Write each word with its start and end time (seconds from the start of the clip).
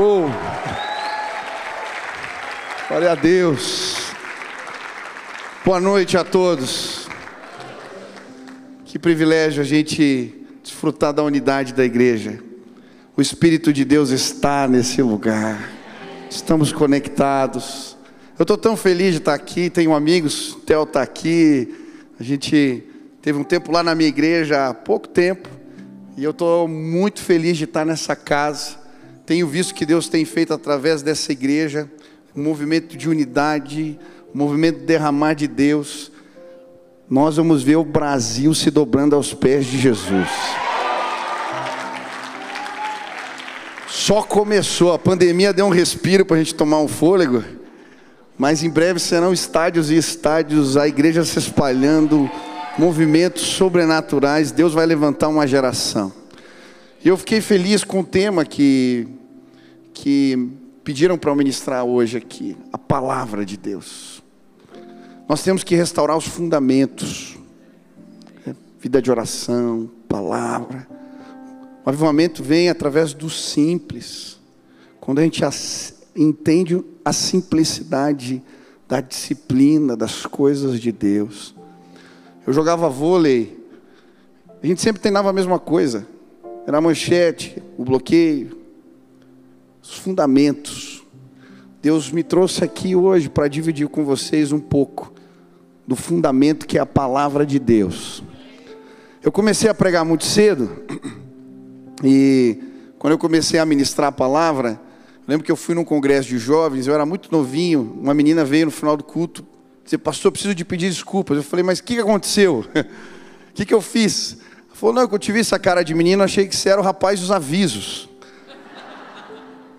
Oh. 0.00 0.30
Glória 2.86 3.10
a 3.10 3.14
Deus. 3.16 3.96
Boa 5.64 5.80
noite 5.80 6.16
a 6.16 6.22
todos. 6.22 7.08
Que 8.84 8.96
privilégio 8.96 9.60
a 9.60 9.64
gente 9.64 10.46
desfrutar 10.62 11.12
da 11.12 11.24
unidade 11.24 11.74
da 11.74 11.84
igreja. 11.84 12.38
O 13.16 13.20
Espírito 13.20 13.72
de 13.72 13.84
Deus 13.84 14.10
está 14.10 14.68
nesse 14.68 15.02
lugar. 15.02 15.68
Estamos 16.30 16.72
conectados. 16.72 17.96
Eu 18.38 18.44
estou 18.44 18.56
tão 18.56 18.76
feliz 18.76 19.14
de 19.14 19.18
estar 19.18 19.34
aqui. 19.34 19.68
Tenho 19.68 19.92
amigos, 19.92 20.52
o 20.52 20.60
Theo 20.60 20.84
está 20.84 21.02
aqui. 21.02 21.74
A 22.20 22.22
gente 22.22 22.84
teve 23.20 23.36
um 23.36 23.42
tempo 23.42 23.72
lá 23.72 23.82
na 23.82 23.96
minha 23.96 24.08
igreja 24.08 24.68
há 24.68 24.74
pouco 24.74 25.08
tempo. 25.08 25.48
E 26.16 26.22
eu 26.22 26.30
estou 26.30 26.68
muito 26.68 27.20
feliz 27.20 27.56
de 27.56 27.64
estar 27.64 27.84
nessa 27.84 28.14
casa. 28.14 28.77
Tenho 29.28 29.46
visto 29.46 29.74
que 29.74 29.84
Deus 29.84 30.08
tem 30.08 30.24
feito 30.24 30.54
através 30.54 31.02
dessa 31.02 31.32
igreja 31.32 31.86
um 32.34 32.42
movimento 32.42 32.96
de 32.96 33.10
unidade, 33.10 33.98
um 34.34 34.38
movimento 34.38 34.78
de 34.78 34.86
derramar 34.86 35.34
de 35.34 35.46
Deus. 35.46 36.10
Nós 37.10 37.36
vamos 37.36 37.62
ver 37.62 37.76
o 37.76 37.84
Brasil 37.84 38.54
se 38.54 38.70
dobrando 38.70 39.14
aos 39.14 39.34
pés 39.34 39.66
de 39.66 39.76
Jesus. 39.76 40.30
Só 43.86 44.22
começou, 44.22 44.94
a 44.94 44.98
pandemia 44.98 45.52
deu 45.52 45.66
um 45.66 45.70
respiro 45.70 46.24
para 46.24 46.36
a 46.36 46.38
gente 46.38 46.54
tomar 46.54 46.80
um 46.80 46.88
fôlego, 46.88 47.44
mas 48.38 48.62
em 48.62 48.70
breve 48.70 48.98
serão 48.98 49.30
estádios 49.30 49.90
e 49.90 49.96
estádios, 49.96 50.74
a 50.74 50.88
igreja 50.88 51.22
se 51.22 51.38
espalhando, 51.38 52.30
movimentos 52.78 53.42
sobrenaturais. 53.42 54.50
Deus 54.50 54.72
vai 54.72 54.86
levantar 54.86 55.28
uma 55.28 55.46
geração. 55.46 56.14
E 57.04 57.08
eu 57.08 57.16
fiquei 57.18 57.42
feliz 57.42 57.84
com 57.84 58.00
o 58.00 58.04
tema 58.04 58.44
que, 58.44 59.17
que 60.00 60.52
pediram 60.84 61.18
para 61.18 61.34
ministrar 61.34 61.84
hoje 61.84 62.16
aqui, 62.16 62.56
a 62.72 62.78
palavra 62.78 63.44
de 63.44 63.56
Deus. 63.56 64.22
Nós 65.28 65.42
temos 65.42 65.64
que 65.64 65.74
restaurar 65.74 66.16
os 66.16 66.26
fundamentos, 66.26 67.36
né? 68.46 68.54
vida 68.80 69.02
de 69.02 69.10
oração, 69.10 69.90
palavra. 70.08 70.86
O 71.84 71.88
avivamento 71.88 72.44
vem 72.44 72.68
através 72.68 73.12
do 73.12 73.28
simples, 73.28 74.38
quando 75.00 75.18
a 75.18 75.22
gente 75.22 75.42
entende 76.14 76.80
a 77.04 77.12
simplicidade 77.12 78.40
da 78.86 79.00
disciplina, 79.00 79.96
das 79.96 80.24
coisas 80.26 80.80
de 80.80 80.92
Deus. 80.92 81.56
Eu 82.46 82.52
jogava 82.52 82.88
vôlei, 82.88 83.58
a 84.62 84.66
gente 84.66 84.80
sempre 84.80 85.02
treinava 85.02 85.30
a 85.30 85.32
mesma 85.32 85.58
coisa, 85.58 86.06
era 86.66 86.78
a 86.78 86.80
manchete, 86.80 87.60
o 87.76 87.84
bloqueio, 87.84 88.57
os 89.88 89.96
fundamentos. 89.96 91.02
Deus 91.80 92.10
me 92.10 92.22
trouxe 92.22 92.62
aqui 92.62 92.94
hoje 92.94 93.30
para 93.30 93.48
dividir 93.48 93.88
com 93.88 94.04
vocês 94.04 94.52
um 94.52 94.60
pouco 94.60 95.14
do 95.86 95.96
fundamento 95.96 96.66
que 96.66 96.76
é 96.76 96.80
a 96.80 96.86
palavra 96.86 97.46
de 97.46 97.58
Deus. 97.58 98.22
Eu 99.22 99.32
comecei 99.32 99.70
a 99.70 99.74
pregar 99.74 100.04
muito 100.04 100.24
cedo 100.24 100.70
e 102.04 102.62
quando 102.98 103.12
eu 103.12 103.18
comecei 103.18 103.58
a 103.58 103.64
ministrar 103.64 104.08
a 104.08 104.12
palavra, 104.12 104.78
lembro 105.26 105.44
que 105.44 105.50
eu 105.50 105.56
fui 105.56 105.74
num 105.74 105.84
congresso 105.84 106.28
de 106.28 106.38
jovens, 106.38 106.86
eu 106.86 106.92
era 106.92 107.06
muito 107.06 107.32
novinho, 107.32 107.96
uma 107.98 108.12
menina 108.12 108.44
veio 108.44 108.66
no 108.66 108.72
final 108.72 108.94
do 108.94 109.02
culto, 109.02 109.42
disse, 109.82 109.96
pastor, 109.96 110.30
preciso 110.30 110.54
de 110.54 110.66
pedir 110.66 110.90
desculpas. 110.90 111.38
Eu 111.38 111.42
falei, 111.42 111.62
mas 111.62 111.78
o 111.78 111.84
que, 111.84 111.98
aconteceu? 111.98 112.58
O 112.60 112.64
que, 113.54 113.64
que 113.64 113.72
eu 113.72 113.80
fiz? 113.80 114.36
Ela 114.66 114.76
falou, 114.76 114.94
não, 114.94 115.02
eu 115.10 115.18
te 115.18 115.32
vi 115.32 115.40
essa 115.40 115.58
cara 115.58 115.82
de 115.82 115.94
menino, 115.94 116.22
achei 116.22 116.46
que 116.46 116.54
você 116.54 116.68
era 116.68 116.80
o 116.80 116.84
rapaz 116.84 117.20
dos 117.20 117.30
avisos. 117.30 118.08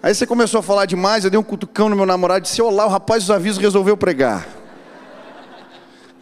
Aí 0.01 0.15
você 0.15 0.25
começou 0.25 0.59
a 0.59 0.63
falar 0.63 0.85
demais, 0.85 1.25
eu 1.25 1.29
dei 1.29 1.37
um 1.37 1.43
cutucão 1.43 1.89
no 1.89 1.95
meu 1.95 2.05
namorado 2.05 2.43
disse: 2.43 2.61
Olá, 2.61 2.85
o 2.85 2.89
rapaz 2.89 3.23
dos 3.23 3.31
avisos 3.31 3.61
resolveu 3.61 3.97
pregar. 3.97 4.47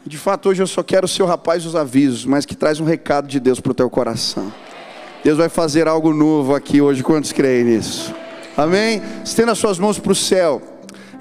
De 0.03 0.17
fato, 0.17 0.49
hoje 0.49 0.63
eu 0.63 0.67
só 0.67 0.81
quero 0.81 1.07
ser 1.07 1.21
o 1.21 1.27
rapaz 1.27 1.63
dos 1.63 1.75
avisos, 1.75 2.25
mas 2.25 2.43
que 2.43 2.55
traz 2.55 2.79
um 2.79 2.85
recado 2.85 3.27
de 3.27 3.39
Deus 3.39 3.59
para 3.59 3.71
o 3.71 3.75
teu 3.75 3.87
coração. 3.89 4.51
Deus 5.23 5.37
vai 5.37 5.49
fazer 5.49 5.87
algo 5.87 6.11
novo 6.11 6.55
aqui 6.55 6.81
hoje, 6.81 7.03
quantos 7.03 7.31
creem 7.31 7.65
nisso? 7.65 8.15
Amém? 8.55 9.01
Estenda 9.23 9.53
suas 9.53 9.77
mãos 9.77 9.99
para 9.99 10.11
o 10.11 10.15
céu, 10.15 10.59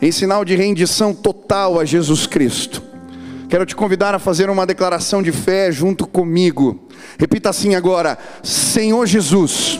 em 0.00 0.10
sinal 0.10 0.42
de 0.42 0.54
rendição 0.54 1.12
total 1.12 1.78
a 1.78 1.84
Jesus 1.84 2.26
Cristo. 2.26 2.82
Quero 3.50 3.66
te 3.66 3.76
convidar 3.76 4.14
a 4.14 4.18
fazer 4.18 4.48
uma 4.48 4.64
declaração 4.64 5.22
de 5.22 5.30
fé 5.30 5.70
junto 5.70 6.06
comigo. 6.06 6.88
Repita 7.18 7.50
assim 7.50 7.74
agora: 7.74 8.16
Senhor 8.42 9.04
Jesus, 9.04 9.78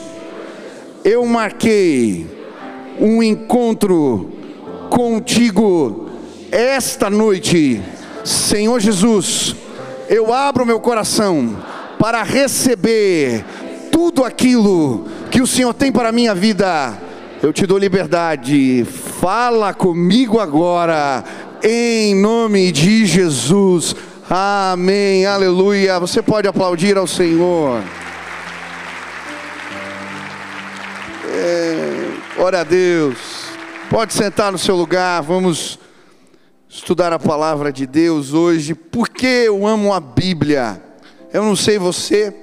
eu 1.03 1.25
marquei 1.25 2.36
um 2.99 3.23
encontro 3.23 4.31
contigo 4.91 6.09
esta 6.51 7.11
noite. 7.11 7.81
Senhor 8.25 8.81
Jesus, 8.81 9.55
eu 10.09 10.33
abro 10.33 10.67
meu 10.67 10.81
coração 10.81 11.57
para 11.99 12.23
receber 12.23 13.45
tudo 13.91 14.25
aquilo 14.25 15.07
que 15.31 15.41
o 15.41 15.47
Senhor 15.47 15.73
tem 15.73 15.93
para 15.93 16.09
a 16.09 16.13
minha 16.13 16.35
vida. 16.35 16.97
Eu 17.43 17.53
te 17.53 17.67
dou 17.67 17.79
liberdade. 17.79 18.85
Fala 19.21 19.75
comigo 19.75 20.41
agora, 20.41 21.23
em 21.63 22.15
nome 22.15 22.73
de 22.73 23.07
Jesus. 23.07 23.95
Amém. 24.29 25.27
Aleluia. 25.27 26.01
Você 26.01 26.23
pode 26.23 26.49
aplaudir 26.49 26.97
ao 26.97 27.07
Senhor. 27.07 27.83
É... 31.33 32.06
Glória 32.37 32.61
a 32.61 32.65
Deus. 32.65 33.17
Pode 33.89 34.13
sentar 34.13 34.53
no 34.53 34.59
seu 34.59 34.77
lugar, 34.77 35.23
vamos 35.23 35.79
estudar 36.69 37.11
a 37.11 37.19
palavra 37.19 37.73
de 37.73 37.87
Deus 37.87 38.35
hoje. 38.35 38.75
Por 38.75 39.09
que 39.09 39.27
eu 39.27 39.67
amo 39.67 39.91
a 39.95 39.99
Bíblia? 39.99 40.83
Eu 41.33 41.43
não 41.43 41.57
sei 41.57 41.79
você, 41.79 42.37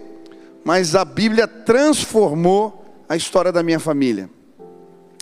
mas 0.66 0.96
a 0.96 1.06
Bíblia 1.06 1.48
transformou 1.48 3.04
a 3.08 3.16
história 3.16 3.52
da 3.52 3.62
minha 3.62 3.80
família. 3.80 4.28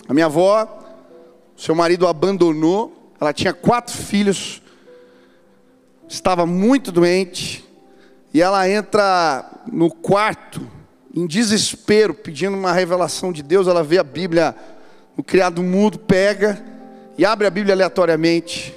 A 0.08 0.14
minha 0.14 0.24
avó, 0.24 0.66
seu 1.54 1.74
marido 1.74 2.08
abandonou, 2.08 3.12
ela 3.20 3.34
tinha 3.34 3.52
quatro 3.52 3.94
filhos, 3.94 4.62
estava 6.08 6.46
muito 6.46 6.90
doente, 6.90 7.62
e 8.32 8.40
ela 8.40 8.66
entra 8.66 9.44
no 9.70 9.90
quarto 9.90 10.66
em 11.14 11.26
desespero, 11.26 12.14
pedindo 12.14 12.56
uma 12.56 12.72
revelação 12.72 13.32
de 13.32 13.42
Deus, 13.42 13.66
ela 13.66 13.84
vê 13.84 13.98
a 13.98 14.04
Bíblia, 14.04 14.56
o 15.16 15.22
criado 15.22 15.62
mudo 15.62 15.98
pega 15.98 16.64
e 17.18 17.24
abre 17.24 17.46
a 17.46 17.50
Bíblia 17.50 17.74
aleatoriamente 17.74 18.74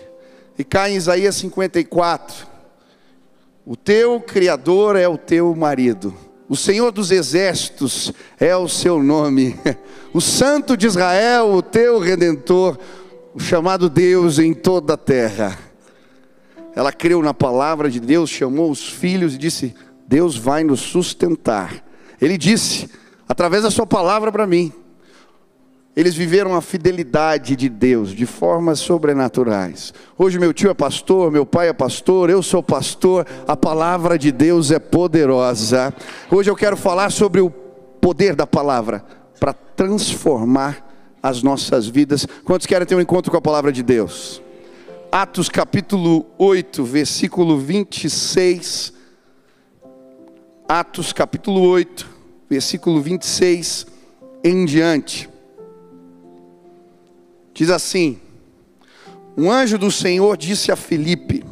e 0.57 0.63
cai 0.63 0.91
em 0.91 0.95
Isaías 0.95 1.35
54. 1.35 2.45
O 3.65 3.75
teu 3.77 4.19
Criador 4.19 4.97
é 4.97 5.07
o 5.07 5.17
teu 5.17 5.55
marido, 5.55 6.13
o 6.49 6.57
Senhor 6.57 6.91
dos 6.91 7.09
exércitos 7.09 8.13
é 8.37 8.55
o 8.55 8.67
seu 8.67 9.01
nome, 9.01 9.57
o 10.13 10.19
Santo 10.19 10.75
de 10.75 10.87
Israel, 10.87 11.53
o 11.53 11.61
teu 11.61 11.99
redentor, 11.99 12.77
o 13.33 13.39
chamado 13.39 13.89
Deus 13.89 14.39
em 14.39 14.53
toda 14.53 14.95
a 14.95 14.97
terra. 14.97 15.57
Ela 16.75 16.91
creu 16.91 17.21
na 17.21 17.33
palavra 17.33 17.89
de 17.89 18.01
Deus, 18.01 18.29
chamou 18.29 18.69
os 18.69 18.87
filhos 18.87 19.33
e 19.33 19.37
disse: 19.37 19.73
Deus 20.05 20.37
vai 20.37 20.63
nos 20.63 20.81
sustentar 20.81 21.84
ele 22.21 22.37
disse, 22.37 22.89
através 23.27 23.63
da 23.63 23.71
sua 23.71 23.85
palavra 23.85 24.31
para 24.31 24.47
mim, 24.47 24.71
eles 25.95 26.13
viveram 26.13 26.55
a 26.55 26.61
fidelidade 26.61 27.55
de 27.55 27.69
Deus 27.69 28.11
de 28.11 28.25
formas 28.25 28.79
sobrenaturais. 28.79 29.93
Hoje 30.17 30.37
meu 30.37 30.53
tio 30.53 30.69
é 30.69 30.73
pastor, 30.73 31.31
meu 31.31 31.45
pai 31.45 31.69
é 31.69 31.73
pastor, 31.73 32.29
eu 32.29 32.43
sou 32.43 32.61
pastor, 32.61 33.25
a 33.47 33.55
palavra 33.55 34.17
de 34.17 34.31
Deus 34.31 34.71
é 34.71 34.79
poderosa. 34.79 35.93
Hoje 36.29 36.49
eu 36.49 36.55
quero 36.55 36.75
falar 36.75 37.11
sobre 37.11 37.39
o 37.39 37.49
poder 37.49 38.35
da 38.35 38.45
palavra 38.45 39.05
para 39.39 39.53
transformar 39.53 40.85
as 41.23 41.41
nossas 41.41 41.87
vidas. 41.87 42.27
Quantos 42.43 42.67
querem 42.67 42.85
ter 42.85 42.95
um 42.95 43.01
encontro 43.01 43.31
com 43.31 43.37
a 43.37 43.41
palavra 43.41 43.71
de 43.71 43.81
Deus? 43.81 44.41
Atos 45.09 45.47
capítulo 45.47 46.25
8, 46.37 46.83
versículo 46.83 47.57
26 47.57 48.95
Atos 50.67 51.13
capítulo 51.13 51.61
8, 51.61 52.09
versículo 52.49 53.01
26 53.01 53.87
em 54.43 54.65
diante. 54.65 55.29
Diz 57.53 57.69
assim: 57.69 58.19
Um 59.37 59.49
anjo 59.49 59.77
do 59.77 59.91
Senhor 59.91 60.37
disse 60.37 60.71
a 60.71 60.75
Filipe: 60.75 61.43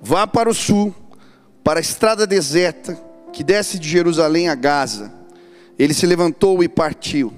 Vá 0.00 0.26
para 0.26 0.48
o 0.48 0.54
sul, 0.54 0.94
para 1.62 1.78
a 1.78 1.82
estrada 1.82 2.26
deserta 2.26 2.98
que 3.32 3.44
desce 3.44 3.78
de 3.78 3.88
Jerusalém 3.88 4.48
a 4.48 4.54
Gaza. 4.54 5.12
Ele 5.78 5.94
se 5.94 6.06
levantou 6.06 6.62
e 6.62 6.68
partiu. 6.68 7.32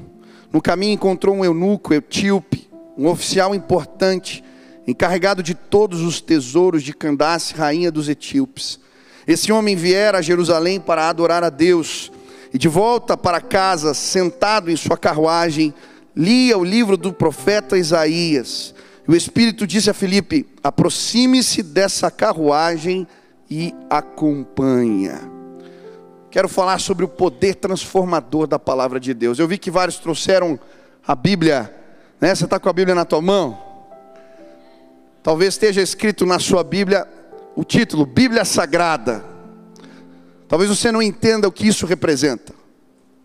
No 0.52 0.60
caminho 0.60 0.92
encontrou 0.92 1.34
um 1.34 1.44
eunuco 1.44 1.94
etíope, 1.94 2.68
um 2.96 3.08
oficial 3.08 3.54
importante, 3.54 4.44
encarregado 4.86 5.42
de 5.42 5.54
todos 5.54 6.02
os 6.02 6.20
tesouros 6.20 6.82
de 6.82 6.92
Candace, 6.92 7.54
rainha 7.54 7.90
dos 7.90 8.08
etíopes. 8.08 8.78
Esse 9.26 9.50
homem 9.50 9.74
viera 9.74 10.18
a 10.18 10.22
Jerusalém 10.22 10.78
para 10.80 11.08
adorar 11.08 11.42
a 11.42 11.50
Deus, 11.50 12.11
e 12.52 12.58
de 12.58 12.68
volta 12.68 13.16
para 13.16 13.40
casa, 13.40 13.94
sentado 13.94 14.70
em 14.70 14.76
sua 14.76 14.96
carruagem, 14.96 15.72
lia 16.14 16.58
o 16.58 16.64
livro 16.64 16.96
do 16.96 17.12
profeta 17.12 17.78
Isaías. 17.78 18.74
O 19.08 19.14
Espírito 19.14 19.66
disse 19.66 19.90
a 19.90 19.94
Filipe: 19.94 20.46
aproxime-se 20.62 21.62
dessa 21.62 22.10
carruagem 22.10 23.06
e 23.50 23.74
acompanha. 23.88 25.20
Quero 26.30 26.48
falar 26.48 26.78
sobre 26.78 27.04
o 27.04 27.08
poder 27.08 27.56
transformador 27.56 28.46
da 28.46 28.58
palavra 28.58 28.98
de 28.98 29.12
Deus. 29.12 29.38
Eu 29.38 29.48
vi 29.48 29.58
que 29.58 29.70
vários 29.70 29.98
trouxeram 29.98 30.58
a 31.06 31.14
Bíblia, 31.14 31.74
né? 32.20 32.34
Você 32.34 32.44
está 32.44 32.58
com 32.58 32.68
a 32.68 32.72
Bíblia 32.72 32.94
na 32.94 33.04
tua 33.04 33.20
mão? 33.20 33.58
Talvez 35.22 35.54
esteja 35.54 35.80
escrito 35.80 36.26
na 36.26 36.38
sua 36.38 36.64
Bíblia 36.64 37.06
o 37.54 37.64
título 37.64 38.06
Bíblia 38.06 38.44
Sagrada. 38.44 39.31
Talvez 40.52 40.68
você 40.68 40.92
não 40.92 41.00
entenda 41.00 41.48
o 41.48 41.50
que 41.50 41.66
isso 41.66 41.86
representa. 41.86 42.52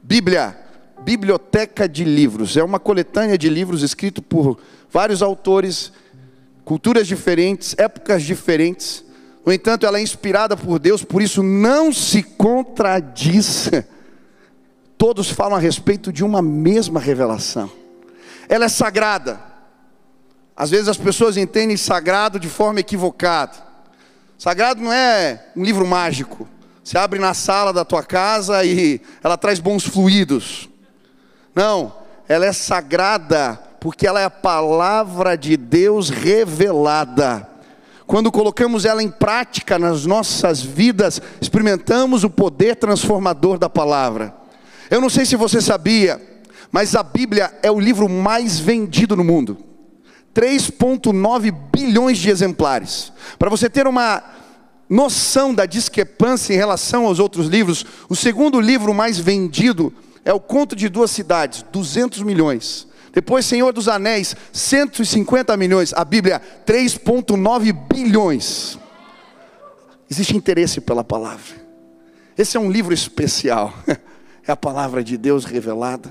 Bíblia, 0.01 0.57
biblioteca 1.01 1.85
de 1.85 2.05
livros, 2.05 2.55
é 2.55 2.63
uma 2.63 2.79
coletânea 2.79 3.37
de 3.37 3.49
livros 3.49 3.83
escrito 3.83 4.21
por 4.21 4.57
vários 4.89 5.21
autores, 5.21 5.91
culturas 6.63 7.05
diferentes, 7.05 7.75
épocas 7.77 8.23
diferentes. 8.23 9.03
No 9.45 9.51
entanto, 9.51 9.85
ela 9.85 9.97
é 9.97 10.01
inspirada 10.01 10.55
por 10.55 10.79
Deus, 10.79 11.03
por 11.03 11.21
isso 11.21 11.43
não 11.43 11.91
se 11.91 12.23
contradiz. 12.23 13.71
Todos 14.97 15.29
falam 15.29 15.57
a 15.57 15.59
respeito 15.59 16.13
de 16.13 16.23
uma 16.23 16.41
mesma 16.41 16.97
revelação. 16.97 17.69
Ela 18.47 18.67
é 18.67 18.69
sagrada. 18.69 19.37
Às 20.55 20.69
vezes 20.69 20.87
as 20.87 20.97
pessoas 20.97 21.35
entendem 21.35 21.75
sagrado 21.75 22.39
de 22.39 22.47
forma 22.47 22.79
equivocada. 22.79 23.57
Sagrado 24.37 24.81
não 24.81 24.93
é 24.93 25.47
um 25.57 25.63
livro 25.65 25.85
mágico. 25.85 26.47
Você 26.87 26.97
abre 26.97 27.19
na 27.19 27.33
sala 27.33 27.73
da 27.73 27.83
tua 27.83 28.01
casa 28.01 28.63
e 28.63 29.01
ela 29.21 29.35
traz 29.35 29.59
bons 29.59 29.83
fluidos. 29.83 30.69
Não, 31.53 31.93
ela 32.29 32.45
é 32.45 32.53
sagrada 32.53 33.59
porque 33.77 34.07
ela 34.07 34.21
é 34.21 34.23
a 34.23 34.29
palavra 34.29 35.35
de 35.35 35.57
Deus 35.57 36.09
revelada. 36.09 37.45
Quando 38.05 38.31
colocamos 38.31 38.85
ela 38.85 39.03
em 39.03 39.09
prática 39.09 39.77
nas 39.77 40.05
nossas 40.05 40.61
vidas, 40.61 41.21
experimentamos 41.41 42.23
o 42.23 42.29
poder 42.29 42.77
transformador 42.77 43.57
da 43.59 43.69
palavra. 43.69 44.33
Eu 44.89 45.01
não 45.01 45.09
sei 45.09 45.25
se 45.25 45.35
você 45.35 45.59
sabia, 45.59 46.21
mas 46.71 46.95
a 46.95 47.03
Bíblia 47.03 47.53
é 47.61 47.69
o 47.69 47.81
livro 47.81 48.07
mais 48.07 48.59
vendido 48.59 49.13
no 49.13 49.25
mundo. 49.25 49.57
3,9 50.33 51.53
bilhões 51.69 52.17
de 52.17 52.29
exemplares. 52.29 53.11
Para 53.37 53.49
você 53.49 53.69
ter 53.69 53.87
uma 53.87 54.23
noção 54.89 55.53
da 55.53 55.65
discrepância 55.65 56.53
em 56.53 56.57
relação 56.57 57.05
aos 57.05 57.19
outros 57.19 57.47
livros, 57.47 57.85
o 58.09 58.15
segundo 58.15 58.59
livro 58.59 58.93
mais 58.93 59.19
vendido 59.19 59.93
é 60.23 60.33
o 60.33 60.39
Conto 60.39 60.75
de 60.75 60.89
Duas 60.89 61.11
Cidades, 61.11 61.63
200 61.71 62.21
milhões. 62.21 62.87
Depois, 63.13 63.45
Senhor 63.45 63.73
dos 63.73 63.87
Anéis, 63.87 64.35
150 64.53 65.55
milhões. 65.57 65.93
A 65.93 66.05
Bíblia, 66.05 66.41
3,9 66.65 67.73
bilhões. 67.91 68.77
Existe 70.09 70.35
interesse 70.37 70.79
pela 70.79 71.03
palavra. 71.03 71.55
Esse 72.37 72.57
é 72.57 72.59
um 72.59 72.71
livro 72.71 72.93
especial. 72.93 73.73
É 74.49 74.51
a 74.53 74.55
palavra 74.55 75.03
de 75.03 75.17
Deus 75.17 75.43
revelada. 75.43 76.09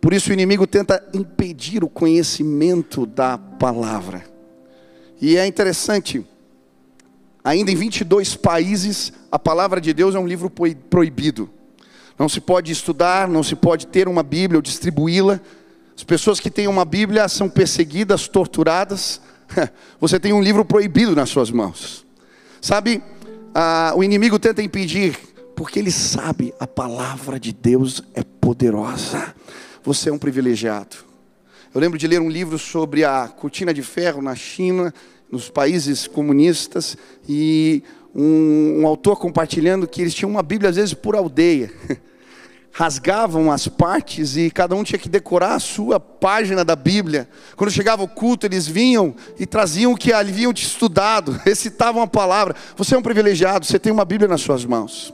Por 0.00 0.14
isso 0.14 0.30
o 0.30 0.32
inimigo 0.32 0.66
tenta 0.66 1.06
impedir 1.12 1.84
o 1.84 1.88
conhecimento 1.88 3.04
da 3.04 3.36
palavra. 3.36 4.24
E 5.20 5.36
é 5.36 5.46
interessante, 5.46 6.26
ainda 7.42 7.70
em 7.70 7.76
22 7.76 8.36
países, 8.36 9.12
a 9.30 9.38
palavra 9.38 9.80
de 9.80 9.92
Deus 9.92 10.14
é 10.14 10.18
um 10.18 10.26
livro 10.26 10.50
proibido. 10.50 11.48
Não 12.18 12.28
se 12.28 12.40
pode 12.40 12.70
estudar, 12.70 13.26
não 13.26 13.42
se 13.42 13.56
pode 13.56 13.86
ter 13.86 14.06
uma 14.06 14.22
Bíblia 14.22 14.58
ou 14.58 14.62
distribuí-la. 14.62 15.40
As 15.96 16.04
pessoas 16.04 16.38
que 16.38 16.50
têm 16.50 16.68
uma 16.68 16.84
Bíblia 16.84 17.28
são 17.28 17.48
perseguidas, 17.48 18.28
torturadas. 18.28 19.20
Você 20.00 20.20
tem 20.20 20.32
um 20.32 20.42
livro 20.42 20.64
proibido 20.64 21.16
nas 21.16 21.30
suas 21.30 21.50
mãos. 21.50 22.04
Sabe, 22.60 23.02
ah, 23.54 23.94
o 23.96 24.04
inimigo 24.04 24.38
tenta 24.38 24.62
impedir, 24.62 25.18
porque 25.56 25.78
ele 25.78 25.90
sabe 25.90 26.52
a 26.60 26.66
palavra 26.66 27.40
de 27.40 27.52
Deus 27.52 28.02
é 28.14 28.22
poderosa. 28.22 29.34
Você 29.82 30.10
é 30.10 30.12
um 30.12 30.18
privilegiado. 30.18 30.96
Eu 31.72 31.80
lembro 31.80 31.98
de 31.98 32.06
ler 32.06 32.20
um 32.20 32.28
livro 32.28 32.58
sobre 32.58 33.04
a 33.04 33.28
cortina 33.28 33.72
de 33.72 33.82
ferro 33.82 34.20
na 34.20 34.34
China, 34.34 34.92
nos 35.30 35.48
países 35.48 36.06
comunistas, 36.06 36.96
e 37.28 37.82
um, 38.14 38.80
um 38.80 38.86
autor 38.86 39.16
compartilhando 39.16 39.86
que 39.86 40.00
eles 40.00 40.14
tinham 40.14 40.30
uma 40.30 40.42
Bíblia 40.42 40.70
às 40.70 40.76
vezes 40.76 40.94
por 40.94 41.14
aldeia. 41.14 41.72
rasgavam 42.72 43.50
as 43.50 43.66
partes 43.66 44.36
e 44.36 44.50
cada 44.50 44.74
um 44.74 44.84
tinha 44.84 44.98
que 44.98 45.08
decorar 45.08 45.54
a 45.54 45.58
sua 45.58 45.98
página 45.98 46.64
da 46.64 46.76
Bíblia. 46.76 47.28
Quando 47.56 47.70
chegava 47.70 48.02
o 48.02 48.08
culto, 48.08 48.46
eles 48.46 48.66
vinham 48.66 49.14
e 49.38 49.46
traziam 49.46 49.92
o 49.92 49.96
que 49.96 50.12
haviam 50.12 50.52
estudado, 50.52 51.32
recitavam 51.44 52.02
a 52.02 52.06
palavra. 52.06 52.54
Você 52.76 52.94
é 52.94 52.98
um 52.98 53.02
privilegiado, 53.02 53.66
você 53.66 53.78
tem 53.78 53.92
uma 53.92 54.04
Bíblia 54.04 54.28
nas 54.28 54.40
suas 54.40 54.64
mãos. 54.64 55.12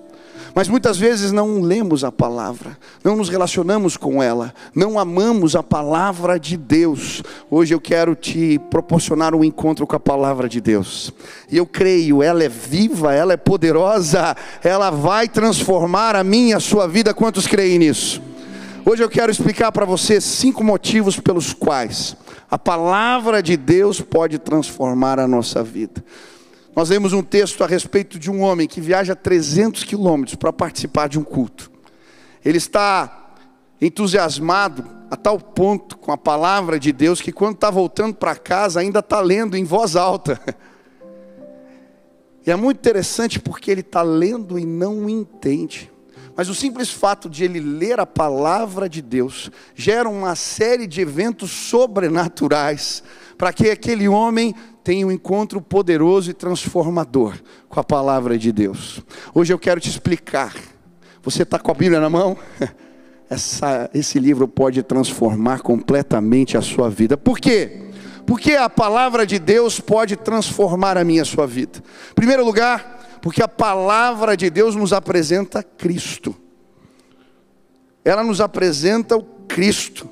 Mas 0.56 0.68
muitas 0.68 0.96
vezes 0.96 1.32
não 1.32 1.60
lemos 1.60 2.02
a 2.02 2.10
palavra, 2.10 2.78
não 3.04 3.14
nos 3.14 3.28
relacionamos 3.28 3.94
com 3.94 4.22
ela, 4.22 4.54
não 4.74 4.98
amamos 4.98 5.54
a 5.54 5.62
palavra 5.62 6.40
de 6.40 6.56
Deus. 6.56 7.22
Hoje 7.50 7.74
eu 7.74 7.80
quero 7.80 8.14
te 8.14 8.58
proporcionar 8.70 9.34
um 9.34 9.44
encontro 9.44 9.86
com 9.86 9.94
a 9.94 10.00
palavra 10.00 10.48
de 10.48 10.58
Deus. 10.58 11.12
E 11.52 11.58
eu 11.58 11.66
creio, 11.66 12.22
ela 12.22 12.42
é 12.42 12.48
viva, 12.48 13.12
ela 13.12 13.34
é 13.34 13.36
poderosa, 13.36 14.34
ela 14.64 14.88
vai 14.88 15.28
transformar 15.28 16.16
a 16.16 16.24
minha 16.24 16.56
a 16.56 16.60
sua 16.60 16.88
vida. 16.88 17.12
Quantos 17.12 17.46
creem 17.46 17.78
nisso? 17.78 18.22
Hoje 18.82 19.04
eu 19.04 19.10
quero 19.10 19.30
explicar 19.30 19.70
para 19.70 19.84
você 19.84 20.22
cinco 20.22 20.64
motivos 20.64 21.20
pelos 21.20 21.52
quais 21.52 22.16
a 22.50 22.58
palavra 22.58 23.42
de 23.42 23.58
Deus 23.58 24.00
pode 24.00 24.38
transformar 24.38 25.18
a 25.18 25.28
nossa 25.28 25.62
vida. 25.62 26.02
Nós 26.76 26.90
lemos 26.90 27.14
um 27.14 27.22
texto 27.22 27.64
a 27.64 27.66
respeito 27.66 28.18
de 28.18 28.30
um 28.30 28.42
homem 28.42 28.68
que 28.68 28.82
viaja 28.82 29.16
300 29.16 29.82
quilômetros 29.82 30.34
para 30.34 30.52
participar 30.52 31.08
de 31.08 31.18
um 31.18 31.24
culto. 31.24 31.70
Ele 32.44 32.58
está 32.58 33.32
entusiasmado 33.80 34.86
a 35.10 35.16
tal 35.16 35.40
ponto 35.40 35.96
com 35.96 36.12
a 36.12 36.18
palavra 36.18 36.78
de 36.78 36.92
Deus 36.92 37.22
que 37.22 37.32
quando 37.32 37.54
está 37.54 37.70
voltando 37.70 38.14
para 38.14 38.36
casa 38.36 38.80
ainda 38.80 38.98
está 38.98 39.20
lendo 39.20 39.56
em 39.56 39.64
voz 39.64 39.96
alta. 39.96 40.38
E 42.46 42.50
é 42.50 42.54
muito 42.54 42.78
interessante 42.78 43.40
porque 43.40 43.70
ele 43.70 43.80
está 43.80 44.02
lendo 44.02 44.56
e 44.56 44.64
não 44.64 45.08
entende. 45.08 45.90
Mas 46.36 46.48
o 46.48 46.54
simples 46.54 46.92
fato 46.92 47.28
de 47.28 47.42
ele 47.42 47.58
ler 47.58 47.98
a 47.98 48.06
palavra 48.06 48.88
de 48.88 49.02
Deus 49.02 49.50
gera 49.74 50.08
uma 50.08 50.36
série 50.36 50.86
de 50.86 51.00
eventos 51.00 51.50
sobrenaturais 51.50 53.02
para 53.36 53.52
que 53.52 53.68
aquele 53.68 54.06
homem 54.06 54.54
tenha 54.86 55.04
um 55.04 55.10
encontro 55.10 55.60
poderoso 55.60 56.30
e 56.30 56.32
transformador 56.32 57.34
com 57.68 57.80
a 57.80 57.82
palavra 57.82 58.38
de 58.38 58.52
Deus. 58.52 59.02
Hoje 59.34 59.52
eu 59.52 59.58
quero 59.58 59.80
te 59.80 59.88
explicar. 59.88 60.54
Você 61.24 61.42
está 61.42 61.58
com 61.58 61.72
a 61.72 61.74
Bíblia 61.74 61.98
na 61.98 62.08
mão? 62.08 62.38
Essa, 63.28 63.90
esse 63.92 64.20
livro 64.20 64.46
pode 64.46 64.84
transformar 64.84 65.60
completamente 65.60 66.56
a 66.56 66.62
sua 66.62 66.88
vida. 66.88 67.16
Por 67.16 67.40
quê? 67.40 67.88
Porque 68.24 68.52
a 68.52 68.70
palavra 68.70 69.26
de 69.26 69.40
Deus 69.40 69.80
pode 69.80 70.14
transformar 70.14 70.96
a 70.96 71.02
minha 71.02 71.22
a 71.22 71.24
sua 71.24 71.48
vida. 71.48 71.82
Em 72.12 72.14
primeiro 72.14 72.44
lugar, 72.44 73.18
porque 73.20 73.42
a 73.42 73.48
palavra 73.48 74.36
de 74.36 74.48
Deus 74.48 74.76
nos 74.76 74.92
apresenta 74.92 75.64
Cristo. 75.64 76.32
Ela 78.04 78.22
nos 78.22 78.40
apresenta 78.40 79.16
o 79.16 79.24
Cristo. 79.48 80.08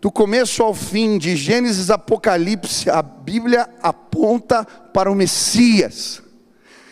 Do 0.00 0.10
começo 0.10 0.62
ao 0.62 0.72
fim, 0.74 1.18
de 1.18 1.36
Gênesis 1.36 1.90
a 1.90 1.96
Apocalipse, 1.96 2.88
a 2.88 3.02
Bíblia 3.02 3.68
aponta 3.82 4.64
para 4.64 5.12
o 5.12 5.14
Messias. 5.14 6.22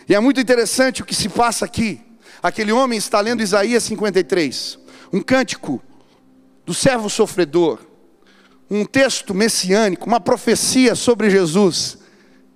E 0.07 0.13
é 0.13 0.19
muito 0.19 0.39
interessante 0.39 1.01
o 1.01 1.05
que 1.05 1.15
se 1.15 1.27
passa 1.27 1.65
aqui. 1.65 1.99
Aquele 2.41 2.71
homem 2.71 2.99
está 2.99 3.19
lendo 3.19 3.41
Isaías 3.41 3.81
53, 3.83 4.77
um 5.11 5.21
cântico 5.21 5.81
do 6.63 6.73
servo 6.73 7.09
sofredor, 7.09 7.79
um 8.69 8.85
texto 8.85 9.33
messiânico, 9.33 10.05
uma 10.05 10.19
profecia 10.19 10.93
sobre 10.93 11.31
Jesus. 11.31 11.97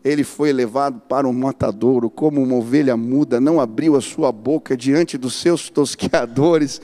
Ele 0.03 0.24
foi 0.24 0.53
levado 0.53 1.00
para 1.00 1.27
o 1.27 1.33
matadouro, 1.33 2.12
como 2.12 2.43
uma 2.43 2.55
ovelha 2.55 2.95
muda, 2.95 3.41
não 3.41 3.60
abriu 3.60 3.95
a 3.95 4.01
sua 4.01 4.31
boca 4.31 4.77
diante 4.77 5.17
dos 5.17 5.33
seus 5.33 5.67
tosqueadores. 5.67 6.79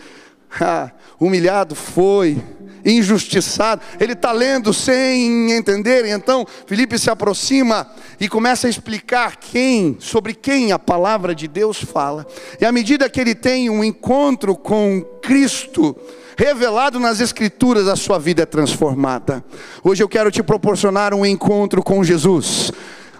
Ah, 0.61 0.91
humilhado 1.19 1.75
foi, 1.75 2.41
injustiçado. 2.83 3.81
Ele 3.99 4.13
está 4.13 4.31
lendo 4.31 4.73
sem 4.73 5.51
entender. 5.51 6.05
Então, 6.05 6.45
Felipe 6.65 6.97
se 6.97 7.09
aproxima 7.09 7.87
e 8.19 8.27
começa 8.27 8.67
a 8.67 8.69
explicar 8.69 9.37
quem, 9.37 9.97
sobre 9.99 10.33
quem 10.33 10.71
a 10.71 10.79
palavra 10.79 11.35
de 11.35 11.47
Deus 11.47 11.83
fala. 11.83 12.25
E 12.59 12.65
à 12.65 12.71
medida 12.71 13.09
que 13.09 13.19
ele 13.21 13.35
tem 13.35 13.69
um 13.69 13.83
encontro 13.83 14.55
com 14.55 15.01
Cristo, 15.21 15.95
revelado 16.37 16.99
nas 16.99 17.19
Escrituras, 17.19 17.87
a 17.87 17.95
sua 17.95 18.17
vida 18.17 18.43
é 18.43 18.45
transformada. 18.45 19.43
Hoje 19.83 20.01
eu 20.01 20.09
quero 20.09 20.31
te 20.31 20.41
proporcionar 20.41 21.13
um 21.13 21.25
encontro 21.25 21.83
com 21.83 22.03
Jesus. 22.03 22.71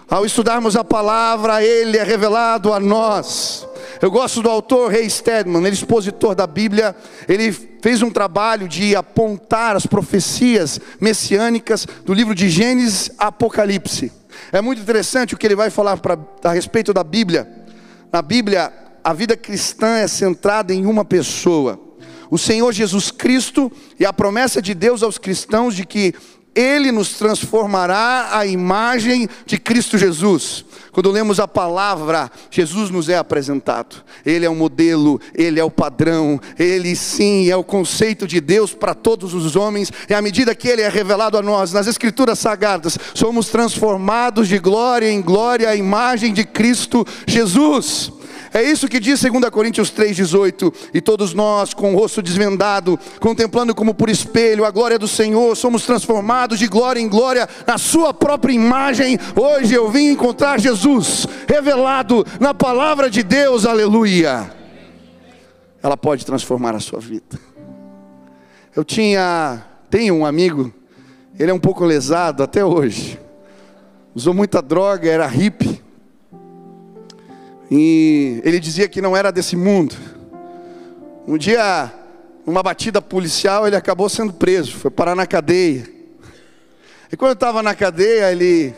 Ao 0.08 0.26
estudarmos 0.26 0.74
a 0.74 0.82
palavra, 0.82 1.62
Ele 1.62 1.96
é 1.96 2.02
revelado 2.02 2.72
a 2.72 2.80
nós. 2.80 3.64
Eu 4.00 4.10
gosto 4.10 4.42
do 4.42 4.48
autor 4.48 4.90
Ray 4.90 5.08
Stedman, 5.08 5.58
ele 5.58 5.68
é 5.68 5.72
expositor 5.72 6.34
da 6.34 6.46
Bíblia. 6.46 6.94
Ele 7.28 7.52
fez 7.52 8.02
um 8.02 8.10
trabalho 8.10 8.68
de 8.68 8.94
apontar 8.94 9.76
as 9.76 9.86
profecias 9.86 10.80
messiânicas 11.00 11.86
do 12.04 12.12
livro 12.12 12.34
de 12.34 12.48
Gênesis 12.48 13.10
a 13.18 13.28
Apocalipse. 13.28 14.12
É 14.52 14.60
muito 14.60 14.80
interessante 14.80 15.34
o 15.34 15.36
que 15.36 15.46
ele 15.46 15.56
vai 15.56 15.70
falar 15.70 15.96
pra, 15.98 16.18
a 16.44 16.52
respeito 16.52 16.92
da 16.92 17.04
Bíblia. 17.04 17.48
Na 18.12 18.22
Bíblia, 18.22 18.72
a 19.02 19.12
vida 19.12 19.36
cristã 19.36 19.96
é 19.96 20.08
centrada 20.08 20.74
em 20.74 20.86
uma 20.86 21.04
pessoa, 21.04 21.80
o 22.30 22.38
Senhor 22.38 22.72
Jesus 22.72 23.10
Cristo, 23.10 23.70
e 23.98 24.04
a 24.04 24.12
promessa 24.12 24.60
de 24.60 24.74
Deus 24.74 25.02
aos 25.02 25.18
cristãos 25.18 25.74
de 25.74 25.84
que 25.84 26.14
ele 26.54 26.90
nos 26.90 27.14
transformará 27.14 28.30
à 28.32 28.46
imagem 28.46 29.28
de 29.46 29.58
Cristo 29.58 29.96
Jesus. 29.96 30.64
Quando 30.92 31.10
lemos 31.10 31.38
a 31.38 31.46
palavra, 31.46 32.30
Jesus 32.50 32.90
nos 32.90 33.08
é 33.08 33.16
apresentado. 33.16 33.96
Ele 34.24 34.44
é 34.44 34.50
o 34.50 34.54
modelo, 34.54 35.20
ele 35.34 35.60
é 35.60 35.64
o 35.64 35.70
padrão, 35.70 36.40
ele 36.58 36.96
sim 36.96 37.48
é 37.48 37.56
o 37.56 37.64
conceito 37.64 38.26
de 38.26 38.40
Deus 38.40 38.74
para 38.74 38.94
todos 38.94 39.32
os 39.32 39.56
homens. 39.56 39.92
E 40.08 40.14
à 40.14 40.20
medida 40.20 40.54
que 40.54 40.68
ele 40.68 40.82
é 40.82 40.88
revelado 40.88 41.38
a 41.38 41.42
nós 41.42 41.72
nas 41.72 41.86
Escrituras 41.86 42.38
sagradas, 42.38 42.98
somos 43.14 43.48
transformados 43.48 44.48
de 44.48 44.58
glória 44.58 45.10
em 45.10 45.22
glória 45.22 45.68
à 45.68 45.76
imagem 45.76 46.32
de 46.32 46.44
Cristo 46.44 47.06
Jesus. 47.26 48.12
É 48.52 48.62
isso 48.62 48.88
que 48.88 49.00
diz 49.00 49.20
2 49.20 49.50
Coríntios 49.50 49.90
3,18. 49.92 50.72
E 50.94 51.00
todos 51.00 51.34
nós, 51.34 51.74
com 51.74 51.94
o 51.94 51.98
rosto 51.98 52.22
desvendado, 52.22 52.98
contemplando 53.20 53.74
como 53.74 53.94
por 53.94 54.08
espelho 54.08 54.64
a 54.64 54.70
glória 54.70 54.98
do 54.98 55.08
Senhor, 55.08 55.56
somos 55.56 55.84
transformados 55.84 56.58
de 56.58 56.66
glória 56.66 57.00
em 57.00 57.08
glória 57.08 57.48
na 57.66 57.78
Sua 57.78 58.12
própria 58.12 58.52
imagem. 58.52 59.18
Hoje 59.36 59.74
eu 59.74 59.90
vim 59.90 60.10
encontrar 60.10 60.60
Jesus, 60.60 61.26
revelado 61.46 62.26
na 62.38 62.54
palavra 62.54 63.10
de 63.10 63.22
Deus, 63.22 63.64
aleluia. 63.64 64.50
Ela 65.82 65.96
pode 65.96 66.26
transformar 66.26 66.74
a 66.74 66.80
sua 66.80 67.00
vida. 67.00 67.38
Eu 68.76 68.84
tinha, 68.84 69.64
tenho 69.88 70.14
um 70.14 70.26
amigo, 70.26 70.72
ele 71.38 71.50
é 71.50 71.54
um 71.54 71.58
pouco 71.58 71.84
lesado 71.84 72.42
até 72.42 72.64
hoje. 72.64 73.18
Usou 74.14 74.34
muita 74.34 74.60
droga, 74.60 75.08
era 75.08 75.26
hippie. 75.26 75.82
E 77.70 78.40
ele 78.44 78.58
dizia 78.58 78.88
que 78.88 79.00
não 79.00 79.16
era 79.16 79.30
desse 79.30 79.54
mundo. 79.54 79.94
Um 81.26 81.38
dia, 81.38 81.92
numa 82.44 82.62
batida 82.62 83.00
policial, 83.00 83.66
ele 83.66 83.76
acabou 83.76 84.08
sendo 84.08 84.32
preso, 84.32 84.72
foi 84.72 84.90
parar 84.90 85.14
na 85.14 85.26
cadeia. 85.26 85.88
E 87.12 87.16
quando 87.16 87.34
estava 87.34 87.62
na 87.62 87.74
cadeia, 87.74 88.32
ele 88.32 88.74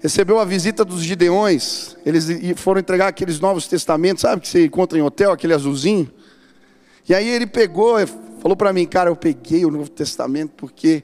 recebeu 0.00 0.38
a 0.38 0.44
visita 0.44 0.84
dos 0.84 1.02
Gideões. 1.02 1.96
Eles 2.06 2.28
foram 2.56 2.80
entregar 2.80 3.08
aqueles 3.08 3.40
novos 3.40 3.66
testamentos, 3.66 4.22
sabe 4.22 4.42
que 4.42 4.48
você 4.48 4.64
encontra 4.64 4.96
em 4.96 5.02
hotel, 5.02 5.32
aquele 5.32 5.54
azulzinho. 5.54 6.08
E 7.08 7.14
aí 7.14 7.28
ele 7.28 7.46
pegou, 7.46 7.94
falou 8.40 8.56
para 8.56 8.72
mim, 8.72 8.86
cara, 8.86 9.10
eu 9.10 9.16
peguei 9.16 9.64
o 9.64 9.70
Novo 9.70 9.90
Testamento 9.90 10.52
porque 10.56 11.02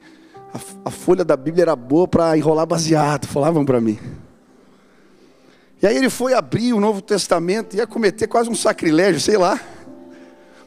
a, 0.53 0.59
a 0.85 0.91
folha 0.91 1.25
da 1.25 1.35
Bíblia 1.35 1.63
era 1.63 1.75
boa 1.75 2.07
para 2.07 2.37
enrolar 2.37 2.65
baseado, 2.65 3.25
falavam 3.25 3.65
para 3.65 3.81
mim. 3.81 3.97
E 5.83 5.85
aí 5.85 5.97
ele 5.97 6.09
foi 6.09 6.33
abrir 6.33 6.71
o 6.71 6.79
Novo 6.79 7.01
Testamento, 7.01 7.75
ia 7.75 7.85
cometer 7.85 8.25
quase 8.25 8.49
um 8.49 8.55
sacrilégio, 8.55 9.19
sei 9.19 9.35
lá. 9.35 9.59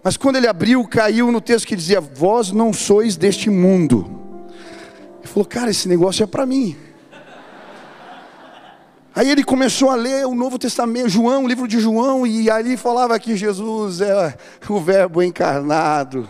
Mas 0.04 0.14
quando 0.14 0.36
ele 0.36 0.46
abriu, 0.46 0.86
caiu 0.86 1.32
no 1.32 1.40
texto 1.40 1.66
que 1.66 1.74
dizia: 1.74 2.02
Vós 2.02 2.52
não 2.52 2.70
sois 2.70 3.16
deste 3.16 3.48
mundo. 3.48 4.06
Ele 5.20 5.26
falou: 5.26 5.46
Cara, 5.46 5.70
esse 5.70 5.88
negócio 5.88 6.22
é 6.22 6.26
para 6.26 6.44
mim. 6.44 6.76
Aí 9.14 9.30
ele 9.30 9.42
começou 9.42 9.88
a 9.88 9.94
ler 9.94 10.26
o 10.26 10.34
Novo 10.34 10.58
Testamento, 10.58 11.08
João, 11.08 11.44
o 11.44 11.48
livro 11.48 11.66
de 11.66 11.80
João, 11.80 12.26
e 12.26 12.50
ali 12.50 12.76
falava 12.76 13.18
que 13.18 13.34
Jesus 13.34 14.02
é 14.02 14.36
o 14.68 14.78
Verbo 14.78 15.22
encarnado. 15.22 16.28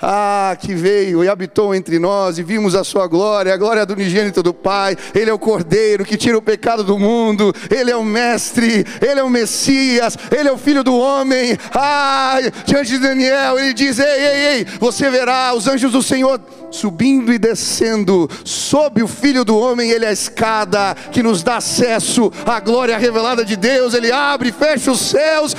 Ah, 0.00 0.56
que 0.60 0.74
veio 0.74 1.24
e 1.24 1.28
habitou 1.28 1.74
entre 1.74 1.98
nós 1.98 2.38
e 2.38 2.42
vimos 2.42 2.74
a 2.74 2.84
sua 2.84 3.06
glória, 3.06 3.52
a 3.52 3.56
glória 3.56 3.84
do 3.84 3.94
unigênito 3.94 4.42
do 4.42 4.54
Pai. 4.54 4.96
Ele 5.14 5.30
é 5.30 5.32
o 5.32 5.38
Cordeiro 5.38 6.04
que 6.04 6.16
tira 6.16 6.38
o 6.38 6.42
pecado 6.42 6.84
do 6.84 6.98
mundo. 6.98 7.52
Ele 7.70 7.90
é 7.90 7.96
o 7.96 8.04
Mestre, 8.04 8.84
ele 9.00 9.20
é 9.20 9.22
o 9.22 9.30
Messias, 9.30 10.16
ele 10.30 10.48
é 10.48 10.52
o 10.52 10.58
Filho 10.58 10.84
do 10.84 10.96
homem. 10.96 11.58
Ah, 11.74 12.38
diante 12.64 12.90
de 12.90 12.98
Daniel, 12.98 13.58
ele 13.58 13.74
diz: 13.74 13.98
Ei, 13.98 14.06
ei, 14.06 14.46
ei, 14.58 14.66
você 14.78 15.10
verá 15.10 15.54
os 15.54 15.66
anjos 15.66 15.92
do 15.92 16.02
Senhor 16.02 16.40
subindo 16.70 17.32
e 17.32 17.38
descendo, 17.38 18.28
sob 18.44 19.02
o 19.02 19.08
Filho 19.08 19.44
do 19.44 19.56
Homem, 19.56 19.90
Ele 19.90 20.04
é 20.04 20.08
a 20.08 20.12
escada 20.12 20.94
que 21.10 21.22
nos 21.22 21.42
dá 21.42 21.56
acesso 21.56 22.30
à 22.44 22.60
glória 22.60 22.98
revelada 22.98 23.44
de 23.44 23.56
Deus. 23.56 23.94
Ele 23.94 24.12
abre 24.12 24.50
e 24.50 24.52
fecha 24.52 24.90
os 24.90 25.00
céus, 25.00 25.54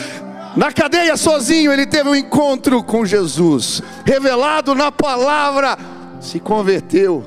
na 0.59 0.73
cadeia 0.73 1.15
sozinho, 1.15 1.71
ele 1.71 1.87
teve 1.87 2.09
um 2.09 2.13
encontro 2.13 2.83
com 2.83 3.05
Jesus, 3.05 3.81
revelado 4.05 4.75
na 4.75 4.91
palavra, 4.91 5.77
se 6.19 6.37
converteu. 6.37 7.23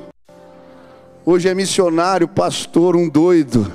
Hoje 1.25 1.49
é 1.49 1.55
missionário, 1.55 2.27
pastor, 2.27 2.95
um 2.95 3.09
doido. 3.09 3.73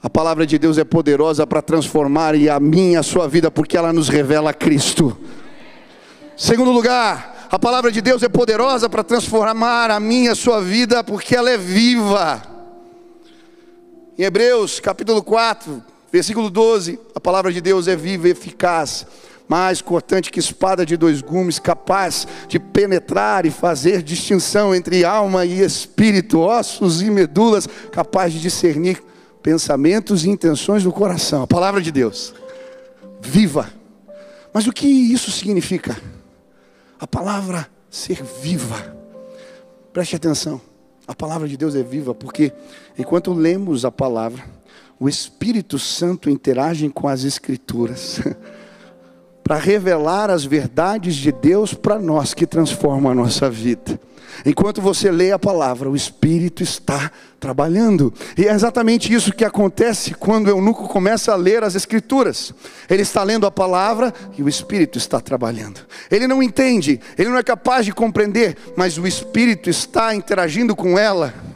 A 0.00 0.08
palavra 0.08 0.46
de 0.46 0.56
Deus 0.56 0.78
é 0.78 0.84
poderosa 0.84 1.44
para 1.44 1.60
transformar 1.60 2.36
e 2.36 2.48
a 2.48 2.60
minha, 2.60 3.00
a 3.00 3.02
sua 3.02 3.26
vida, 3.26 3.50
porque 3.50 3.76
ela 3.76 3.92
nos 3.92 4.08
revela 4.08 4.54
Cristo. 4.54 5.18
Segundo 6.36 6.70
lugar, 6.70 7.48
a 7.50 7.58
palavra 7.58 7.90
de 7.90 8.00
Deus 8.00 8.22
é 8.22 8.28
poderosa 8.28 8.88
para 8.88 9.02
transformar 9.02 9.90
a 9.90 9.98
minha, 9.98 10.30
a 10.30 10.36
sua 10.36 10.60
vida, 10.60 11.02
porque 11.02 11.34
ela 11.34 11.50
é 11.50 11.58
viva. 11.58 12.40
Em 14.16 14.22
Hebreus 14.22 14.78
capítulo 14.78 15.24
4, 15.24 15.93
Versículo 16.14 16.48
12: 16.48 17.00
a 17.12 17.18
palavra 17.18 17.52
de 17.52 17.60
Deus 17.60 17.88
é 17.88 17.96
viva 17.96 18.28
e 18.28 18.30
eficaz, 18.30 19.04
mais 19.48 19.82
cortante 19.82 20.30
que 20.30 20.38
espada 20.38 20.86
de 20.86 20.96
dois 20.96 21.20
gumes, 21.20 21.58
capaz 21.58 22.24
de 22.46 22.60
penetrar 22.60 23.44
e 23.44 23.50
fazer 23.50 24.00
distinção 24.00 24.72
entre 24.72 25.04
alma 25.04 25.44
e 25.44 25.60
espírito, 25.60 26.38
ossos 26.38 27.02
e 27.02 27.10
medulas, 27.10 27.66
capaz 27.90 28.32
de 28.32 28.40
discernir 28.40 29.02
pensamentos 29.42 30.24
e 30.24 30.30
intenções 30.30 30.84
do 30.84 30.92
coração. 30.92 31.42
A 31.42 31.48
palavra 31.48 31.82
de 31.82 31.90
Deus, 31.90 32.32
viva. 33.20 33.68
Mas 34.52 34.68
o 34.68 34.72
que 34.72 34.86
isso 34.86 35.32
significa? 35.32 36.00
A 37.00 37.08
palavra 37.08 37.68
ser 37.90 38.22
viva. 38.40 38.96
Preste 39.92 40.14
atenção. 40.14 40.60
A 41.08 41.14
palavra 41.14 41.48
de 41.48 41.56
Deus 41.56 41.74
é 41.74 41.82
viva 41.82 42.14
porque 42.14 42.52
enquanto 42.96 43.32
lemos 43.32 43.84
a 43.84 43.90
palavra, 43.90 44.53
o 45.04 45.08
Espírito 45.08 45.78
Santo 45.78 46.30
interage 46.30 46.88
com 46.88 47.06
as 47.06 47.24
Escrituras 47.24 48.22
para 49.44 49.56
revelar 49.56 50.30
as 50.30 50.46
verdades 50.46 51.14
de 51.14 51.30
Deus 51.30 51.74
para 51.74 51.98
nós 51.98 52.32
que 52.32 52.46
transformam 52.46 53.12
a 53.12 53.14
nossa 53.14 53.50
vida. 53.50 54.00
Enquanto 54.46 54.80
você 54.80 55.10
lê 55.10 55.30
a 55.30 55.38
palavra, 55.38 55.90
o 55.90 55.94
Espírito 55.94 56.62
está 56.62 57.10
trabalhando. 57.38 58.14
E 58.38 58.46
é 58.46 58.52
exatamente 58.54 59.12
isso 59.12 59.34
que 59.34 59.44
acontece 59.44 60.14
quando 60.14 60.46
o 60.46 60.50
eunuco 60.50 60.88
começa 60.88 61.32
a 61.32 61.36
ler 61.36 61.62
as 61.62 61.74
Escrituras. 61.74 62.54
Ele 62.88 63.02
está 63.02 63.22
lendo 63.22 63.46
a 63.46 63.50
palavra 63.50 64.10
e 64.38 64.42
o 64.42 64.48
Espírito 64.48 64.96
está 64.96 65.20
trabalhando. 65.20 65.82
Ele 66.10 66.26
não 66.26 66.42
entende, 66.42 66.98
ele 67.18 67.28
não 67.28 67.36
é 67.36 67.42
capaz 67.42 67.84
de 67.84 67.92
compreender, 67.92 68.56
mas 68.74 68.96
o 68.96 69.06
Espírito 69.06 69.68
está 69.68 70.14
interagindo 70.14 70.74
com 70.74 70.98
ela 70.98 71.53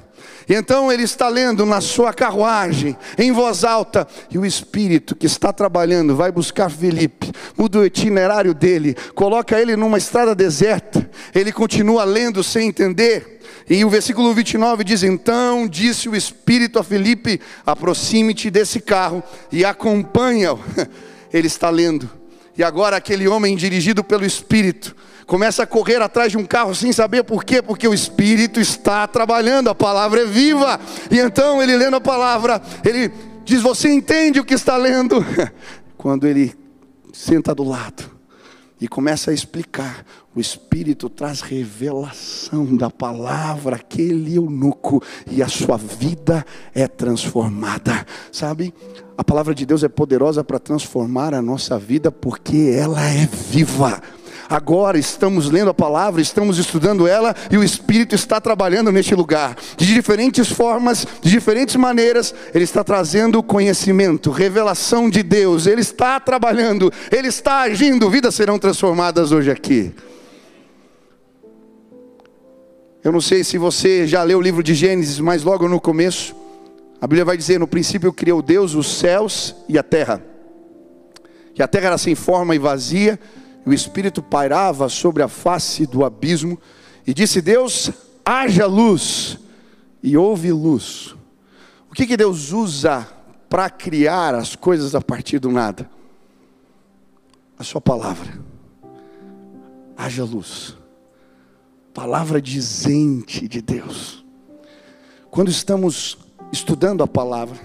e 0.48 0.54
então 0.54 0.90
ele 0.90 1.02
está 1.02 1.28
lendo 1.28 1.66
na 1.66 1.80
sua 1.80 2.12
carruagem, 2.12 2.96
em 3.18 3.30
voz 3.32 3.64
alta, 3.64 4.08
e 4.30 4.38
o 4.38 4.46
Espírito 4.46 5.14
que 5.14 5.26
está 5.26 5.52
trabalhando 5.52 6.16
vai 6.16 6.32
buscar 6.32 6.70
Felipe, 6.70 7.30
muda 7.56 7.80
o 7.80 7.84
itinerário 7.84 8.54
dele, 8.54 8.96
coloca 9.14 9.60
ele 9.60 9.76
numa 9.76 9.98
estrada 9.98 10.34
deserta, 10.34 11.08
ele 11.34 11.52
continua 11.52 12.04
lendo 12.04 12.42
sem 12.42 12.68
entender. 12.68 13.40
E 13.68 13.84
o 13.84 13.90
versículo 13.90 14.32
29 14.32 14.82
diz: 14.82 15.02
Então 15.02 15.68
disse 15.68 16.08
o 16.08 16.16
Espírito 16.16 16.78
a 16.78 16.84
Felipe: 16.84 17.40
aproxime-te 17.66 18.50
desse 18.50 18.80
carro 18.80 19.22
e 19.52 19.64
acompanha-o. 19.64 20.58
Ele 21.32 21.46
está 21.46 21.68
lendo. 21.68 22.08
E 22.56 22.62
agora 22.64 22.96
aquele 22.96 23.28
homem 23.28 23.54
dirigido 23.54 24.02
pelo 24.02 24.24
Espírito 24.24 24.96
começa 25.28 25.62
a 25.62 25.66
correr 25.66 26.00
atrás 26.00 26.32
de 26.32 26.38
um 26.38 26.44
carro 26.46 26.74
sem 26.74 26.90
saber 26.90 27.22
por 27.22 27.44
quê, 27.44 27.60
porque 27.60 27.86
o 27.86 27.92
Espírito 27.92 28.58
está 28.58 29.06
trabalhando, 29.06 29.68
a 29.68 29.74
palavra 29.74 30.22
é 30.22 30.24
viva. 30.24 30.80
E 31.10 31.18
então 31.18 31.62
ele 31.62 31.76
lendo 31.76 31.96
a 31.96 32.00
palavra, 32.00 32.60
ele 32.84 33.12
diz: 33.44 33.60
Você 33.60 33.90
entende 33.90 34.40
o 34.40 34.44
que 34.44 34.54
está 34.54 34.76
lendo? 34.76 35.24
Quando 35.96 36.26
ele 36.26 36.54
senta 37.12 37.54
do 37.54 37.62
lado 37.62 38.10
e 38.80 38.88
começa 38.88 39.30
a 39.30 39.34
explicar, 39.34 40.02
o 40.34 40.40
Espírito 40.40 41.10
traz 41.10 41.42
revelação 41.42 42.74
da 42.76 42.88
palavra, 42.88 43.76
aquele 43.76 44.36
eunuco, 44.36 45.02
e 45.30 45.42
a 45.42 45.48
sua 45.48 45.76
vida 45.76 46.46
é 46.72 46.88
transformada. 46.88 48.06
Sabe? 48.32 48.72
A 49.16 49.24
palavra 49.24 49.54
de 49.54 49.66
Deus 49.66 49.82
é 49.82 49.88
poderosa 49.88 50.42
para 50.42 50.60
transformar 50.60 51.34
a 51.34 51.42
nossa 51.42 51.78
vida 51.78 52.10
porque 52.10 52.72
ela 52.78 53.04
é 53.04 53.26
viva. 53.26 54.00
Agora 54.48 54.98
estamos 54.98 55.50
lendo 55.50 55.68
a 55.68 55.74
palavra, 55.74 56.22
estamos 56.22 56.58
estudando 56.58 57.06
ela 57.06 57.34
e 57.50 57.58
o 57.58 57.62
Espírito 57.62 58.14
está 58.14 58.40
trabalhando 58.40 58.90
neste 58.90 59.14
lugar. 59.14 59.54
De 59.76 59.86
diferentes 59.86 60.48
formas, 60.50 61.06
de 61.20 61.30
diferentes 61.30 61.76
maneiras, 61.76 62.34
Ele 62.54 62.64
está 62.64 62.82
trazendo 62.82 63.42
conhecimento, 63.42 64.30
revelação 64.30 65.10
de 65.10 65.22
Deus. 65.22 65.66
Ele 65.66 65.82
está 65.82 66.18
trabalhando, 66.18 66.90
Ele 67.12 67.28
está 67.28 67.60
agindo. 67.60 68.08
Vidas 68.08 68.34
serão 68.34 68.58
transformadas 68.58 69.32
hoje 69.32 69.50
aqui. 69.50 69.92
Eu 73.04 73.12
não 73.12 73.20
sei 73.20 73.44
se 73.44 73.58
você 73.58 74.06
já 74.06 74.22
leu 74.22 74.38
o 74.38 74.42
livro 74.42 74.62
de 74.62 74.74
Gênesis, 74.74 75.20
mas 75.20 75.42
logo 75.44 75.68
no 75.68 75.80
começo, 75.80 76.34
a 77.00 77.06
Bíblia 77.06 77.24
vai 77.24 77.36
dizer: 77.36 77.60
no 77.60 77.66
princípio 77.66 78.12
criou 78.14 78.40
Deus 78.40 78.74
os 78.74 78.98
céus 78.98 79.54
e 79.68 79.78
a 79.78 79.82
terra. 79.82 80.22
E 81.54 81.62
a 81.62 81.68
terra 81.68 81.88
era 81.88 81.98
sem 81.98 82.14
forma 82.14 82.54
e 82.54 82.58
vazia, 82.58 83.18
o 83.68 83.74
Espírito 83.74 84.22
pairava 84.22 84.88
sobre 84.88 85.22
a 85.22 85.28
face 85.28 85.84
do 85.86 86.02
abismo. 86.02 86.58
E 87.06 87.12
disse 87.12 87.42
Deus: 87.42 87.90
haja 88.24 88.66
luz, 88.66 89.38
e 90.02 90.16
houve 90.16 90.50
luz. 90.50 91.14
O 91.90 91.94
que, 91.94 92.06
que 92.06 92.16
Deus 92.16 92.50
usa 92.52 93.06
para 93.48 93.68
criar 93.68 94.34
as 94.34 94.56
coisas 94.56 94.94
a 94.94 95.02
partir 95.02 95.38
do 95.38 95.50
nada? 95.50 95.90
A 97.58 97.64
Sua 97.64 97.80
palavra. 97.80 98.40
Haja 99.96 100.24
luz. 100.24 100.74
Palavra 101.92 102.40
dizente 102.40 103.46
de 103.46 103.60
Deus. 103.60 104.24
Quando 105.30 105.50
estamos 105.50 106.16
estudando 106.50 107.02
a 107.02 107.06
palavra, 107.06 107.58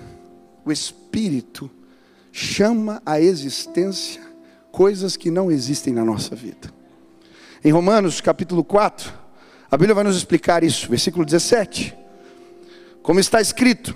o 0.66 0.72
Espírito 0.72 1.72
chama 2.30 3.02
à 3.06 3.22
existência 3.22 4.33
coisas 4.74 5.16
que 5.16 5.30
não 5.30 5.52
existem 5.52 5.94
na 5.94 6.04
nossa 6.04 6.36
vida. 6.36 6.74
Em 7.64 7.72
Romanos 7.72 8.20
capítulo 8.20 8.64
4, 8.64 9.14
a 9.70 9.78
Bíblia 9.78 9.94
vai 9.94 10.04
nos 10.04 10.18
explicar 10.18 10.64
isso, 10.64 10.90
versículo 10.90 11.24
17. 11.24 11.96
Como 13.04 13.20
está 13.20 13.40
escrito: 13.40 13.96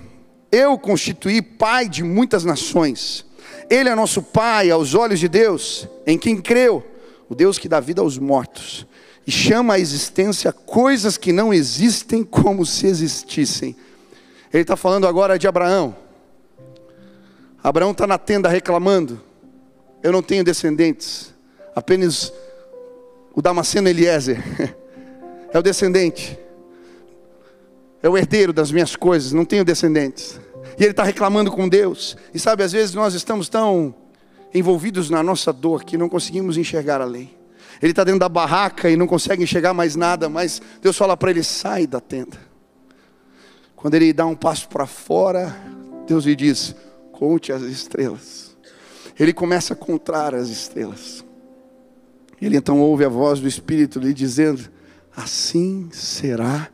Eu 0.52 0.78
constituí 0.78 1.42
pai 1.42 1.88
de 1.88 2.04
muitas 2.04 2.44
nações. 2.44 3.26
Ele 3.68 3.88
é 3.88 3.94
nosso 3.96 4.22
pai 4.22 4.70
aos 4.70 4.94
olhos 4.94 5.18
de 5.18 5.28
Deus, 5.28 5.88
em 6.06 6.16
quem 6.16 6.40
creu, 6.40 6.86
o 7.28 7.34
Deus 7.34 7.58
que 7.58 7.68
dá 7.68 7.80
vida 7.80 8.00
aos 8.00 8.16
mortos 8.16 8.86
e 9.26 9.32
chama 9.32 9.74
à 9.74 9.80
existência 9.80 10.52
coisas 10.52 11.18
que 11.18 11.32
não 11.32 11.52
existem 11.52 12.22
como 12.22 12.64
se 12.64 12.86
existissem. 12.86 13.76
Ele 14.52 14.62
está 14.62 14.76
falando 14.76 15.08
agora 15.08 15.38
de 15.38 15.48
Abraão. 15.48 15.96
Abraão 17.62 17.90
está 17.90 18.06
na 18.06 18.16
tenda 18.16 18.48
reclamando: 18.48 19.20
Eu 20.02 20.12
não 20.12 20.22
tenho 20.22 20.44
descendentes, 20.44 21.34
apenas 21.74 22.32
o 23.34 23.42
Damasceno 23.42 23.88
Eliezer 23.88 24.42
é 25.52 25.58
o 25.58 25.62
descendente, 25.62 26.38
é 28.02 28.08
o 28.08 28.16
herdeiro 28.16 28.52
das 28.52 28.70
minhas 28.70 28.94
coisas, 28.94 29.32
não 29.32 29.44
tenho 29.44 29.64
descendentes. 29.64 30.40
E 30.78 30.82
ele 30.82 30.90
está 30.92 31.02
reclamando 31.02 31.50
com 31.50 31.68
Deus. 31.68 32.16
E 32.32 32.38
sabe, 32.38 32.62
às 32.62 32.72
vezes 32.72 32.94
nós 32.94 33.14
estamos 33.14 33.48
tão 33.48 33.94
envolvidos 34.54 35.10
na 35.10 35.22
nossa 35.22 35.52
dor 35.52 35.84
que 35.84 35.98
não 35.98 36.08
conseguimos 36.08 36.56
enxergar 36.56 37.00
além. 37.00 37.30
Ele 37.82 37.92
está 37.92 38.04
dentro 38.04 38.20
da 38.20 38.28
barraca 38.28 38.90
e 38.90 38.96
não 38.96 39.06
consegue 39.06 39.42
enxergar 39.42 39.72
mais 39.72 39.94
nada, 39.96 40.28
mas 40.28 40.60
Deus 40.80 40.96
fala 40.96 41.16
para 41.16 41.30
ele: 41.30 41.42
sai 41.42 41.86
da 41.86 42.00
tenda. 42.00 42.38
Quando 43.76 43.94
ele 43.94 44.12
dá 44.12 44.26
um 44.26 44.34
passo 44.34 44.68
para 44.68 44.86
fora, 44.86 45.56
Deus 46.06 46.24
lhe 46.24 46.34
diz: 46.34 46.74
conte 47.12 47.52
as 47.52 47.62
estrelas. 47.62 48.47
Ele 49.18 49.32
começa 49.32 49.74
a 49.74 49.76
contar 49.76 50.34
as 50.34 50.48
estrelas. 50.48 51.24
Ele 52.40 52.56
então 52.56 52.80
ouve 52.80 53.04
a 53.04 53.08
voz 53.08 53.40
do 53.40 53.48
Espírito 53.48 53.98
lhe 53.98 54.14
dizendo: 54.14 54.70
assim 55.16 55.88
será 55.92 56.68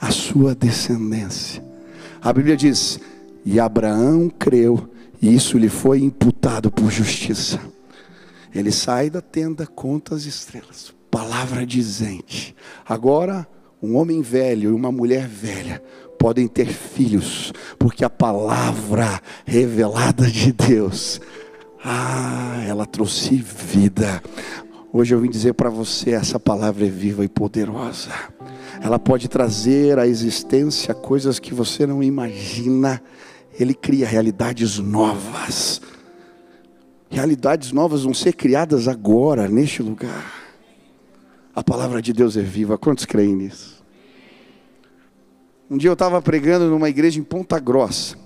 a 0.00 0.10
sua 0.10 0.54
descendência. 0.54 1.62
A 2.22 2.32
Bíblia 2.32 2.56
diz: 2.56 2.98
e 3.44 3.60
Abraão 3.60 4.28
creu, 4.28 4.90
e 5.20 5.34
isso 5.34 5.58
lhe 5.58 5.68
foi 5.68 6.00
imputado 6.00 6.70
por 6.70 6.90
justiça. 6.90 7.60
Ele 8.54 8.72
sai 8.72 9.10
da 9.10 9.20
tenda, 9.20 9.66
conta 9.66 10.14
as 10.14 10.24
estrelas. 10.24 10.94
Palavra 11.10 11.66
dizente. 11.66 12.56
Agora, 12.88 13.46
um 13.82 13.96
homem 13.96 14.22
velho 14.22 14.70
e 14.70 14.72
uma 14.72 14.90
mulher 14.90 15.28
velha 15.28 15.82
podem 16.18 16.48
ter 16.48 16.66
filhos, 16.66 17.52
porque 17.78 18.04
a 18.04 18.10
palavra 18.10 19.20
revelada 19.44 20.26
de 20.28 20.52
Deus, 20.52 21.20
ah, 21.88 22.64
ela 22.66 22.84
trouxe 22.84 23.36
vida. 23.36 24.20
Hoje 24.92 25.14
eu 25.14 25.20
vim 25.20 25.30
dizer 25.30 25.54
para 25.54 25.70
você: 25.70 26.10
essa 26.10 26.40
palavra 26.40 26.84
é 26.84 26.88
viva 26.88 27.24
e 27.24 27.28
poderosa. 27.28 28.10
Ela 28.82 28.98
pode 28.98 29.28
trazer 29.28 29.96
à 29.96 30.04
existência 30.04 30.92
coisas 30.92 31.38
que 31.38 31.54
você 31.54 31.86
não 31.86 32.02
imagina. 32.02 33.00
Ele 33.58 33.72
cria 33.72 34.04
realidades 34.04 34.80
novas. 34.80 35.80
Realidades 37.08 37.70
novas 37.70 38.02
vão 38.02 38.12
ser 38.12 38.32
criadas 38.32 38.88
agora, 38.88 39.48
neste 39.48 39.80
lugar. 39.80 40.32
A 41.54 41.62
palavra 41.62 42.02
de 42.02 42.12
Deus 42.12 42.36
é 42.36 42.42
viva. 42.42 42.76
Quantos 42.76 43.04
creem 43.04 43.36
nisso? 43.36 43.80
Um 45.70 45.76
dia 45.76 45.88
eu 45.88 45.94
estava 45.94 46.20
pregando 46.20 46.68
numa 46.68 46.88
igreja 46.88 47.20
em 47.20 47.22
Ponta 47.22 47.60
Grossa. 47.60 48.25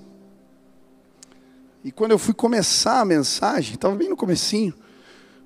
E 1.85 1.91
quando 1.91 2.11
eu 2.13 2.19
fui 2.19 2.35
começar 2.35 3.01
a 3.01 3.05
mensagem, 3.05 3.75
estava 3.75 3.95
bem 3.95 4.09
no 4.09 4.17
comecinho, 4.17 4.75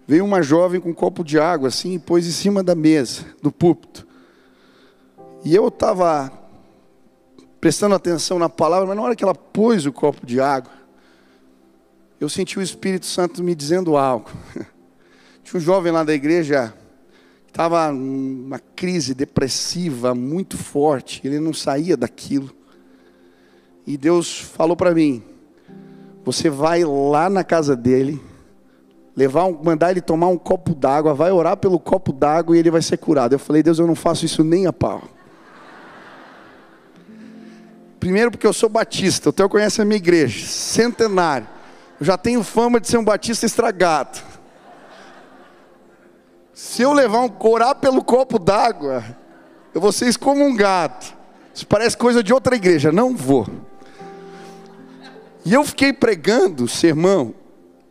veio 0.06 0.24
uma 0.24 0.42
jovem 0.42 0.80
com 0.80 0.90
um 0.90 0.94
copo 0.94 1.22
de 1.22 1.38
água 1.38 1.68
assim 1.68 1.94
e 1.94 1.98
pôs 1.98 2.26
em 2.26 2.32
cima 2.32 2.62
da 2.62 2.74
mesa, 2.74 3.24
do 3.40 3.52
púlpito. 3.52 4.06
E 5.44 5.54
eu 5.54 5.68
estava 5.68 6.32
prestando 7.60 7.94
atenção 7.94 8.38
na 8.38 8.48
palavra, 8.48 8.86
mas 8.86 8.96
na 8.96 9.02
hora 9.02 9.16
que 9.16 9.24
ela 9.24 9.34
pôs 9.34 9.86
o 9.86 9.92
copo 9.92 10.26
de 10.26 10.40
água, 10.40 10.72
eu 12.20 12.28
senti 12.28 12.58
o 12.58 12.62
Espírito 12.62 13.06
Santo 13.06 13.42
me 13.42 13.54
dizendo 13.54 13.96
algo. 13.96 14.30
Tinha 15.44 15.58
um 15.58 15.60
jovem 15.60 15.92
lá 15.92 16.02
da 16.02 16.14
igreja 16.14 16.74
estava 17.54 17.92
numa 17.92 18.58
crise 18.58 19.14
depressiva 19.14 20.12
muito 20.12 20.58
forte, 20.58 21.20
ele 21.22 21.38
não 21.38 21.54
saía 21.54 21.96
daquilo. 21.96 22.50
E 23.86 23.96
Deus 23.96 24.40
falou 24.40 24.76
para 24.76 24.92
mim: 24.92 25.22
você 26.24 26.48
vai 26.48 26.84
lá 26.84 27.28
na 27.28 27.44
casa 27.44 27.76
dele, 27.76 28.20
levar 29.14 29.44
um, 29.44 29.62
mandar 29.62 29.90
ele 29.90 30.00
tomar 30.00 30.28
um 30.28 30.38
copo 30.38 30.74
d'água, 30.74 31.14
vai 31.14 31.30
orar 31.30 31.56
pelo 31.56 31.78
copo 31.78 32.12
d'água 32.12 32.56
e 32.56 32.58
ele 32.58 32.70
vai 32.70 32.82
ser 32.82 32.96
curado. 32.96 33.34
Eu 33.34 33.38
falei: 33.38 33.62
Deus, 33.62 33.78
eu 33.78 33.86
não 33.86 33.94
faço 33.94 34.24
isso 34.24 34.42
nem 34.42 34.66
a 34.66 34.72
pau. 34.72 35.02
Primeiro 38.00 38.30
porque 38.30 38.46
eu 38.46 38.52
sou 38.52 38.68
batista, 38.68 39.30
o 39.30 39.32
teu 39.32 39.48
conhece 39.48 39.80
a 39.80 39.84
minha 39.84 39.96
igreja, 39.96 40.46
centenário. 40.46 41.46
Eu 42.00 42.06
já 42.06 42.18
tenho 42.18 42.42
fama 42.42 42.80
de 42.80 42.88
ser 42.88 42.98
um 42.98 43.04
batista 43.04 43.46
estragado. 43.46 44.18
Se 46.52 46.82
eu 46.82 46.92
levar 46.92 47.20
um 47.20 47.30
orar 47.40 47.74
pelo 47.76 48.02
copo 48.02 48.38
d'água, 48.38 49.04
eu 49.74 49.80
vou 49.80 49.90
ser 49.90 50.06
excomungado. 50.06 51.06
Isso 51.54 51.66
parece 51.66 51.96
coisa 51.96 52.22
de 52.22 52.32
outra 52.32 52.56
igreja, 52.56 52.92
não 52.92 53.16
vou. 53.16 53.46
E 55.44 55.52
eu 55.52 55.64
fiquei 55.64 55.92
pregando 55.92 56.66
sermão, 56.66 57.34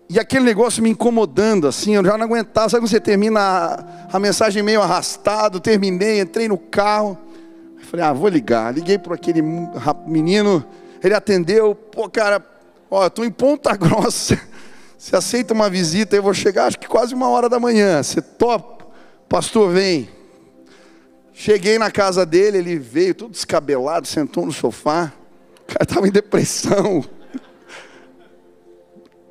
e 0.09 0.19
aquele 0.19 0.45
negócio 0.45 0.83
me 0.83 0.89
incomodando, 0.89 1.67
assim, 1.67 1.95
eu 1.95 2.05
já 2.05 2.17
não 2.17 2.25
aguentava. 2.25 2.69
Sabe 2.69 2.81
quando 2.81 2.89
você 2.89 2.99
termina 2.99 3.39
a, 3.39 4.15
a 4.15 4.19
mensagem 4.19 4.61
meio 4.61 4.81
arrastado? 4.81 5.59
Terminei, 5.59 6.19
entrei 6.19 6.47
no 6.47 6.57
carro. 6.57 7.17
Falei, 7.89 8.05
ah, 8.05 8.13
vou 8.13 8.29
ligar. 8.29 8.73
Liguei 8.73 8.97
para 8.97 9.15
aquele 9.15 9.41
menino, 10.05 10.63
ele 11.03 11.13
atendeu. 11.13 11.73
Pô, 11.73 12.09
cara, 12.09 12.45
ó, 12.91 13.09
eu 13.17 13.25
em 13.25 13.31
Ponta 13.31 13.73
Grossa. 13.77 14.39
Você 14.97 15.15
aceita 15.15 15.53
uma 15.53 15.69
visita, 15.69 16.15
eu 16.15 16.23
vou 16.23 16.33
chegar 16.33 16.65
acho 16.65 16.79
que 16.79 16.87
quase 16.87 17.13
uma 17.13 17.29
hora 17.29 17.49
da 17.49 17.59
manhã. 17.59 18.01
Você 18.03 18.21
topa? 18.21 18.85
Pastor, 19.27 19.71
vem. 19.71 20.09
Cheguei 21.33 21.79
na 21.79 21.89
casa 21.89 22.25
dele, 22.25 22.59
ele 22.59 22.77
veio 22.77 23.15
todo 23.15 23.31
descabelado, 23.31 24.07
sentou 24.07 24.45
no 24.45 24.51
sofá. 24.51 25.11
O 25.63 25.65
cara 25.65 25.83
estava 25.83 26.07
em 26.07 26.11
depressão. 26.11 27.03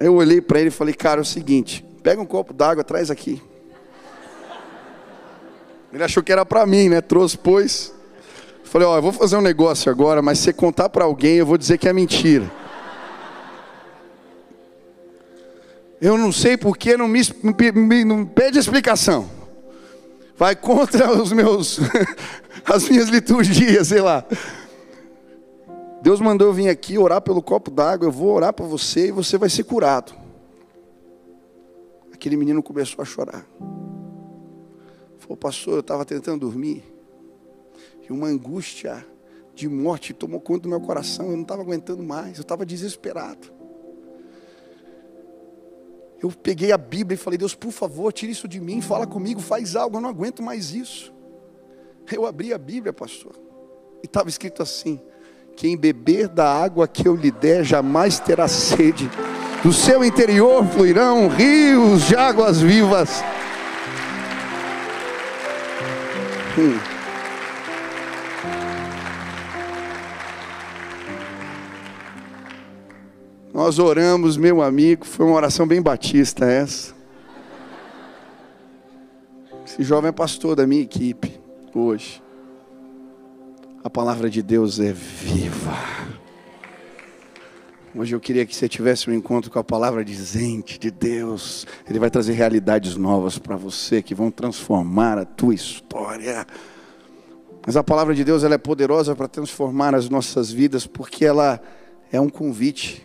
Eu 0.03 0.15
olhei 0.15 0.41
para 0.41 0.59
ele 0.59 0.69
e 0.69 0.73
falei, 0.73 0.95
cara, 0.95 1.21
é 1.21 1.23
o 1.23 1.25
seguinte, 1.25 1.85
pega 2.03 2.21
um 2.21 2.27
copo 2.27 2.53
d'água, 2.53 2.83
traz 2.83 3.11
aqui. 3.11 3.41
Ele 5.93 6.03
achou 6.03 6.23
que 6.23 6.33
era 6.33 6.45
para 6.45 6.65
mim, 6.67 6.89
né? 6.89 7.01
Trouxe, 7.01 7.37
pois. 7.37 7.95
Falei, 8.65 8.89
ó, 8.89 8.97
eu 8.97 9.03
vou 9.03 9.13
fazer 9.13 9.37
um 9.37 9.43
negócio 9.43 9.93
agora, 9.93 10.23
mas 10.23 10.39
se 10.39 10.45
você 10.45 10.53
contar 10.53 10.89
para 10.89 11.05
alguém, 11.05 11.37
eu 11.37 11.47
vou 11.47 11.59
dizer 11.59 11.79
que 11.79 11.89
é 11.89 11.93
mentira. 11.93 12.51
Eu 16.01 16.19
não 16.19 16.33
sei 16.33 16.57
porque 16.57 16.97
não 16.97 17.07
me, 17.07 17.21
me 17.43 18.27
pede 18.27 18.59
explicação. 18.59 19.31
Vai 20.37 20.57
contra 20.57 21.13
os 21.13 21.31
meus 21.31 21.79
as 22.67 22.89
minhas 22.89 23.09
liturgias, 23.09 23.89
sei 23.89 24.01
lá. 24.01 24.25
Deus 26.03 26.21
mandou 26.21 26.49
eu 26.49 26.53
vir 26.53 26.69
aqui 26.69 26.99
orar 26.99 27.23
pelo 27.23 27.41
copo 27.41 27.71
d'água, 27.71 28.09
eu 28.09 28.13
vou 28.13 28.35
orar 28.35 28.53
para 28.53 28.67
você 28.67 29.07
e 29.07 29.13
você 29.13 29.39
vai 29.39 29.49
ser 29.49 29.63
curado. 29.63 30.13
Aquele 32.13 32.37
menino 32.37 32.61
começou 32.61 33.01
a 33.01 33.05
chorar. 33.05 33.47
Falou, 35.17 35.37
pastor, 35.37 35.75
eu 35.75 35.81
estava 35.81 36.05
tentando 36.05 36.41
dormir. 36.41 36.83
E 38.03 38.13
uma 38.13 38.27
angústia 38.27 39.07
de 39.55 39.69
morte 39.69 40.13
tomou 40.13 40.41
conta 40.41 40.63
do 40.63 40.69
meu 40.69 40.81
coração. 40.81 41.27
Eu 41.27 41.37
não 41.37 41.43
estava 41.43 41.63
aguentando 41.63 42.03
mais, 42.03 42.37
eu 42.37 42.43
estava 42.43 42.67
desesperado. 42.67 43.53
Eu 46.21 46.33
peguei 46.33 46.73
a 46.73 46.79
Bíblia 46.79 47.15
e 47.15 47.19
falei, 47.19 47.39
Deus, 47.39 47.55
por 47.55 47.71
favor, 47.71 48.13
tire 48.13 48.33
isso 48.33 48.49
de 48.49 48.61
mim, 48.61 48.81
fala 48.81 49.07
comigo, 49.07 49.41
faz 49.41 49.77
algo, 49.77 49.99
eu 49.99 50.01
não 50.01 50.11
aguento 50.11 50.43
mais 50.43 50.75
isso. 50.75 51.15
Eu 52.11 52.27
abri 52.27 52.53
a 52.53 52.59
Bíblia, 52.59 52.93
pastor, 52.93 53.37
e 54.03 54.07
estava 54.07 54.29
escrito 54.29 54.63
assim: 54.63 55.01
quem 55.57 55.77
beber 55.77 56.29
da 56.29 56.53
água 56.53 56.89
que 56.89 57.07
eu 57.07 57.15
lhe 57.15 57.31
der 57.31 57.65
jamais 57.65 58.19
terá 58.19 58.49
sede. 58.49 59.11
Do 59.63 59.73
seu 59.73 60.05
interior 60.05 60.67
fluirão 60.67 61.29
rios 61.29 62.09
de 62.09 62.17
águas 62.17 62.61
vivas. 62.61 63.23
Hum. 66.59 66.93
Nós 73.55 73.79
oramos, 73.79 74.37
meu 74.37 74.63
amigo, 74.63 75.05
foi 75.05 75.27
uma 75.27 75.37
oração 75.37 75.67
bem 75.67 75.81
batista 75.81 76.47
essa. 76.47 76.95
Esse 79.65 79.83
jovem 79.83 80.09
é 80.09 80.13
pastor 80.13 80.57
da 80.57 80.67
minha 80.67 80.83
equipe 80.83 81.41
hoje. 81.75 82.23
A 83.85 83.91
palavra 83.91 84.31
de 84.31 84.41
Deus 84.43 84.79
é 84.79 84.93
viva. 84.93 85.77
Hoje 87.93 88.15
eu 88.15 88.21
queria 88.21 88.47
que 88.47 88.55
você 88.55 88.69
tivesse 88.69 89.11
um 89.11 89.13
encontro 89.13 89.51
com 89.51 89.59
a 89.59 89.65
palavra 89.65 90.05
dizente 90.05 90.79
de 90.79 90.89
Deus. 90.89 91.67
Ele 91.91 91.99
vai 91.99 92.09
trazer 92.09 92.35
realidades 92.35 92.97
novas 92.97 93.39
para 93.39 93.57
você 93.57 94.01
que 94.01 94.15
vão 94.15 94.31
transformar 94.31 95.19
a 95.19 95.25
tua 95.25 95.53
história. 95.53 96.47
Mas 97.67 97.77
a 97.77 97.83
palavra 97.83 98.15
de 98.15 98.23
Deus 98.23 98.45
ela 98.45 98.55
é 98.55 98.59
poderosa 98.59 99.17
para 99.17 99.27
transformar 99.27 99.97
as 99.97 100.09
nossas 100.09 100.53
vidas 100.53 100.87
porque 100.87 101.25
ela 101.25 101.61
é 102.13 102.21
um 102.21 102.29
convite 102.29 103.05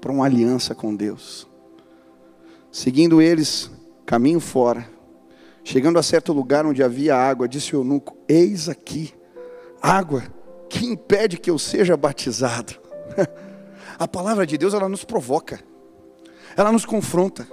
para 0.00 0.12
uma 0.12 0.24
aliança 0.24 0.72
com 0.72 0.94
Deus. 0.94 1.48
Seguindo 2.70 3.20
eles, 3.20 3.72
caminho 4.06 4.38
fora. 4.38 4.88
Chegando 5.64 5.98
a 5.98 6.02
certo 6.02 6.32
lugar 6.32 6.64
onde 6.64 6.80
havia 6.80 7.16
água, 7.16 7.48
disse 7.48 7.74
o 7.74 7.80
eunuco: 7.80 8.16
Eis 8.28 8.68
aqui 8.68 9.12
água 9.82 10.22
que 10.70 10.86
impede 10.86 11.36
que 11.36 11.50
eu 11.50 11.58
seja 11.58 11.96
batizado. 11.96 12.74
A 13.98 14.08
palavra 14.08 14.46
de 14.46 14.56
Deus, 14.56 14.72
ela 14.72 14.88
nos 14.88 15.04
provoca, 15.04 15.60
ela 16.56 16.72
nos 16.72 16.86
confronta. 16.86 17.46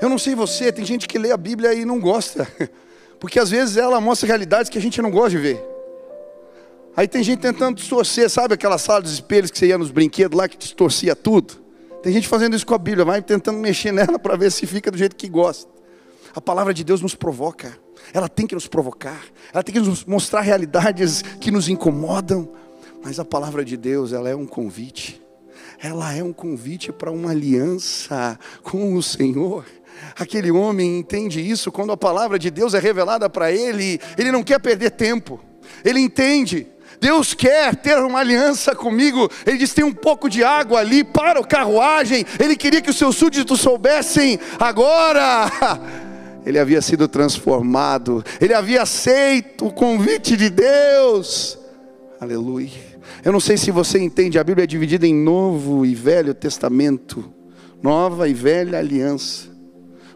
Eu 0.00 0.08
não 0.08 0.18
sei 0.18 0.34
você, 0.34 0.72
tem 0.72 0.84
gente 0.84 1.06
que 1.06 1.18
lê 1.18 1.30
a 1.30 1.36
Bíblia 1.36 1.72
e 1.72 1.84
não 1.84 1.98
gosta, 2.00 2.46
porque 3.18 3.38
às 3.38 3.50
vezes 3.50 3.76
ela 3.76 4.00
mostra 4.00 4.26
realidades 4.26 4.68
que 4.68 4.76
a 4.76 4.80
gente 4.80 5.00
não 5.00 5.10
gosta 5.10 5.30
de 5.30 5.38
ver. 5.38 5.64
Aí 6.96 7.06
tem 7.06 7.22
gente 7.22 7.40
tentando 7.40 7.76
distorcer, 7.76 8.28
sabe 8.28 8.54
aquela 8.54 8.76
sala 8.76 9.00
dos 9.00 9.12
espelhos 9.12 9.50
que 9.50 9.58
você 9.58 9.68
ia 9.68 9.78
nos 9.78 9.90
brinquedos 9.90 10.36
lá 10.36 10.48
que 10.48 10.58
distorcia 10.58 11.14
tudo? 11.14 11.54
Tem 12.02 12.12
gente 12.12 12.28
fazendo 12.28 12.56
isso 12.56 12.66
com 12.66 12.74
a 12.74 12.78
Bíblia, 12.78 13.04
vai 13.04 13.22
tentando 13.22 13.58
mexer 13.58 13.92
nela 13.92 14.18
para 14.18 14.36
ver 14.36 14.50
se 14.50 14.66
fica 14.66 14.90
do 14.90 14.98
jeito 14.98 15.16
que 15.16 15.28
gosta. 15.28 15.70
A 16.34 16.40
palavra 16.40 16.72
de 16.72 16.84
Deus 16.84 17.00
nos 17.00 17.14
provoca 17.14 17.78
ela 18.12 18.28
tem 18.28 18.46
que 18.46 18.54
nos 18.54 18.66
provocar, 18.66 19.22
ela 19.52 19.62
tem 19.62 19.74
que 19.74 19.80
nos 19.80 20.04
mostrar 20.04 20.40
realidades 20.40 21.22
que 21.40 21.50
nos 21.50 21.68
incomodam, 21.68 22.48
mas 23.02 23.18
a 23.18 23.24
palavra 23.24 23.64
de 23.64 23.76
Deus, 23.76 24.12
ela 24.12 24.28
é 24.28 24.34
um 24.34 24.46
convite, 24.46 25.20
ela 25.80 26.14
é 26.14 26.22
um 26.22 26.32
convite 26.32 26.90
para 26.90 27.10
uma 27.10 27.30
aliança 27.30 28.38
com 28.62 28.94
o 28.94 29.02
Senhor. 29.02 29.64
Aquele 30.16 30.50
homem 30.50 30.98
entende 30.98 31.40
isso 31.40 31.70
quando 31.70 31.92
a 31.92 31.96
palavra 31.96 32.38
de 32.38 32.50
Deus 32.50 32.74
é 32.74 32.78
revelada 32.78 33.28
para 33.28 33.52
ele, 33.52 34.00
ele 34.16 34.32
não 34.32 34.42
quer 34.42 34.60
perder 34.60 34.90
tempo, 34.92 35.40
ele 35.84 36.00
entende. 36.00 36.66
Deus 37.00 37.32
quer 37.32 37.76
ter 37.76 37.96
uma 37.98 38.18
aliança 38.18 38.74
comigo. 38.74 39.30
Ele 39.46 39.56
diz: 39.56 39.72
tem 39.72 39.84
um 39.84 39.92
pouco 39.92 40.28
de 40.28 40.42
água 40.42 40.80
ali 40.80 41.04
para 41.04 41.38
a 41.38 41.46
carruagem. 41.46 42.26
Ele 42.40 42.56
queria 42.56 42.80
que 42.80 42.90
os 42.90 42.96
seus 42.96 43.14
súditos 43.14 43.60
soubessem 43.60 44.40
agora 44.58 45.48
ele 46.48 46.58
havia 46.58 46.80
sido 46.80 47.06
transformado, 47.06 48.24
ele 48.40 48.54
havia 48.54 48.80
aceito 48.80 49.66
o 49.66 49.70
convite 49.70 50.34
de 50.34 50.48
Deus. 50.48 51.58
Aleluia. 52.18 52.70
Eu 53.22 53.32
não 53.32 53.38
sei 53.38 53.58
se 53.58 53.70
você 53.70 53.98
entende, 53.98 54.38
a 54.38 54.44
Bíblia 54.44 54.64
é 54.64 54.66
dividida 54.66 55.06
em 55.06 55.14
Novo 55.14 55.84
e 55.84 55.94
Velho 55.94 56.32
Testamento, 56.32 57.22
Nova 57.82 58.30
e 58.30 58.32
Velha 58.32 58.78
Aliança. 58.78 59.50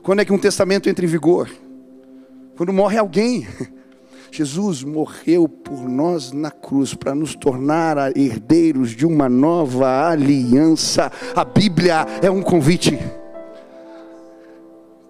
Quando 0.03 0.21
é 0.21 0.25
que 0.25 0.33
um 0.33 0.39
testamento 0.39 0.89
entra 0.89 1.05
em 1.05 1.09
vigor? 1.09 1.51
Quando 2.57 2.73
morre 2.73 2.97
alguém. 2.97 3.47
Jesus 4.33 4.83
morreu 4.83 5.47
por 5.47 5.87
nós 5.87 6.33
na 6.33 6.51
cruz 6.51 6.95
para 6.95 7.15
nos 7.15 7.35
tornar 7.35 8.17
herdeiros 8.17 8.93
de 8.93 9.05
uma 9.05 9.29
nova 9.29 10.09
aliança. 10.09 11.13
A 11.37 11.45
Bíblia 11.45 12.07
é 12.23 12.31
um 12.31 12.41
convite. 12.41 12.99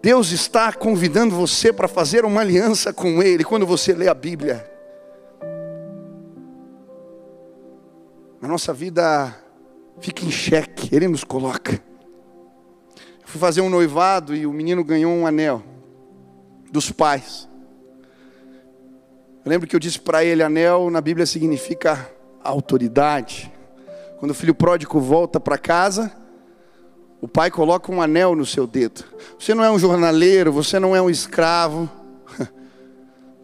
Deus 0.03 0.33
está 0.33 0.73
convidando 0.73 1.37
você 1.37 1.73
para 1.73 1.87
fazer 1.87 2.25
uma 2.25 2.41
aliança 2.41 2.93
com 2.93 3.23
Ele 3.23 3.45
quando 3.45 3.65
você 3.65 3.93
lê 3.93 4.09
a 4.09 4.15
Bíblia. 4.15 4.69
A 8.43 8.49
nossa 8.49 8.75
vida 8.75 9.33
fica 10.01 10.25
em 10.25 10.31
xeque, 10.31 10.93
Ele 10.93 11.07
nos 11.07 11.23
coloca. 11.23 11.75
Eu 11.75 13.29
fui 13.29 13.41
fazer 13.41 13.61
um 13.61 13.71
noivado 13.71 14.35
e 14.35 14.45
o 14.45 14.53
menino 14.53 14.83
ganhou 14.83 15.12
um 15.12 15.25
anel 15.25 15.62
dos 16.73 16.91
pais. 16.91 17.49
Eu 19.45 19.51
lembro 19.51 19.69
que 19.69 19.77
eu 19.77 19.81
disse 19.81 20.01
para 20.01 20.25
ele: 20.25 20.43
anel 20.43 20.91
na 20.91 21.01
Bíblia 21.01 21.27
significa 21.27 22.11
autoridade. 22.43 23.53
Quando 24.19 24.33
o 24.33 24.35
filho 24.35 24.55
pródigo 24.55 24.99
volta 24.99 25.38
para 25.38 25.57
casa, 25.57 26.12
o 27.23 27.29
pai 27.29 27.53
coloca 27.53 27.93
um 27.93 28.03
anel 28.03 28.35
no 28.35 28.45
seu 28.45 28.67
dedo. 28.67 29.05
Você 29.39 29.55
não 29.55 29.63
é 29.63 29.71
um 29.71 29.79
jornaleiro, 29.79 30.53
você 30.53 30.81
não 30.81 30.95
é 30.95 31.01
um 31.01 31.09
escravo. 31.09 31.89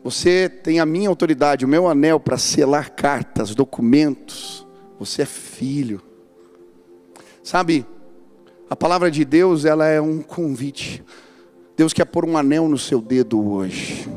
Você 0.03 0.49
tem 0.49 0.81
a 0.81 0.87
minha 0.87 1.09
autoridade, 1.09 1.65
o 1.65 1.69
meu 1.69 1.87
anel 1.87 2.19
para 2.19 2.37
selar 2.37 2.91
cartas, 2.91 3.55
documentos. 3.55 4.67
Você 4.99 5.23
é 5.23 5.27
filho. 5.27 6.03
Sabe, 7.43 7.87
a 8.69 8.75
palavra 8.75 9.11
de 9.11 9.25
Deus, 9.25 9.65
ela 9.65 9.87
é 9.87 10.01
um 10.01 10.23
convite. 10.23 11.05
Deus 11.77 11.93
quer 11.93 12.05
pôr 12.05 12.25
um 12.25 12.37
anel 12.37 12.69
no 12.69 12.79
seu 12.79 13.01
dedo 13.01 13.41
hoje. 13.49 14.09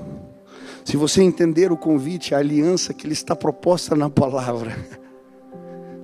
Se 0.84 0.98
você 0.98 1.22
entender 1.22 1.72
o 1.72 1.78
convite, 1.78 2.34
a 2.34 2.40
aliança 2.40 2.96
que 2.96 3.06
ele 3.06 3.14
está 3.14 3.36
proposta 3.36 3.96
na 3.96 4.10
palavra, 4.10 4.76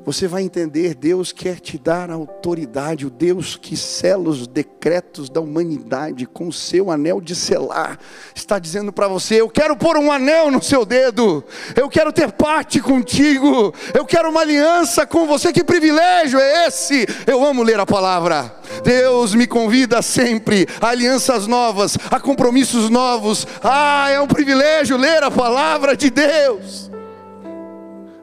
você 0.07 0.25
vai 0.25 0.41
entender, 0.41 0.95
Deus 0.95 1.33
quer 1.33 1.59
te 1.59 1.77
dar 1.77 2.09
autoridade, 2.09 3.05
o 3.05 3.09
Deus 3.09 3.57
que 3.57 3.75
sela 3.75 4.29
os 4.29 4.47
decretos 4.47 5.29
da 5.29 5.41
humanidade 5.41 6.25
com 6.25 6.47
o 6.47 6.53
seu 6.53 6.89
anel 6.89 7.19
de 7.19 7.35
selar, 7.35 7.99
está 8.33 8.57
dizendo 8.57 8.93
para 8.93 9.09
você: 9.09 9.41
Eu 9.41 9.49
quero 9.49 9.75
pôr 9.75 9.97
um 9.97 10.09
anel 10.09 10.49
no 10.49 10.63
seu 10.63 10.85
dedo, 10.85 11.43
eu 11.75 11.89
quero 11.89 12.13
ter 12.13 12.31
parte 12.31 12.79
contigo, 12.79 13.73
eu 13.93 14.05
quero 14.05 14.29
uma 14.29 14.39
aliança 14.39 15.05
com 15.05 15.27
você. 15.27 15.51
Que 15.51 15.61
privilégio 15.61 16.39
é 16.39 16.67
esse? 16.67 17.05
Eu 17.27 17.43
amo 17.43 17.61
ler 17.61 17.77
a 17.77 17.85
palavra. 17.85 18.55
Deus 18.85 19.35
me 19.35 19.45
convida 19.45 20.01
sempre 20.01 20.65
a 20.79 20.87
alianças 20.87 21.47
novas, 21.47 21.97
a 22.09 22.17
compromissos 22.17 22.89
novos. 22.89 23.45
Ah, 23.61 24.09
é 24.09 24.21
um 24.21 24.27
privilégio 24.27 24.95
ler 24.95 25.21
a 25.21 25.29
palavra 25.29 25.97
de 25.97 26.09
Deus. 26.09 26.89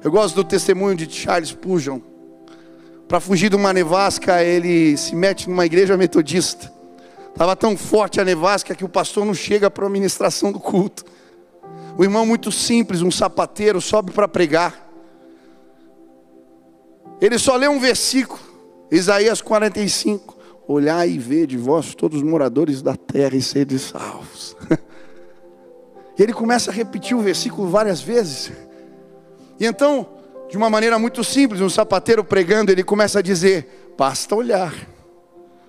Eu 0.04 0.10
gosto 0.10 0.34
do 0.34 0.44
testemunho 0.44 0.94
de 0.94 1.10
Charles 1.10 1.50
Pujon. 1.50 1.98
Para 3.08 3.20
fugir 3.20 3.48
de 3.48 3.56
uma 3.56 3.72
nevasca, 3.72 4.44
ele 4.44 4.98
se 4.98 5.16
mete 5.16 5.48
numa 5.48 5.64
igreja 5.64 5.96
metodista. 5.96 6.70
Estava 7.30 7.56
tão 7.56 7.74
forte 7.74 8.20
a 8.20 8.24
nevasca 8.24 8.74
que 8.74 8.84
o 8.84 8.88
pastor 8.88 9.24
não 9.24 9.32
chega 9.32 9.70
para 9.70 9.86
a 9.86 9.88
ministração 9.88 10.52
do 10.52 10.60
culto. 10.60 11.06
O 11.96 12.04
irmão, 12.04 12.26
muito 12.26 12.52
simples, 12.52 13.00
um 13.00 13.10
sapateiro, 13.10 13.80
sobe 13.80 14.10
para 14.12 14.28
pregar. 14.28 14.86
Ele 17.18 17.38
só 17.38 17.56
lê 17.56 17.66
um 17.66 17.80
versículo, 17.80 18.40
Isaías 18.90 19.40
45. 19.40 20.36
Olhar 20.68 21.08
e 21.08 21.18
ver 21.18 21.46
de 21.46 21.56
vós 21.56 21.94
todos 21.94 22.18
os 22.18 22.22
moradores 22.22 22.82
da 22.82 22.94
terra 22.94 23.36
e 23.36 23.42
sede 23.42 23.78
salvos. 23.78 24.54
E 26.16 26.22
ele 26.22 26.32
começa 26.32 26.70
a 26.70 26.72
repetir 26.72 27.16
o 27.16 27.20
versículo 27.20 27.68
várias 27.68 28.00
vezes. 28.00 28.52
E 29.58 29.66
então, 29.66 30.06
de 30.48 30.56
uma 30.56 30.68
maneira 30.68 30.98
muito 30.98 31.22
simples, 31.22 31.60
um 31.60 31.68
sapateiro 31.68 32.24
pregando, 32.24 32.70
ele 32.70 32.82
começa 32.82 33.18
a 33.18 33.22
dizer: 33.22 33.92
basta 33.96 34.34
olhar. 34.34 34.74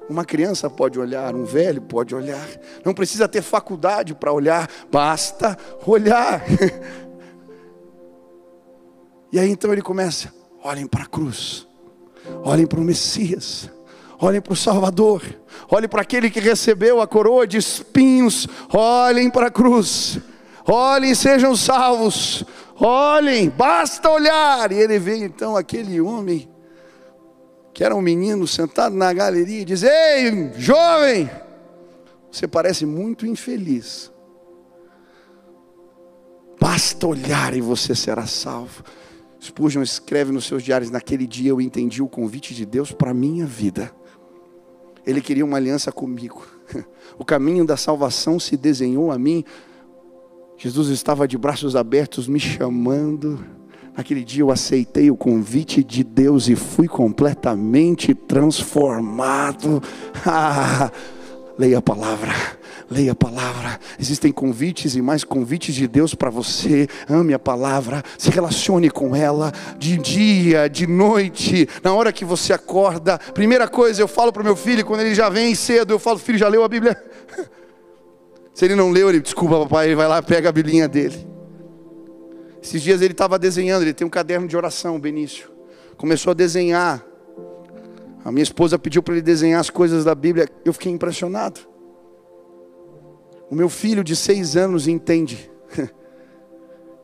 Uma 0.08 0.24
criança 0.24 0.69
pode 0.69 1.00
olhar, 1.00 1.34
um 1.34 1.45
velho 1.45 1.82
pode 1.82 2.13
olhar, 2.13 2.48
não 2.86 2.93
precisa 2.93 3.28
ter 3.28 3.41
faculdade 3.41 4.13
para 4.13 4.32
olhar, 4.32 4.69
basta 4.91 5.58
olhar. 5.86 6.43
E 9.32 9.39
aí 9.39 9.50
então 9.50 9.74
ele 9.74 9.82
começa: 9.82 10.34
olhem 10.63 10.88
para 10.88 11.04
a 11.04 11.08
cruz, 11.08 11.67
olhem 12.41 12.65
para 12.65 12.80
o 12.80 12.84
Messias, 12.84 13.69
olhem 14.17 14.39
para 14.39 14.54
o 14.54 14.56
Salvador, 14.56 15.21
olhem 15.69 15.89
para 15.89 16.04
aquele 16.04 16.30
que 16.30 16.39
recebeu 16.39 17.02
a 17.02 17.08
coroa 17.08 17.45
de 17.45 17.58
espinhos, 17.58 18.48
olhem 18.71 19.30
para 19.30 19.48
a 19.48 19.52
cruz. 19.52 20.19
Olhem 20.67 21.12
e 21.12 21.15
sejam 21.15 21.56
salvos, 21.56 22.43
olhem, 22.79 23.49
basta 23.49 24.09
olhar. 24.09 24.71
E 24.71 24.75
ele 24.75 24.99
vê 24.99 25.17
então 25.17 25.55
aquele 25.55 25.99
homem, 26.01 26.49
que 27.73 27.83
era 27.83 27.95
um 27.95 28.01
menino 28.01 28.47
sentado 28.47 28.95
na 28.95 29.11
galeria, 29.13 29.61
e 29.61 29.65
diz: 29.65 29.83
Ei, 29.83 30.51
jovem, 30.57 31.29
você 32.31 32.47
parece 32.47 32.85
muito 32.85 33.25
infeliz. 33.25 34.11
Basta 36.59 37.07
olhar 37.07 37.55
e 37.55 37.61
você 37.61 37.95
será 37.95 38.25
salvo. 38.25 38.83
Spurgeon 39.41 39.83
escreve 39.83 40.31
nos 40.31 40.45
seus 40.45 40.63
diários: 40.63 40.89
Naquele 40.89 41.27
dia 41.27 41.51
eu 41.51 41.61
entendi 41.61 42.01
o 42.01 42.07
convite 42.07 42.53
de 42.53 42.65
Deus 42.65 42.91
para 42.91 43.11
a 43.11 43.13
minha 43.13 43.45
vida. 43.45 43.91
Ele 45.05 45.21
queria 45.21 45.45
uma 45.45 45.57
aliança 45.57 45.91
comigo. 45.91 46.45
O 47.17 47.23
caminho 47.23 47.63
da 47.63 47.77
salvação 47.77 48.39
se 48.39 48.57
desenhou 48.57 49.09
a 49.11 49.17
mim. 49.17 49.45
Jesus 50.57 50.87
estava 50.89 51.27
de 51.27 51.37
braços 51.37 51.75
abertos 51.75 52.27
me 52.27 52.39
chamando. 52.39 53.43
Naquele 53.95 54.23
dia 54.23 54.41
eu 54.41 54.51
aceitei 54.51 55.09
o 55.11 55.15
convite 55.15 55.83
de 55.83 56.03
Deus 56.03 56.47
e 56.47 56.55
fui 56.55 56.87
completamente 56.87 58.13
transformado. 58.13 59.81
Ah, 60.27 60.91
leia 61.57 61.77
a 61.77 61.81
palavra. 61.81 62.33
Leia 62.89 63.11
a 63.11 63.15
palavra. 63.15 63.79
Existem 63.99 64.31
convites 64.31 64.95
e 64.95 65.01
mais 65.01 65.23
convites 65.23 65.75
de 65.75 65.87
Deus 65.87 66.15
para 66.15 66.31
você. 66.31 66.87
Ame 67.07 67.33
a 67.33 67.39
palavra, 67.39 68.03
se 68.17 68.31
relacione 68.31 68.89
com 68.89 69.15
ela 69.15 69.51
de 69.77 69.97
dia, 69.97 70.67
de 70.67 70.87
noite, 70.87 71.67
na 71.83 71.93
hora 71.93 72.11
que 72.11 72.25
você 72.25 72.53
acorda. 72.53 73.19
Primeira 73.33 73.67
coisa, 73.67 74.01
eu 74.01 74.07
falo 74.07 74.33
para 74.33 74.41
o 74.41 74.45
meu 74.45 74.55
filho, 74.55 74.85
quando 74.85 75.01
ele 75.01 75.13
já 75.13 75.29
vem 75.29 75.53
cedo, 75.53 75.91
eu 75.91 75.99
falo: 75.99 76.17
Filho, 76.17 76.39
já 76.39 76.47
leu 76.47 76.63
a 76.63 76.67
Bíblia? 76.67 76.97
Se 78.55 78.63
ele 78.63 78.73
não 78.73 78.89
leu, 78.89 79.09
ele, 79.09 79.19
desculpa, 79.19 79.59
papai, 79.59 79.87
ele 79.87 79.95
vai 79.95 80.07
lá, 80.07 80.21
pega 80.23 80.47
a 80.47 80.51
Biblinha 80.51 80.87
dele. 80.87 81.27
Esses 82.63 82.81
dias 82.81 83.01
ele 83.01 83.11
estava 83.11 83.37
desenhando, 83.37 83.81
ele 83.81 83.93
tem 83.93 84.07
um 84.07 84.09
caderno 84.09 84.47
de 84.47 84.55
oração, 84.55 84.97
Benício. 84.97 85.51
Começou 85.97 86.31
a 86.31 86.33
desenhar. 86.33 87.05
A 88.23 88.31
minha 88.31 88.43
esposa 88.43 88.79
pediu 88.79 89.03
para 89.03 89.15
ele 89.15 89.21
desenhar 89.21 89.59
as 89.59 89.69
coisas 89.69 90.05
da 90.05 90.15
Bíblia. 90.15 90.47
Eu 90.63 90.71
fiquei 90.71 90.89
impressionado. 90.89 91.59
O 93.51 93.55
meu 93.55 93.67
filho 93.67 94.05
de 94.05 94.15
seis 94.15 94.55
anos 94.55 94.87
entende 94.87 95.51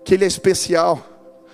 que 0.05 0.13
ele 0.13 0.23
é 0.23 0.27
especial, 0.27 1.05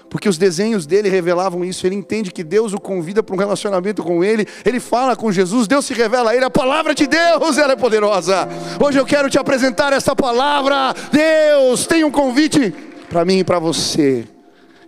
porque 0.10 0.30
os 0.30 0.38
desenhos 0.38 0.86
dele 0.86 1.10
revelavam 1.10 1.63
isso. 1.63 1.86
Ele 1.86 1.96
entende 1.96 2.32
que 2.32 2.43
Deus 2.43 2.74
o 2.74 2.80
convida 2.80 3.22
para 3.22 3.36
um 3.36 3.38
relacionamento 3.38 4.04
com 4.04 4.24
ele. 4.24 4.48
Ele 4.65 4.80
fala 4.80 5.15
com 5.15 5.32
Jesus, 5.32 5.67
Deus 5.67 5.86
se 5.86 5.93
revela 5.93 6.32
a 6.32 6.36
ele. 6.36 6.46
A 6.46 6.50
palavra 6.50 6.93
de 6.96 7.08
Deus, 7.08 7.58
ela 7.58 7.74
é 7.74 7.76
poderosa. 7.76 8.48
Hoje 8.84 9.00
eu 9.00 9.06
quero 9.06 9.30
te 9.30 9.38
apresentar 9.38 9.93
essa 9.93 10.15
palavra. 10.15 10.93
Deus 11.12 11.86
tem 11.86 12.04
um 12.04 12.12
convite 12.12 12.74
para 13.10 13.26
mim 13.26 13.39
e 13.39 13.43
para 13.43 13.60
você. 13.60 14.26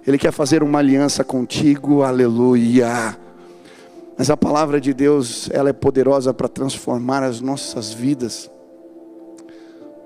Ele 0.06 0.18
quer 0.18 0.32
fazer 0.32 0.64
uma 0.64 0.80
aliança 0.80 1.24
contigo. 1.24 2.04
Aleluia. 2.04 3.18
Mas 4.18 4.30
a 4.30 4.38
palavra 4.38 4.82
de 4.82 4.94
Deus, 4.94 5.50
ela 5.52 5.70
é 5.70 5.74
poderosa 5.74 6.34
para 6.34 6.48
transformar 6.48 7.24
as 7.24 7.40
nossas 7.40 7.94
vidas 7.94 8.50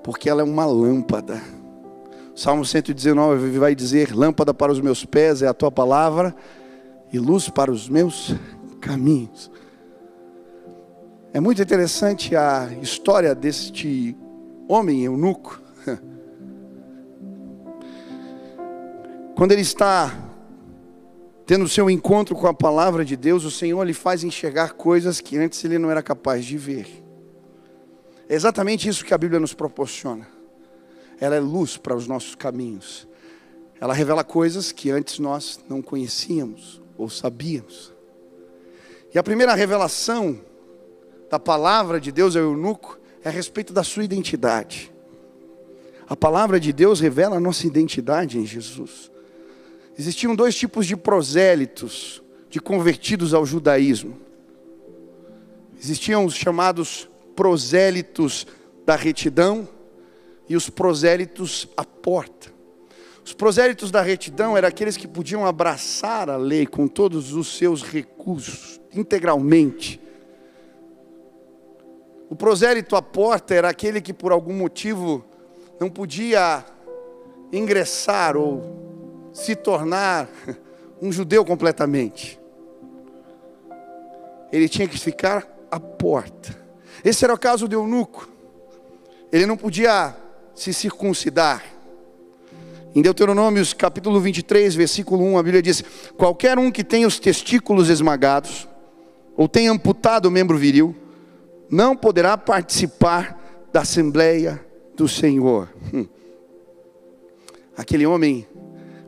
porque 0.04 0.28
ela 0.28 0.42
é 0.42 0.44
uma 0.44 0.66
lâmpada. 0.66 1.40
Salmo 2.34 2.64
119 2.64 3.58
vai 3.58 3.74
dizer: 3.74 4.14
Lâmpada 4.14 4.52
para 4.52 4.72
os 4.72 4.80
meus 4.80 5.04
pés 5.04 5.40
é 5.42 5.46
a 5.46 5.54
tua 5.54 5.70
palavra, 5.70 6.34
e 7.12 7.18
luz 7.18 7.48
para 7.48 7.70
os 7.70 7.88
meus 7.88 8.34
caminhos. 8.80 9.50
É 11.32 11.38
muito 11.40 11.62
interessante 11.62 12.34
a 12.34 12.68
história 12.82 13.34
deste 13.34 14.16
homem 14.68 15.04
eunuco. 15.04 15.62
Quando 19.36 19.52
ele 19.52 19.62
está 19.62 20.12
tendo 21.46 21.68
seu 21.68 21.88
encontro 21.88 22.34
com 22.34 22.46
a 22.46 22.54
palavra 22.54 23.04
de 23.04 23.16
Deus, 23.16 23.44
o 23.44 23.50
Senhor 23.50 23.82
lhe 23.84 23.94
faz 23.94 24.24
enxergar 24.24 24.72
coisas 24.74 25.20
que 25.20 25.36
antes 25.36 25.64
ele 25.64 25.78
não 25.78 25.90
era 25.90 26.02
capaz 26.02 26.44
de 26.44 26.56
ver. 26.56 27.04
É 28.28 28.34
exatamente 28.34 28.88
isso 28.88 29.04
que 29.04 29.12
a 29.12 29.18
Bíblia 29.18 29.38
nos 29.38 29.54
proporciona. 29.54 30.33
Ela 31.20 31.36
é 31.36 31.40
luz 31.40 31.76
para 31.76 31.94
os 31.94 32.06
nossos 32.06 32.34
caminhos. 32.34 33.06
Ela 33.80 33.94
revela 33.94 34.24
coisas 34.24 34.72
que 34.72 34.90
antes 34.90 35.18
nós 35.18 35.60
não 35.68 35.82
conhecíamos 35.82 36.80
ou 36.96 37.08
sabíamos. 37.08 37.92
E 39.14 39.18
a 39.18 39.22
primeira 39.22 39.54
revelação 39.54 40.40
da 41.30 41.38
palavra 41.38 42.00
de 42.00 42.10
Deus 42.10 42.36
ao 42.36 42.42
eunuco 42.42 42.98
é 43.22 43.28
a 43.28 43.32
respeito 43.32 43.72
da 43.72 43.82
sua 43.82 44.04
identidade. 44.04 44.92
A 46.06 46.14
palavra 46.14 46.60
de 46.60 46.72
Deus 46.72 47.00
revela 47.00 47.36
a 47.36 47.40
nossa 47.40 47.66
identidade 47.66 48.38
em 48.38 48.44
Jesus. 48.44 49.10
Existiam 49.98 50.34
dois 50.34 50.54
tipos 50.54 50.86
de 50.86 50.96
prosélitos, 50.96 52.22
de 52.50 52.60
convertidos 52.60 53.32
ao 53.32 53.46
judaísmo. 53.46 54.18
Existiam 55.80 56.24
os 56.24 56.34
chamados 56.34 57.08
prosélitos 57.34 58.46
da 58.84 58.96
retidão 58.96 59.68
e 60.48 60.56
os 60.56 60.68
prosélitos 60.68 61.68
à 61.76 61.84
porta. 61.84 62.52
Os 63.24 63.32
prosélitos 63.32 63.90
da 63.90 64.02
retidão 64.02 64.56
eram 64.56 64.68
aqueles 64.68 64.96
que 64.96 65.08
podiam 65.08 65.46
abraçar 65.46 66.28
a 66.28 66.36
lei 66.36 66.66
com 66.66 66.86
todos 66.86 67.32
os 67.32 67.56
seus 67.56 67.82
recursos, 67.82 68.78
integralmente. 68.92 69.98
O 72.28 72.36
prosélito 72.36 72.96
à 72.96 73.02
porta 73.02 73.54
era 73.54 73.68
aquele 73.68 74.00
que 74.00 74.12
por 74.12 74.30
algum 74.30 74.52
motivo 74.52 75.24
não 75.80 75.88
podia 75.88 76.64
ingressar 77.52 78.36
ou 78.36 79.30
se 79.32 79.56
tornar 79.56 80.28
um 81.00 81.10
judeu 81.10 81.44
completamente. 81.44 82.38
Ele 84.52 84.68
tinha 84.68 84.86
que 84.86 84.98
ficar 84.98 85.48
à 85.70 85.80
porta. 85.80 86.56
Esse 87.04 87.24
era 87.24 87.34
o 87.34 87.38
caso 87.38 87.66
de 87.66 87.74
eunuco. 87.74 88.28
Ele 89.32 89.46
não 89.46 89.56
podia 89.56 90.14
se 90.54 90.72
circuncidar. 90.72 91.64
Em 92.94 93.02
Deuteronômios 93.02 93.72
capítulo 93.72 94.20
23, 94.20 94.74
versículo 94.74 95.24
1, 95.24 95.38
a 95.38 95.42
Bíblia 95.42 95.62
diz: 95.62 95.82
Qualquer 96.16 96.58
um 96.58 96.70
que 96.70 96.84
tenha 96.84 97.06
os 97.06 97.18
testículos 97.18 97.90
esmagados, 97.90 98.68
ou 99.36 99.48
tenha 99.48 99.72
amputado 99.72 100.26
o 100.26 100.30
membro 100.30 100.56
viril, 100.56 100.94
não 101.68 101.96
poderá 101.96 102.38
participar 102.38 103.66
da 103.72 103.80
Assembleia 103.80 104.64
do 104.96 105.08
Senhor. 105.08 105.68
Hum. 105.92 106.06
Aquele 107.76 108.06
homem 108.06 108.46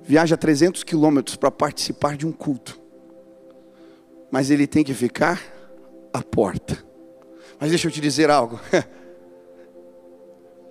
viaja 0.02 0.36
300 0.36 0.82
quilômetros 0.82 1.36
para 1.36 1.52
participar 1.52 2.16
de 2.16 2.26
um 2.26 2.32
culto, 2.32 2.80
mas 4.32 4.50
ele 4.50 4.66
tem 4.66 4.82
que 4.82 4.94
ficar 4.94 5.40
à 6.12 6.22
porta. 6.22 6.84
Mas 7.60 7.70
deixa 7.70 7.86
eu 7.86 7.92
te 7.92 8.00
dizer 8.00 8.30
algo. 8.30 8.58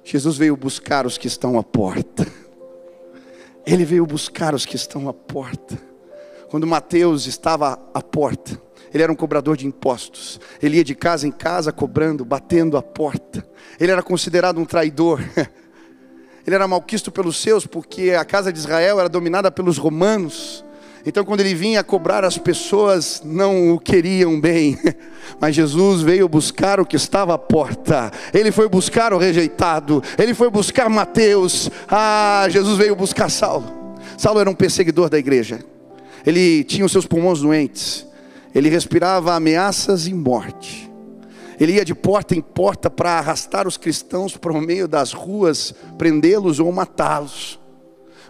Jesus 0.07 0.37
veio 0.37 0.55
buscar 0.55 1.07
os 1.07 1.17
que 1.17 1.25
estão 1.25 1.57
à 1.57 1.63
porta. 1.63 2.27
Ele 3.65 3.83
veio 3.83 4.05
buscar 4.05 4.53
os 4.53 4.63
que 4.63 4.75
estão 4.75 5.09
à 5.09 5.13
porta. 5.13 5.81
Quando 6.47 6.67
Mateus 6.67 7.25
estava 7.25 7.79
à 7.91 8.03
porta, 8.03 8.61
ele 8.93 9.01
era 9.01 9.11
um 9.11 9.15
cobrador 9.15 9.57
de 9.57 9.65
impostos. 9.65 10.39
Ele 10.61 10.77
ia 10.77 10.83
de 10.83 10.93
casa 10.93 11.27
em 11.27 11.31
casa 11.31 11.71
cobrando, 11.71 12.23
batendo 12.23 12.77
a 12.77 12.83
porta. 12.83 13.43
Ele 13.79 13.91
era 13.91 14.03
considerado 14.03 14.59
um 14.59 14.65
traidor. 14.65 15.19
Ele 16.45 16.55
era 16.55 16.67
malquisto 16.67 17.11
pelos 17.11 17.41
seus, 17.41 17.65
porque 17.65 18.11
a 18.11 18.23
casa 18.23 18.53
de 18.53 18.59
Israel 18.59 18.99
era 18.99 19.09
dominada 19.09 19.49
pelos 19.49 19.79
romanos. 19.79 20.63
Então, 21.05 21.23
quando 21.23 21.41
ele 21.41 21.53
vinha 21.53 21.83
cobrar, 21.83 22.25
as 22.25 22.35
pessoas 22.35 23.21
não 23.23 23.73
o 23.73 23.79
queriam 23.79 24.41
bem, 24.41 24.75
mas 25.39 25.55
Jesus 25.55 26.01
veio 26.01 26.27
buscar 26.27 26.79
o 26.79 26.85
que 26.85 26.95
estava 26.95 27.35
à 27.35 27.37
porta, 27.37 28.11
ele 28.33 28.51
foi 28.51 28.67
buscar 28.67 29.13
o 29.13 29.19
rejeitado, 29.19 30.01
ele 30.17 30.33
foi 30.33 30.49
buscar 30.49 30.89
Mateus, 30.89 31.69
ah, 31.87 32.47
Jesus 32.49 32.77
veio 32.77 32.95
buscar 32.95 33.29
Saulo. 33.29 33.71
Saulo 34.17 34.39
era 34.39 34.49
um 34.49 34.55
perseguidor 34.55 35.07
da 35.07 35.19
igreja, 35.19 35.59
ele 36.25 36.63
tinha 36.63 36.85
os 36.85 36.91
seus 36.91 37.05
pulmões 37.05 37.39
doentes, 37.39 38.07
ele 38.53 38.69
respirava 38.69 39.35
ameaças 39.35 40.07
e 40.07 40.13
morte. 40.13 40.89
Ele 41.59 41.73
ia 41.73 41.85
de 41.85 41.93
porta 41.93 42.35
em 42.35 42.41
porta 42.41 42.89
para 42.89 43.11
arrastar 43.11 43.67
os 43.67 43.77
cristãos 43.77 44.35
para 44.35 44.51
o 44.51 44.59
meio 44.59 44.87
das 44.87 45.13
ruas, 45.13 45.73
prendê-los 45.97 46.59
ou 46.59 46.71
matá-los. 46.71 47.59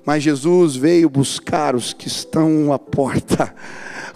Mas 0.05 0.23
Jesus 0.23 0.75
veio 0.75 1.09
buscar 1.09 1.75
os 1.75 1.93
que 1.93 2.07
estão 2.07 2.71
à 2.71 2.79
porta. 2.79 3.53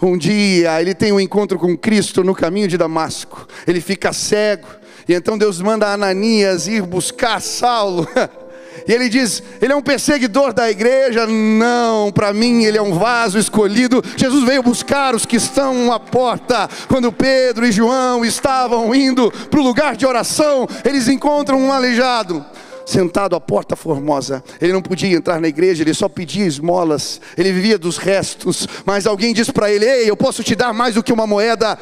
Um 0.02 0.16
dia 0.16 0.80
ele 0.80 0.94
tem 0.94 1.12
um 1.12 1.20
encontro 1.20 1.58
com 1.58 1.76
Cristo 1.76 2.24
no 2.24 2.34
caminho 2.34 2.66
de 2.66 2.78
Damasco. 2.78 3.46
Ele 3.66 3.82
fica 3.82 4.14
cego. 4.14 4.66
E 5.06 5.12
então 5.12 5.36
Deus 5.36 5.60
manda 5.60 5.92
Ananias 5.92 6.66
ir 6.66 6.80
buscar 6.80 7.38
Saulo. 7.42 8.08
E 8.86 8.92
ele 8.92 9.08
diz: 9.08 9.42
Ele 9.60 9.72
é 9.72 9.76
um 9.76 9.82
perseguidor 9.82 10.52
da 10.52 10.70
igreja? 10.70 11.26
Não, 11.26 12.10
para 12.12 12.32
mim 12.32 12.64
ele 12.64 12.78
é 12.78 12.82
um 12.82 12.98
vaso 12.98 13.38
escolhido. 13.38 14.02
Jesus 14.16 14.44
veio 14.44 14.62
buscar 14.62 15.14
os 15.14 15.26
que 15.26 15.36
estão 15.36 15.92
à 15.92 15.98
porta. 15.98 16.68
Quando 16.88 17.12
Pedro 17.12 17.66
e 17.66 17.72
João 17.72 18.24
estavam 18.24 18.94
indo 18.94 19.30
para 19.50 19.60
o 19.60 19.64
lugar 19.64 19.96
de 19.96 20.06
oração, 20.06 20.66
eles 20.84 21.08
encontram 21.08 21.60
um 21.60 21.72
aleijado. 21.72 22.44
Sentado 22.86 23.36
à 23.36 23.40
porta 23.40 23.76
formosa. 23.76 24.42
Ele 24.60 24.72
não 24.72 24.82
podia 24.82 25.16
entrar 25.16 25.40
na 25.40 25.48
igreja, 25.48 25.82
ele 25.82 25.94
só 25.94 26.08
pedia 26.08 26.46
esmolas. 26.46 27.20
Ele 27.36 27.52
vivia 27.52 27.78
dos 27.78 27.96
restos. 27.96 28.66
Mas 28.84 29.06
alguém 29.06 29.32
disse 29.32 29.52
para 29.52 29.70
ele: 29.70 29.84
Ei, 29.84 30.10
eu 30.10 30.16
posso 30.16 30.42
te 30.42 30.54
dar 30.54 30.72
mais 30.72 30.94
do 30.94 31.02
que 31.02 31.12
uma 31.12 31.26
moeda. 31.26 31.78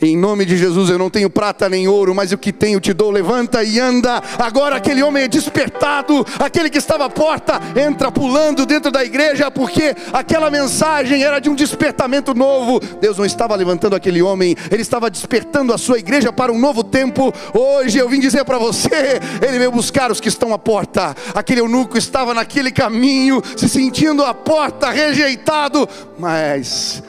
Em 0.00 0.16
nome 0.16 0.44
de 0.44 0.58
Jesus, 0.58 0.90
eu 0.90 0.98
não 0.98 1.08
tenho 1.08 1.30
prata 1.30 1.68
nem 1.68 1.88
ouro, 1.88 2.14
mas 2.14 2.30
o 2.30 2.36
que 2.36 2.52
tenho 2.52 2.78
te 2.80 2.92
dou. 2.92 3.10
Levanta 3.10 3.62
e 3.64 3.80
anda. 3.80 4.22
Agora 4.38 4.76
aquele 4.76 5.02
homem 5.02 5.24
é 5.24 5.28
despertado, 5.28 6.24
aquele 6.38 6.68
que 6.68 6.78
estava 6.78 7.06
à 7.06 7.10
porta 7.10 7.60
entra 7.74 8.12
pulando 8.12 8.66
dentro 8.66 8.90
da 8.90 9.02
igreja, 9.02 9.50
porque 9.50 9.94
aquela 10.12 10.50
mensagem 10.50 11.22
era 11.24 11.38
de 11.38 11.48
um 11.48 11.54
despertamento 11.54 12.34
novo. 12.34 12.78
Deus 13.00 13.16
não 13.16 13.24
estava 13.24 13.56
levantando 13.56 13.96
aquele 13.96 14.20
homem, 14.20 14.54
ele 14.70 14.82
estava 14.82 15.10
despertando 15.10 15.72
a 15.72 15.78
sua 15.78 15.98
igreja 15.98 16.30
para 16.30 16.52
um 16.52 16.58
novo 16.58 16.84
tempo. 16.84 17.32
Hoje 17.54 17.98
eu 17.98 18.08
vim 18.08 18.20
dizer 18.20 18.44
para 18.44 18.58
você, 18.58 19.20
ele 19.40 19.58
veio 19.58 19.72
buscar 19.72 20.10
os 20.10 20.20
que 20.20 20.28
estão 20.28 20.52
à 20.52 20.58
porta. 20.58 21.16
Aquele 21.34 21.60
eunuco 21.60 21.96
estava 21.96 22.34
naquele 22.34 22.70
caminho, 22.70 23.42
se 23.56 23.68
sentindo 23.68 24.22
à 24.22 24.34
porta, 24.34 24.90
rejeitado, 24.90 25.88
mas 26.18 27.02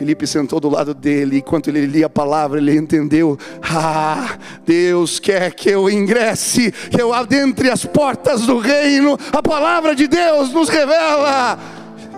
Felipe 0.00 0.26
sentou 0.26 0.58
do 0.58 0.70
lado 0.70 0.94
dele, 0.94 1.36
enquanto 1.36 1.68
ele 1.68 1.84
lia 1.84 2.06
a 2.06 2.08
palavra, 2.08 2.58
ele 2.58 2.74
entendeu: 2.74 3.38
Ah, 3.60 4.38
Deus 4.64 5.20
quer 5.20 5.52
que 5.52 5.68
eu 5.68 5.90
ingresse, 5.90 6.72
que 6.72 6.98
eu 6.98 7.12
adentre 7.12 7.68
as 7.68 7.84
portas 7.84 8.46
do 8.46 8.56
reino. 8.56 9.18
A 9.30 9.42
palavra 9.42 9.94
de 9.94 10.08
Deus 10.08 10.54
nos 10.54 10.70
revela 10.70 11.58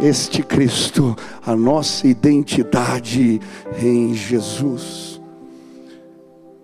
este 0.00 0.44
Cristo, 0.44 1.16
a 1.44 1.56
nossa 1.56 2.06
identidade 2.06 3.40
em 3.76 4.14
Jesus. 4.14 5.20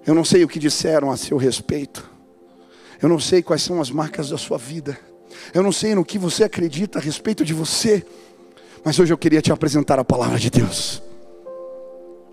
Eu 0.07 0.15
não 0.15 0.25
sei 0.25 0.45
o 0.45 0.49
que 0.49 0.61
disseram 0.61 1.11
a 1.11 1.17
seu 1.17 1.37
respeito, 1.37 2.09
eu 3.03 3.09
não 3.09 3.19
sei 3.19 3.43
quais 3.43 3.65
são 3.65 3.81
as 3.81 3.91
marcas 3.91 4.29
da 4.29 4.39
sua 4.39 4.57
vida, 4.57 4.97
eu 5.53 5.65
não 5.65 5.73
sei 5.73 5.97
no 5.97 6.05
que 6.05 6.17
você 6.17 6.45
acredita 6.45 7.01
a 7.01 7.03
respeito 7.03 7.45
de 7.45 7.53
você, 7.53 8.07
mas 8.85 8.97
hoje 9.01 9.13
eu 9.13 9.19
queria 9.19 9.43
te 9.43 9.51
apresentar 9.51 9.99
a 9.99 10.05
palavra 10.05 10.39
de 10.39 10.49
Deus. 10.49 11.08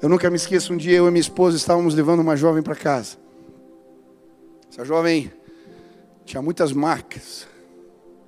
Eu 0.01 0.09
nunca 0.09 0.29
me 0.29 0.35
esqueço, 0.35 0.73
um 0.73 0.77
dia 0.77 0.97
eu 0.97 1.07
e 1.07 1.11
minha 1.11 1.21
esposa 1.21 1.55
estávamos 1.55 1.95
levando 1.95 2.19
uma 2.19 2.35
jovem 2.35 2.61
para 2.61 2.75
casa. 2.75 3.15
Essa 4.69 4.83
jovem 4.83 5.31
tinha 6.25 6.41
muitas 6.41 6.73
marcas, 6.73 7.47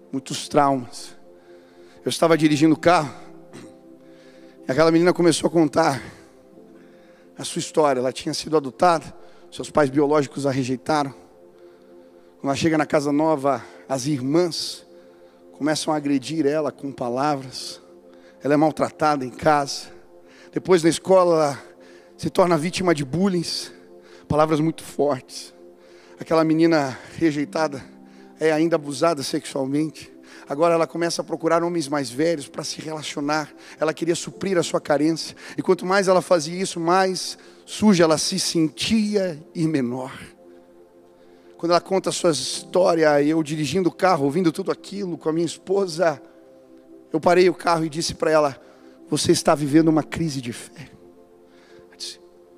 muitos 0.09 0.47
traumas. 0.47 1.13
Eu 2.05 2.09
estava 2.09 2.37
dirigindo 2.37 2.73
o 2.73 2.79
carro 2.79 3.13
e 4.65 4.71
aquela 4.71 4.89
menina 4.91 5.13
começou 5.13 5.49
a 5.49 5.51
contar 5.51 6.01
a 7.37 7.43
sua 7.43 7.59
história. 7.59 7.99
Ela 7.99 8.13
tinha 8.13 8.33
sido 8.33 8.55
adotada, 8.55 9.13
seus 9.51 9.69
pais 9.69 9.89
biológicos 9.89 10.45
a 10.45 10.51
rejeitaram. 10.51 11.11
Quando 12.39 12.45
ela 12.45 12.55
chega 12.55 12.77
na 12.77 12.85
casa 12.85 13.11
nova, 13.11 13.61
as 13.89 14.07
irmãs 14.07 14.87
começam 15.51 15.93
a 15.93 15.97
agredir 15.97 16.45
ela 16.45 16.71
com 16.71 16.93
palavras. 16.93 17.81
Ela 18.41 18.53
é 18.53 18.57
maltratada 18.57 19.25
em 19.25 19.29
casa. 19.29 19.96
Depois 20.57 20.81
na 20.81 20.89
escola 20.89 21.55
se 22.17 22.31
torna 22.31 22.57
vítima 22.57 22.91
de 22.91 23.05
bullying, 23.05 23.45
palavras 24.27 24.59
muito 24.59 24.81
fortes. 24.81 25.53
Aquela 26.19 26.43
menina 26.43 26.97
rejeitada 27.15 27.85
é 28.39 28.51
ainda 28.51 28.75
abusada 28.75 29.21
sexualmente. 29.21 30.11
Agora 30.49 30.73
ela 30.73 30.87
começa 30.87 31.21
a 31.21 31.23
procurar 31.23 31.61
homens 31.61 31.87
mais 31.87 32.09
velhos 32.09 32.47
para 32.47 32.63
se 32.63 32.81
relacionar. 32.81 33.53
Ela 33.79 33.93
queria 33.93 34.15
suprir 34.15 34.57
a 34.57 34.63
sua 34.63 34.81
carência. 34.81 35.37
E 35.55 35.61
quanto 35.61 35.85
mais 35.85 36.07
ela 36.07 36.23
fazia 36.23 36.59
isso, 36.59 36.79
mais 36.79 37.37
suja 37.63 38.05
ela 38.05 38.17
se 38.17 38.39
sentia 38.39 39.39
e 39.53 39.67
menor. 39.67 40.11
Quando 41.55 41.73
ela 41.73 41.81
conta 41.81 42.09
a 42.09 42.11
sua 42.11 42.31
história, 42.31 43.21
eu 43.21 43.43
dirigindo 43.43 43.89
o 43.89 43.93
carro, 43.93 44.25
ouvindo 44.25 44.51
tudo 44.51 44.71
aquilo 44.71 45.19
com 45.19 45.29
a 45.29 45.33
minha 45.33 45.45
esposa, 45.45 46.19
eu 47.13 47.19
parei 47.19 47.47
o 47.47 47.53
carro 47.53 47.85
e 47.85 47.89
disse 47.89 48.15
para 48.15 48.31
ela: 48.31 48.59
Você 49.09 49.31
está 49.31 49.55
vivendo 49.55 49.87
uma 49.87 50.03
crise 50.03 50.41
de 50.41 50.51
fé. 50.51 50.91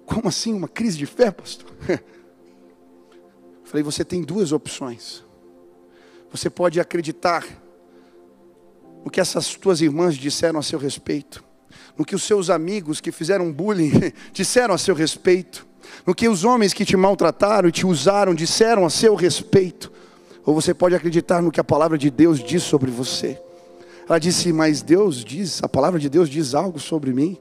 Como 0.10 0.28
assim 0.28 0.54
uma 0.54 0.68
crise 0.68 0.98
de 0.98 1.06
fé, 1.06 1.30
pastor? 1.30 1.70
Falei, 3.64 3.84
você 3.84 4.04
tem 4.04 4.24
duas 4.24 4.52
opções. 4.52 5.24
Você 6.32 6.50
pode 6.50 6.80
acreditar 6.80 7.46
no 9.06 9.12
que 9.12 9.22
essas 9.22 9.54
tuas 9.54 9.82
irmãs 9.82 10.16
disseram 10.16 10.60
a 10.60 10.64
seu 10.64 10.80
respeito, 10.80 11.44
no 11.96 12.04
que 12.04 12.16
os 12.16 12.24
seus 12.24 12.50
amigos 12.50 13.00
que 13.00 13.12
fizeram 13.12 13.52
bullying 13.52 13.92
disseram 14.34 14.74
a 14.74 14.78
seu 14.80 14.96
respeito, 14.96 15.68
no 16.06 16.16
que 16.16 16.28
os 16.28 16.44
homens 16.44 16.74
que 16.74 16.84
te 16.84 16.98
maltrataram 16.98 17.70
e 17.70 17.72
te 17.72 17.86
usaram 17.86 18.34
disseram 18.34 18.86
a 18.86 18.90
seu 18.90 19.14
respeito, 19.14 19.92
ou 20.44 20.56
você 20.56 20.74
pode 20.74 20.96
acreditar 20.96 21.40
no 21.40 21.52
que 21.52 21.60
a 21.60 21.64
palavra 21.64 22.00
de 22.00 22.10
Deus 22.10 22.44
diz 22.44 22.64
sobre 22.64 22.90
você. 22.90 23.40
Ela 24.10 24.19
disse, 24.19 24.52
mas 24.52 24.82
Deus 24.82 25.24
diz, 25.24 25.62
a 25.63 25.69
palavra 25.69 26.00
de 26.00 26.10
Deus 26.10 26.28
diz 26.28 26.56
algo 26.56 26.80
sobre 26.80 27.13
mim. 27.13 27.38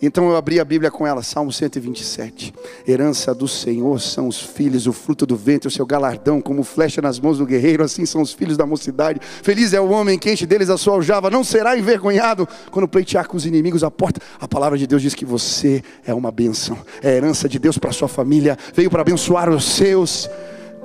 Então 0.00 0.30
eu 0.30 0.36
abri 0.36 0.58
a 0.58 0.64
Bíblia 0.64 0.90
com 0.90 1.06
ela, 1.06 1.22
Salmo 1.22 1.52
127. 1.52 2.54
Herança 2.86 3.34
do 3.34 3.46
Senhor 3.46 4.00
são 4.00 4.28
os 4.28 4.40
filhos, 4.40 4.86
o 4.86 4.92
fruto 4.92 5.26
do 5.26 5.36
ventre, 5.36 5.68
o 5.68 5.70
seu 5.70 5.84
galardão, 5.84 6.40
como 6.40 6.62
flecha 6.62 7.02
nas 7.02 7.20
mãos 7.20 7.36
do 7.38 7.44
guerreiro, 7.44 7.84
assim 7.84 8.06
são 8.06 8.22
os 8.22 8.32
filhos 8.32 8.56
da 8.56 8.64
mocidade. 8.64 9.20
Feliz 9.20 9.74
é 9.74 9.80
o 9.80 9.90
homem 9.90 10.18
que 10.18 10.32
enche 10.32 10.46
deles 10.46 10.70
a 10.70 10.78
sua 10.78 10.94
aljava, 10.94 11.28
não 11.28 11.44
será 11.44 11.76
envergonhado 11.76 12.48
quando 12.70 12.88
pleitear 12.88 13.28
com 13.28 13.36
os 13.36 13.44
inimigos 13.44 13.84
à 13.84 13.90
porta. 13.90 14.22
A 14.40 14.48
palavra 14.48 14.78
de 14.78 14.86
Deus 14.86 15.02
diz 15.02 15.14
que 15.14 15.26
você 15.26 15.82
é 16.06 16.14
uma 16.14 16.30
bênção, 16.30 16.78
é 17.02 17.16
herança 17.16 17.48
de 17.48 17.58
Deus 17.58 17.76
para 17.76 17.92
sua 17.92 18.08
família, 18.08 18.56
veio 18.72 18.88
para 18.88 19.02
abençoar 19.02 19.50
os 19.50 19.64
seus. 19.64 20.30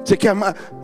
Você 0.04 0.18
quer 0.18 0.34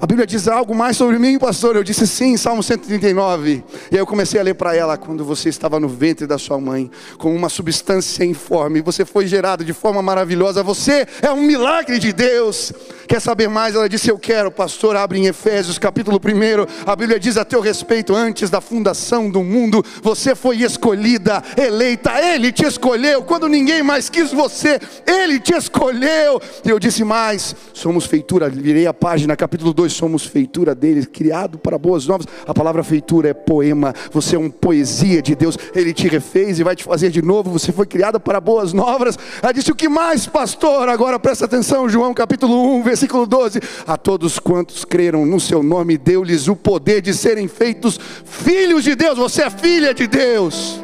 a 0.01 0.05
Bíblia 0.05 0.25
diz 0.25 0.47
algo 0.47 0.73
mais 0.73 0.95
sobre 0.95 1.19
mim, 1.19 1.37
pastor? 1.37 1.75
Eu 1.75 1.83
disse 1.83 2.07
sim, 2.07 2.37
Salmo 2.37 2.63
139. 2.63 3.65
E 3.91 3.95
aí 3.95 3.99
eu 3.99 4.05
comecei 4.05 4.39
a 4.39 4.43
ler 4.43 4.53
para 4.53 4.73
ela 4.73 4.95
quando 4.95 5.25
você 5.25 5.49
estava 5.49 5.77
no 5.77 5.89
ventre 5.89 6.25
da 6.25 6.37
sua 6.37 6.57
mãe, 6.57 6.89
com 7.17 7.35
uma 7.35 7.49
substância 7.49 8.23
informe, 8.23 8.79
você 8.81 9.03
foi 9.03 9.27
gerado 9.27 9.65
de 9.65 9.73
forma 9.73 10.01
maravilhosa. 10.01 10.63
Você 10.63 11.05
é 11.21 11.29
um 11.31 11.41
milagre 11.41 11.99
de 11.99 12.13
Deus. 12.13 12.71
Quer 13.09 13.19
saber 13.19 13.49
mais? 13.49 13.75
Ela 13.75 13.89
disse: 13.89 14.09
Eu 14.09 14.17
quero, 14.17 14.51
pastor. 14.51 14.95
Abre 14.95 15.19
em 15.19 15.25
Efésios, 15.25 15.77
capítulo 15.77 16.17
1. 16.17 16.89
A 16.89 16.95
Bíblia 16.95 17.19
diz 17.19 17.35
a 17.35 17.43
teu 17.43 17.59
respeito: 17.59 18.15
antes 18.15 18.49
da 18.49 18.61
fundação 18.61 19.29
do 19.29 19.43
mundo, 19.43 19.83
você 20.01 20.33
foi 20.33 20.61
escolhida, 20.61 21.43
eleita. 21.57 22.21
Ele 22.21 22.51
te 22.51 22.65
escolheu. 22.65 23.23
Quando 23.23 23.49
ninguém 23.49 23.83
mais 23.83 24.09
quis 24.09 24.31
você, 24.31 24.79
Ele 25.05 25.39
te 25.39 25.53
escolheu. 25.53 26.39
E 26.63 26.69
eu 26.69 26.79
disse 26.79 27.03
mais: 27.03 27.55
somos 27.73 28.05
feitura. 28.05 28.47
Virei 28.47 28.87
a 28.87 28.93
página, 29.09 29.35
capítulo 29.35 29.73
2. 29.73 29.91
Somos 29.91 30.25
feitura 30.25 30.75
dele, 30.75 31.05
criado 31.05 31.57
para 31.57 31.77
boas 31.77 32.05
novas. 32.05 32.27
A 32.45 32.53
palavra 32.53 32.83
feitura 32.83 33.29
é 33.29 33.33
poema. 33.33 33.93
Você 34.11 34.35
é 34.35 34.39
uma 34.39 34.49
poesia 34.49 35.21
de 35.21 35.33
Deus. 35.33 35.57
Ele 35.73 35.93
te 35.93 36.07
refez 36.07 36.59
e 36.59 36.63
vai 36.63 36.75
te 36.75 36.83
fazer 36.83 37.09
de 37.09 37.21
novo. 37.21 37.51
Você 37.51 37.71
foi 37.71 37.87
criada 37.87 38.19
para 38.19 38.39
boas 38.39 38.71
novas. 38.71 39.17
Ela 39.41 39.51
disse: 39.51 39.71
O 39.71 39.75
que 39.75 39.89
mais, 39.89 40.27
pastor? 40.27 40.87
Agora 40.87 41.19
presta 41.19 41.45
atenção, 41.45 41.89
João, 41.89 42.13
capítulo 42.13 42.77
1, 42.77 42.83
versículo 42.83 43.09
versículo 43.09 43.25
12: 43.25 43.59
A 43.87 43.97
todos 43.97 44.37
quantos 44.37 44.85
creram 44.85 45.25
no 45.25 45.39
seu 45.39 45.63
nome, 45.63 45.97
deu-lhes 45.97 46.47
o 46.47 46.55
poder 46.55 47.01
de 47.01 47.13
serem 47.13 47.47
feitos 47.47 47.99
filhos 48.23 48.83
de 48.83 48.95
Deus. 48.95 49.17
Você 49.17 49.41
é 49.41 49.49
filha 49.49 49.93
de 49.93 50.05
Deus. 50.05 50.79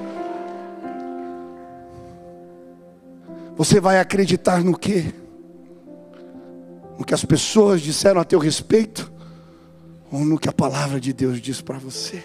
Você 3.56 3.80
vai 3.80 4.00
acreditar 4.00 4.64
no 4.64 4.78
que? 4.78 5.25
No 6.98 7.06
que 7.06 7.14
as 7.14 7.26
pessoas 7.26 7.82
disseram 7.82 8.22
a 8.22 8.24
teu 8.24 8.40
respeito? 8.40 9.12
Ou 10.12 10.20
no 10.20 10.40
que 10.40 10.48
a 10.48 10.54
palavra 10.54 11.00
de 11.00 11.12
Deus 11.12 11.42
diz 11.42 11.62
para 11.62 11.78
você? 11.78 12.24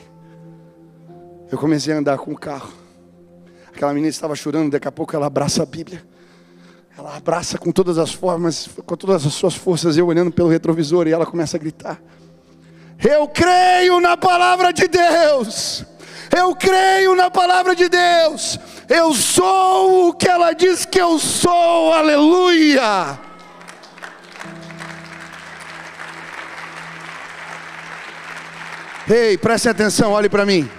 Eu 1.50 1.58
comecei 1.58 1.92
a 1.92 1.98
andar 1.98 2.18
com 2.18 2.32
o 2.32 2.38
carro. 2.38 2.72
Aquela 3.74 3.92
menina 3.92 4.10
estava 4.10 4.36
chorando, 4.36 4.70
daqui 4.70 4.86
a 4.86 4.92
pouco 4.92 5.16
ela 5.16 5.26
abraça 5.26 5.62
a 5.62 5.66
Bíblia. 5.66 6.04
Ela 6.96 7.16
abraça 7.16 7.56
com 7.56 7.72
todas 7.72 7.98
as 7.98 8.12
formas, 8.12 8.68
com 8.84 8.96
todas 8.96 9.26
as 9.26 9.32
suas 9.32 9.54
forças, 9.54 9.96
eu 9.96 10.06
olhando 10.06 10.30
pelo 10.30 10.48
retrovisor 10.48 11.08
e 11.08 11.12
ela 11.12 11.24
começa 11.24 11.56
a 11.56 11.60
gritar: 11.60 12.00
Eu 13.02 13.26
creio 13.26 14.00
na 14.00 14.16
palavra 14.16 14.72
de 14.72 14.86
Deus. 14.86 15.84
Eu 16.36 16.54
creio 16.54 17.16
na 17.16 17.28
palavra 17.30 17.74
de 17.74 17.88
Deus. 17.88 18.58
Eu 18.88 19.12
sou 19.14 20.08
o 20.08 20.14
que 20.14 20.28
ela 20.28 20.52
diz 20.52 20.84
que 20.84 21.00
eu 21.00 21.18
sou. 21.18 21.92
Aleluia. 21.92 23.29
Ei, 29.12 29.36
preste 29.36 29.68
atenção, 29.68 30.12
olhe 30.12 30.28
para 30.28 30.46
mim. 30.46 30.70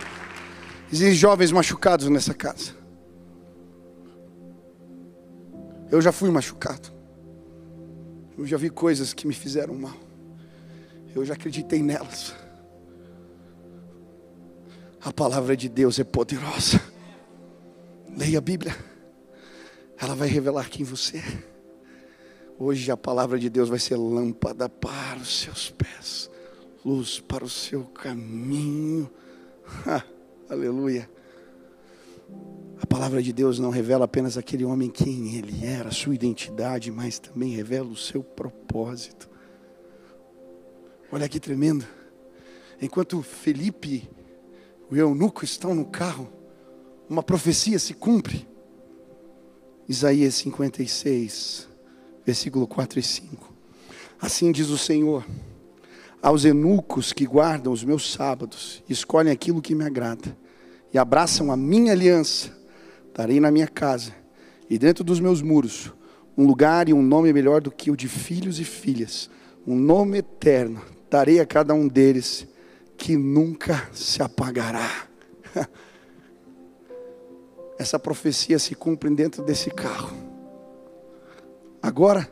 Existem 0.88 1.14
jovens 1.14 1.52
machucados 1.52 2.08
nessa 2.08 2.34
casa. 2.34 2.74
Eu 5.92 6.02
já 6.02 6.14
fui 6.14 6.32
machucado. 6.32 6.90
Eu 8.38 8.46
já 8.48 8.56
vi 8.56 8.70
coisas 8.70 9.14
que 9.14 9.28
me 9.28 9.34
fizeram 9.34 9.76
mal. 9.76 9.98
Eu 11.14 11.26
já 11.26 11.34
acreditei 11.34 11.84
nelas. 11.84 12.34
A 15.04 15.12
palavra 15.12 15.58
de 15.58 15.68
Deus 15.68 16.00
é 16.00 16.06
poderosa. 16.06 16.82
Leia 18.18 18.38
a 18.38 18.42
Bíblia. 18.42 18.74
Ela 20.00 20.16
vai 20.16 20.30
revelar 20.30 20.70
quem 20.70 20.86
você 20.86 21.18
é. 21.18 21.44
Hoje 22.58 22.90
a 22.90 22.96
palavra 22.96 23.38
de 23.38 23.50
Deus 23.50 23.68
vai 23.68 23.80
ser 23.80 23.98
lâmpada 23.98 24.70
para 24.70 25.18
os 25.18 25.42
seus 25.42 25.70
pés, 25.70 26.31
luz 26.84 27.20
para 27.20 27.46
o 27.46 27.50
seu 27.50 27.84
caminho. 27.84 29.10
aleluia. 30.50 31.10
A 32.82 32.86
palavra 32.86 33.22
de 33.22 33.32
Deus 33.32 33.60
não 33.60 33.70
revela 33.70 34.06
apenas 34.06 34.38
aquele 34.38 34.66
homem 34.66 34.90
quem 34.90 35.36
ele 35.36 35.66
era, 35.66 35.92
sua 35.92 36.16
identidade, 36.16 36.92
mas 36.92 37.20
também 37.20 37.56
revela 37.56 37.88
o 37.88 37.96
seu 37.96 38.24
propósito. 38.24 39.30
Olha 41.12 41.30
que 41.30 41.40
tremendo. 41.40 41.86
Enquanto 42.82 43.22
Felipe, 43.22 44.10
o 44.90 44.96
eunuco, 44.96 45.46
estão 45.46 45.76
no 45.76 45.86
carro, 45.86 46.28
uma 47.08 47.22
profecia 47.22 47.78
se 47.78 47.94
cumpre. 47.94 48.48
Isaías 49.88 50.36
56, 50.36 51.68
versículo 52.26 52.66
4 52.66 53.00
e 53.00 53.04
5. 53.04 53.54
Assim 54.20 54.52
diz 54.52 54.70
o 54.70 54.78
Senhor: 54.78 55.26
aos 56.22 56.46
eunucos 56.46 57.12
que 57.12 57.26
guardam 57.26 57.74
os 57.74 57.84
meus 57.84 58.12
sábados, 58.14 58.84
escolhem 58.88 59.32
aquilo 59.32 59.62
que 59.62 59.74
me 59.74 59.84
agrada 59.84 60.38
e 60.94 60.98
abraçam 60.98 61.52
a 61.52 61.58
minha 61.58 61.94
aliança, 61.94 62.52
darei 63.14 63.40
na 63.40 63.50
minha 63.50 63.68
casa 63.68 64.14
e 64.70 64.78
dentro 64.78 65.04
dos 65.04 65.20
meus 65.20 65.42
muros 65.42 65.92
um 66.38 66.46
lugar 66.46 66.88
e 66.88 66.94
um 66.94 67.02
nome 67.02 67.34
melhor 67.34 67.62
do 67.62 67.72
que 67.72 67.92
o 67.92 67.96
de 67.96 68.08
filhos 68.08 68.60
e 68.60 68.64
filhas, 68.64 69.30
um 69.66 69.76
nome 69.76 70.20
eterno. 70.20 70.82
Darei 71.10 71.40
a 71.40 71.46
cada 71.46 71.74
um 71.74 71.88
deles 71.88 72.48
que 72.98 73.18
nunca 73.18 73.90
se 73.92 74.24
apagará. 74.24 75.08
Essa 77.78 78.00
profecia 78.00 78.58
se 78.60 78.76
cumpre 78.76 79.10
dentro 79.10 79.44
desse 79.44 79.70
carro. 79.70 80.16
Agora, 81.82 82.32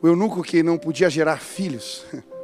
o 0.00 0.08
eunuco 0.08 0.42
que 0.42 0.62
não 0.62 0.78
podia 0.78 1.08
gerar 1.08 1.38
filhos, 1.38 2.04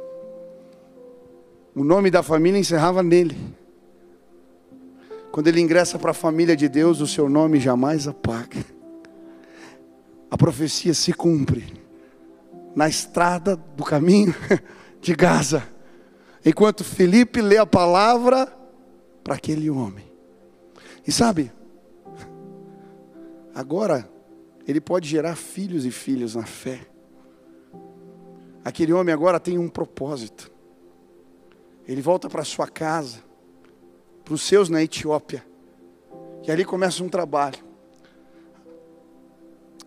o 1.75 1.83
nome 1.83 2.09
da 2.11 2.23
família 2.23 2.59
encerrava 2.59 3.01
nele. 3.03 3.37
Quando 5.31 5.47
ele 5.47 5.61
ingressa 5.61 5.99
para 5.99 6.11
a 6.11 6.13
família 6.13 6.55
de 6.55 6.67
Deus, 6.67 7.01
o 7.01 7.07
seu 7.07 7.29
nome 7.29 7.59
jamais 7.59 8.07
apaga. 8.07 8.65
A 10.29 10.37
profecia 10.37 10.93
se 10.93 11.13
cumpre 11.13 11.81
na 12.75 12.87
estrada 12.87 13.55
do 13.55 13.83
caminho 13.83 14.35
de 15.01 15.15
Gaza. 15.15 15.63
Enquanto 16.45 16.83
Felipe 16.83 17.41
lê 17.41 17.57
a 17.57 17.65
palavra 17.65 18.51
para 19.23 19.35
aquele 19.35 19.69
homem. 19.69 20.05
E 21.05 21.11
sabe, 21.11 21.51
Agora, 23.59 24.09
ele 24.65 24.79
pode 24.79 25.09
gerar 25.09 25.35
filhos 25.35 25.83
e 25.83 25.91
filhas 25.91 26.33
na 26.33 26.45
fé. 26.45 26.79
Aquele 28.63 28.93
homem 28.93 29.13
agora 29.13 29.37
tem 29.37 29.57
um 29.57 29.67
propósito. 29.67 30.49
Ele 31.89 32.03
volta 32.03 32.29
para 32.29 32.43
sua 32.43 32.67
casa, 32.67 33.17
para 34.23 34.35
os 34.35 34.43
seus 34.43 34.69
na 34.69 34.83
Etiópia. 34.83 35.43
E 36.47 36.51
ali 36.51 36.63
começa 36.63 37.03
um 37.03 37.09
trabalho. 37.09 37.57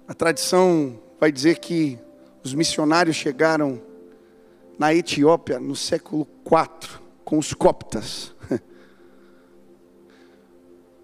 A 0.08 0.12
tradição 0.12 0.98
vai 1.20 1.30
dizer 1.30 1.60
que 1.60 1.96
os 2.42 2.54
missionários 2.54 3.14
chegaram 3.14 3.80
na 4.76 4.92
Etiópia 4.92 5.60
no 5.60 5.76
século 5.76 6.26
IV 6.44 6.98
com 7.24 7.38
os 7.38 7.54
coptas. 7.54 8.34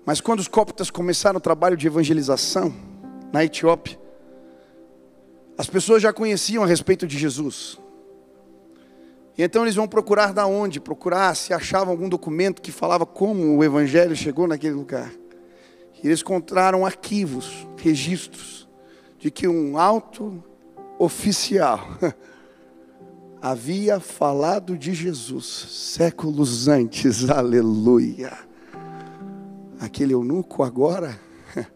Mas 0.05 0.21
quando 0.21 0.41
os 0.41 0.49
coptas 0.49 0.91
começaram 0.91 1.39
o 1.39 1.41
trabalho 1.41 1.77
de 1.77 1.87
evangelização 1.87 2.75
na 3.33 3.45
Etiópia, 3.45 3.97
as 5.57 5.71
pessoas 5.71 6.03
já 6.03 6.13
conheciam 6.13 6.65
a 6.65 6.67
respeito 6.67 7.07
de 7.07 7.17
Jesus. 7.17 7.79
E 9.39 9.43
então 9.45 9.63
eles 9.63 9.77
vão 9.77 9.87
procurar 9.87 10.35
da 10.35 10.47
onde? 10.47 10.81
Procurar 10.81 11.35
se 11.37 11.55
achavam 11.55 11.93
algum 11.93 12.09
documento 12.09 12.61
que 12.61 12.73
falava 12.73 13.07
como 13.07 13.57
o 13.57 13.65
evangelho 13.65 14.17
chegou 14.17 14.47
naquele 14.49 14.75
lugar. 14.75 15.11
E 16.03 16.07
eles 16.07 16.21
encontraram 16.21 16.85
arquivos, 16.85 17.67
registros 17.77 18.69
de 19.17 19.31
que 19.31 19.47
um 19.47 19.79
alto 19.79 20.43
oficial 20.99 21.89
havia 23.41 24.01
falado 24.01 24.77
de 24.77 24.93
Jesus 24.93 25.47
séculos 25.47 26.67
antes. 26.67 27.31
Aleluia 27.31 28.49
aquele 29.79 30.13
eunuco 30.13 30.63
agora, 30.63 31.19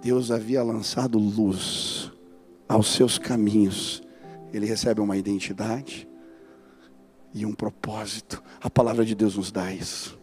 Deus 0.00 0.30
havia 0.30 0.62
lançado 0.62 1.18
luz 1.18 2.12
aos 2.68 2.94
seus 2.94 3.18
caminhos. 3.18 4.02
Ele 4.52 4.66
recebe 4.66 5.00
uma 5.00 5.16
identidade 5.16 6.08
e 7.34 7.44
um 7.44 7.52
propósito. 7.52 8.42
A 8.60 8.70
palavra 8.70 9.04
de 9.04 9.14
Deus 9.14 9.36
nos 9.36 9.52
dá 9.52 9.72
isso: 9.72 10.18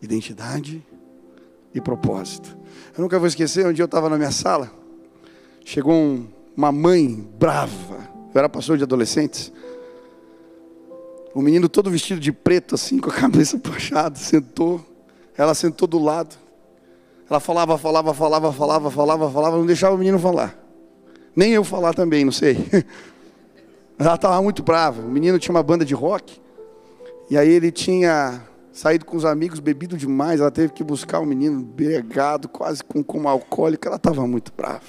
identidade 0.00 0.84
e 1.74 1.80
propósito. 1.80 2.56
Eu 2.96 3.02
nunca 3.02 3.18
vou 3.18 3.28
esquecer, 3.28 3.66
um 3.66 3.72
dia 3.72 3.82
eu 3.82 3.86
estava 3.86 4.08
na 4.08 4.16
minha 4.16 4.30
sala, 4.30 4.70
chegou 5.64 5.94
um, 5.94 6.26
uma 6.56 6.72
mãe 6.72 7.26
brava, 7.38 8.08
eu 8.34 8.38
era 8.38 8.48
pastor 8.48 8.76
de 8.76 8.84
adolescentes. 8.84 9.52
O 11.34 11.42
menino 11.42 11.68
todo 11.68 11.90
vestido 11.90 12.18
de 12.18 12.32
preto, 12.32 12.74
assim, 12.74 12.98
com 12.98 13.10
a 13.10 13.12
cabeça 13.14 13.58
puxada, 13.58 14.16
sentou. 14.16 14.84
Ela 15.36 15.54
sentou 15.54 15.86
do 15.86 15.98
lado. 15.98 16.34
Ela 17.28 17.40
falava, 17.40 17.76
falava, 17.76 18.14
falava, 18.14 18.52
falava, 18.52 18.90
falava, 18.90 19.30
falava, 19.30 19.56
não 19.58 19.66
deixava 19.66 19.94
o 19.94 19.98
menino 19.98 20.18
falar. 20.18 20.58
Nem 21.34 21.52
eu 21.52 21.62
falar 21.62 21.92
também, 21.92 22.24
não 22.24 22.32
sei. 22.32 22.56
Ela 23.98 24.14
estava 24.14 24.40
muito 24.42 24.62
brava. 24.62 25.02
O 25.02 25.10
menino 25.10 25.38
tinha 25.38 25.54
uma 25.54 25.62
banda 25.62 25.84
de 25.84 25.94
rock. 25.94 26.40
E 27.30 27.36
aí 27.36 27.48
ele 27.48 27.72
tinha 27.72 28.42
saído 28.72 29.04
com 29.04 29.16
os 29.16 29.24
amigos, 29.24 29.58
bebido 29.58 29.96
demais. 29.96 30.40
Ela 30.40 30.50
teve 30.50 30.72
que 30.72 30.84
buscar 30.84 31.20
o 31.20 31.26
menino 31.26 31.62
bregado, 31.62 32.48
quase 32.48 32.84
com 32.84 33.02
coma 33.02 33.30
alcoólico. 33.30 33.86
Ela 33.86 33.96
estava 33.96 34.26
muito 34.26 34.52
brava. 34.56 34.84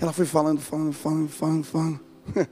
Ela 0.00 0.12
foi 0.12 0.24
falando, 0.24 0.60
falando, 0.60 0.92
falando, 0.92 1.28
falando, 1.28 1.64
falando. 1.64 2.00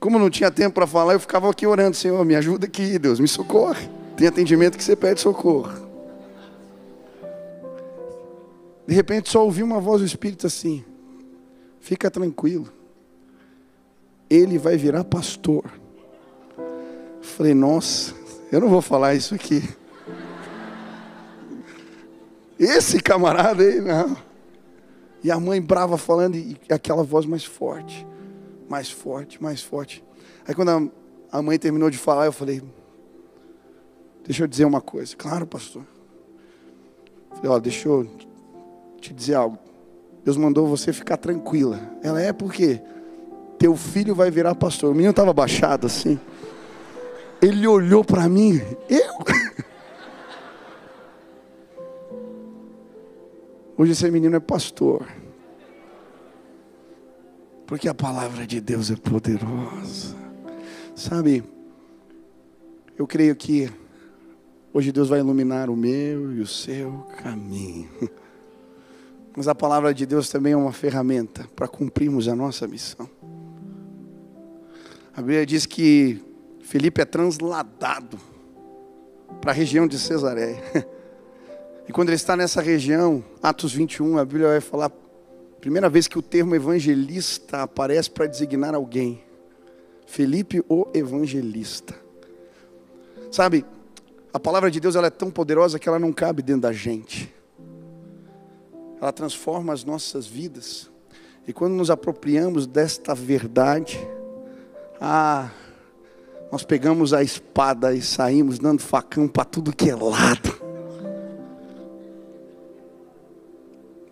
Como 0.00 0.18
não 0.18 0.28
tinha 0.30 0.50
tempo 0.50 0.74
para 0.74 0.86
falar, 0.86 1.14
eu 1.14 1.20
ficava 1.20 1.50
aqui 1.50 1.66
orando, 1.66 1.96
Senhor, 1.96 2.22
me 2.24 2.36
ajuda 2.36 2.66
aqui, 2.66 2.98
Deus, 2.98 3.18
me 3.18 3.26
socorre. 3.26 3.88
Tem 4.16 4.28
atendimento 4.28 4.76
que 4.76 4.84
você 4.84 4.94
pede 4.94 5.20
socorro. 5.20 5.72
De 8.86 8.94
repente 8.94 9.30
só 9.30 9.42
ouvi 9.42 9.62
uma 9.62 9.80
voz 9.80 10.00
do 10.00 10.06
Espírito 10.06 10.46
assim: 10.46 10.84
fica 11.80 12.10
tranquilo, 12.10 12.68
ele 14.28 14.58
vai 14.58 14.76
virar 14.76 15.04
pastor. 15.04 15.64
Falei, 17.20 17.54
nossa, 17.54 18.14
eu 18.50 18.60
não 18.60 18.68
vou 18.68 18.82
falar 18.82 19.14
isso 19.14 19.34
aqui. 19.34 19.62
Esse 22.58 23.00
camarada 23.00 23.62
aí, 23.62 23.80
não. 23.80 24.16
E 25.22 25.30
a 25.30 25.40
mãe 25.40 25.60
brava 25.60 25.96
falando, 25.96 26.36
e 26.36 26.56
aquela 26.68 27.02
voz 27.02 27.26
mais 27.26 27.44
forte 27.44 28.06
mais 28.68 28.90
forte, 28.90 29.42
mais 29.42 29.62
forte. 29.62 30.04
Aí 30.46 30.54
quando 30.54 30.90
a, 31.30 31.42
mãe 31.42 31.58
terminou 31.58 31.90
de 31.90 31.98
falar, 31.98 32.26
eu 32.26 32.32
falei, 32.32 32.62
deixa 34.24 34.44
eu 34.44 34.48
dizer 34.48 34.64
uma 34.64 34.80
coisa. 34.80 35.14
Claro, 35.16 35.46
pastor. 35.46 35.84
Falei, 37.30 37.50
ó, 37.50 37.58
deixa 37.58 37.88
eu 37.88 38.08
te 39.00 39.12
dizer 39.12 39.34
algo. 39.34 39.58
Deus 40.24 40.36
mandou 40.36 40.66
você 40.66 40.92
ficar 40.92 41.16
tranquila. 41.16 41.80
Ela 42.02 42.20
é 42.20 42.32
porque 42.32 42.80
teu 43.64 43.74
filho 43.74 44.14
vai 44.14 44.30
virar 44.30 44.54
pastor. 44.54 44.90
O 44.90 44.94
menino 44.94 45.12
estava 45.12 45.32
baixado 45.32 45.86
assim. 45.86 46.20
Ele 47.40 47.66
olhou 47.66 48.04
para 48.04 48.28
mim, 48.28 48.60
eu. 48.90 49.14
Hoje 53.78 53.92
esse 53.92 54.10
menino 54.10 54.36
é 54.36 54.40
pastor. 54.40 55.08
Porque 57.66 57.88
a 57.88 57.94
palavra 57.94 58.46
de 58.46 58.60
Deus 58.60 58.90
é 58.90 58.96
poderosa. 58.96 60.14
Sabe, 60.94 61.42
eu 62.98 63.06
creio 63.06 63.34
que 63.34 63.72
hoje 64.74 64.92
Deus 64.92 65.08
vai 65.08 65.20
iluminar 65.20 65.70
o 65.70 65.76
meu 65.76 66.34
e 66.34 66.40
o 66.42 66.46
seu 66.46 67.06
caminho. 67.22 67.88
Mas 69.34 69.48
a 69.48 69.54
palavra 69.54 69.94
de 69.94 70.04
Deus 70.04 70.28
também 70.28 70.52
é 70.52 70.56
uma 70.56 70.70
ferramenta 70.70 71.48
para 71.56 71.66
cumprirmos 71.66 72.28
a 72.28 72.36
nossa 72.36 72.68
missão. 72.68 73.08
A 75.16 75.20
Bíblia 75.20 75.46
diz 75.46 75.64
que 75.66 76.22
Felipe 76.60 77.00
é 77.00 77.04
transladado 77.04 78.18
para 79.40 79.52
a 79.52 79.54
região 79.54 79.86
de 79.86 79.98
Cesareia. 79.98 80.62
E 81.86 81.92
quando 81.92 82.08
ele 82.08 82.16
está 82.16 82.34
nessa 82.34 82.62
região, 82.62 83.22
Atos 83.42 83.74
21, 83.74 84.16
a 84.16 84.24
Bíblia 84.24 84.48
vai 84.48 84.60
falar 84.62 84.90
Primeira 85.64 85.88
vez 85.88 86.06
que 86.06 86.18
o 86.18 86.22
termo 86.22 86.54
evangelista 86.54 87.62
aparece 87.62 88.10
para 88.10 88.26
designar 88.26 88.74
alguém. 88.74 89.22
Felipe, 90.04 90.62
o 90.68 90.86
evangelista. 90.92 91.94
Sabe, 93.32 93.64
a 94.30 94.38
palavra 94.38 94.70
de 94.70 94.78
Deus 94.78 94.94
ela 94.94 95.06
é 95.06 95.10
tão 95.10 95.30
poderosa 95.30 95.78
que 95.78 95.88
ela 95.88 95.98
não 95.98 96.12
cabe 96.12 96.42
dentro 96.42 96.60
da 96.60 96.72
gente. 96.74 97.34
Ela 99.00 99.10
transforma 99.10 99.72
as 99.72 99.84
nossas 99.84 100.26
vidas. 100.26 100.90
E 101.48 101.52
quando 101.54 101.72
nos 101.72 101.90
apropriamos 101.90 102.66
desta 102.66 103.14
verdade, 103.14 103.98
ah, 105.06 105.50
nós 106.50 106.64
pegamos 106.64 107.12
a 107.12 107.22
espada 107.22 107.92
e 107.94 108.00
saímos 108.00 108.58
dando 108.58 108.80
facão 108.80 109.28
para 109.28 109.44
tudo 109.44 109.76
que 109.76 109.90
é 109.90 109.94
lado. 109.94 110.54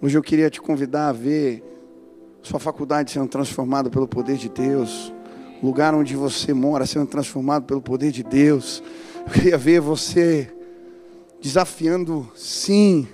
Hoje 0.02 0.18
eu 0.18 0.22
queria 0.22 0.50
te 0.50 0.60
convidar 0.60 1.08
a 1.08 1.12
ver 1.12 1.64
sua 2.42 2.60
faculdade 2.60 3.10
sendo 3.10 3.28
transformada 3.28 3.88
pelo 3.88 4.06
poder 4.06 4.36
de 4.36 4.50
Deus, 4.50 5.10
o 5.62 5.66
lugar 5.66 5.94
onde 5.94 6.14
você 6.14 6.52
mora 6.52 6.84
sendo 6.84 7.06
transformado 7.06 7.64
pelo 7.64 7.80
poder 7.80 8.10
de 8.10 8.22
Deus. 8.22 8.82
Eu 9.24 9.32
queria 9.32 9.56
ver 9.56 9.80
você 9.80 10.52
desafiando, 11.40 12.30
sim, 12.34 13.08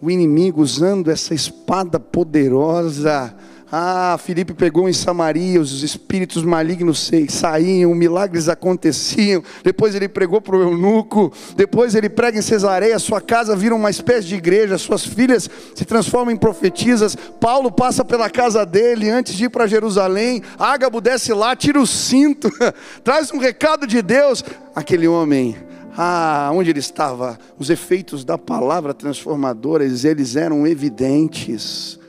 o 0.00 0.10
inimigo 0.10 0.60
usando 0.60 1.08
essa 1.08 1.32
espada 1.34 2.00
poderosa 2.00 3.32
ah, 3.74 4.18
Filipe 4.18 4.52
pegou 4.52 4.86
em 4.86 4.92
Samaria, 4.92 5.58
os 5.58 5.82
espíritos 5.82 6.44
malignos 6.44 7.10
saíam, 7.30 7.94
milagres 7.94 8.46
aconteciam. 8.46 9.42
Depois 9.64 9.94
ele 9.94 10.10
pregou 10.10 10.42
para 10.42 10.54
o 10.58 10.60
eunuco. 10.60 11.32
Depois 11.56 11.94
ele 11.94 12.10
prega 12.10 12.38
em 12.38 12.42
Cesareia. 12.42 12.98
Sua 12.98 13.18
casa 13.18 13.56
vira 13.56 13.74
uma 13.74 13.88
espécie 13.88 14.28
de 14.28 14.34
igreja. 14.34 14.76
Suas 14.76 15.06
filhas 15.06 15.48
se 15.74 15.86
transformam 15.86 16.34
em 16.34 16.36
profetisas. 16.36 17.16
Paulo 17.16 17.72
passa 17.72 18.04
pela 18.04 18.28
casa 18.28 18.66
dele 18.66 19.08
antes 19.08 19.32
de 19.32 19.44
ir 19.44 19.48
para 19.48 19.66
Jerusalém. 19.66 20.42
Ágabo 20.58 21.00
desce 21.00 21.32
lá, 21.32 21.56
tira 21.56 21.80
o 21.80 21.86
cinto, 21.86 22.52
traz 23.02 23.32
um 23.32 23.38
recado 23.38 23.86
de 23.86 24.02
Deus. 24.02 24.44
Aquele 24.76 25.08
homem 25.08 25.56
ah, 25.96 26.50
onde 26.52 26.68
ele 26.68 26.78
estava, 26.78 27.38
os 27.58 27.70
efeitos 27.70 28.22
da 28.22 28.36
palavra 28.36 28.92
transformadora, 28.92 29.82
eles 29.82 30.36
eram 30.36 30.66
evidentes. 30.66 32.01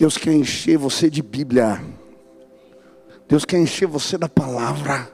Deus 0.00 0.16
quer 0.16 0.32
encher 0.32 0.78
você 0.78 1.10
de 1.10 1.22
Bíblia. 1.22 1.78
Deus 3.28 3.44
quer 3.44 3.58
encher 3.58 3.86
você 3.86 4.16
da 4.16 4.30
palavra. 4.30 5.12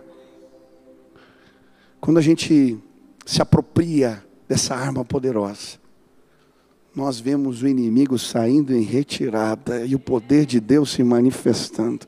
Quando 2.01 2.18
a 2.18 2.22
gente 2.22 2.78
se 3.24 3.43
apropria 3.43 4.24
dessa 4.47 4.76
arma 4.76 5.05
poderosa, 5.05 5.80
nós 6.95 7.18
vemos 7.18 7.62
o 7.62 7.66
inimigo 7.66 8.16
saindo 8.16 8.72
em 8.72 8.82
retirada 8.82 9.84
e 9.84 9.97
o 9.97 9.99
poder 9.99 10.47
de 10.47 10.61
Deus 10.61 10.93
se 10.93 11.03
manifestando. 11.03 12.07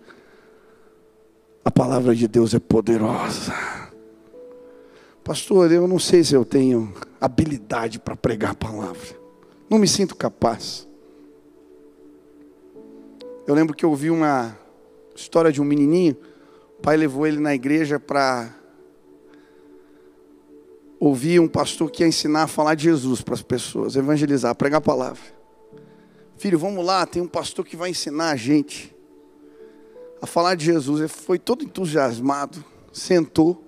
A 1.64 1.72
palavra 1.72 2.14
de 2.14 2.28
Deus 2.28 2.54
é 2.54 2.60
poderosa. 2.60 3.52
Pastor, 5.24 5.72
eu 5.72 5.88
não 5.88 5.98
sei 5.98 6.22
se 6.22 6.32
eu 6.32 6.44
tenho 6.44 6.94
habilidade 7.20 7.98
para 7.98 8.14
pregar 8.14 8.52
a 8.52 8.54
palavra. 8.54 9.18
Não 9.68 9.80
me 9.80 9.88
sinto 9.88 10.14
capaz. 10.14 10.87
Eu 13.48 13.54
lembro 13.54 13.74
que 13.74 13.82
eu 13.82 13.88
ouvi 13.88 14.10
uma 14.10 14.54
história 15.16 15.50
de 15.50 15.58
um 15.58 15.64
menininho. 15.64 16.14
O 16.78 16.82
pai 16.82 16.98
levou 16.98 17.26
ele 17.26 17.40
na 17.40 17.54
igreja 17.54 17.98
para 17.98 18.54
ouvir 21.00 21.40
um 21.40 21.48
pastor 21.48 21.90
que 21.90 22.02
ia 22.02 22.06
ensinar 22.06 22.42
a 22.42 22.46
falar 22.46 22.74
de 22.74 22.84
Jesus 22.84 23.22
para 23.22 23.32
as 23.32 23.40
pessoas, 23.40 23.96
evangelizar, 23.96 24.54
pregar 24.54 24.80
a 24.80 24.82
palavra. 24.82 25.22
Filho, 26.36 26.58
vamos 26.58 26.84
lá, 26.84 27.06
tem 27.06 27.22
um 27.22 27.26
pastor 27.26 27.64
que 27.64 27.74
vai 27.74 27.88
ensinar 27.88 28.32
a 28.32 28.36
gente 28.36 28.94
a 30.20 30.26
falar 30.26 30.54
de 30.54 30.66
Jesus. 30.66 31.00
Ele 31.00 31.08
foi 31.08 31.38
todo 31.38 31.64
entusiasmado, 31.64 32.62
sentou. 32.92 33.64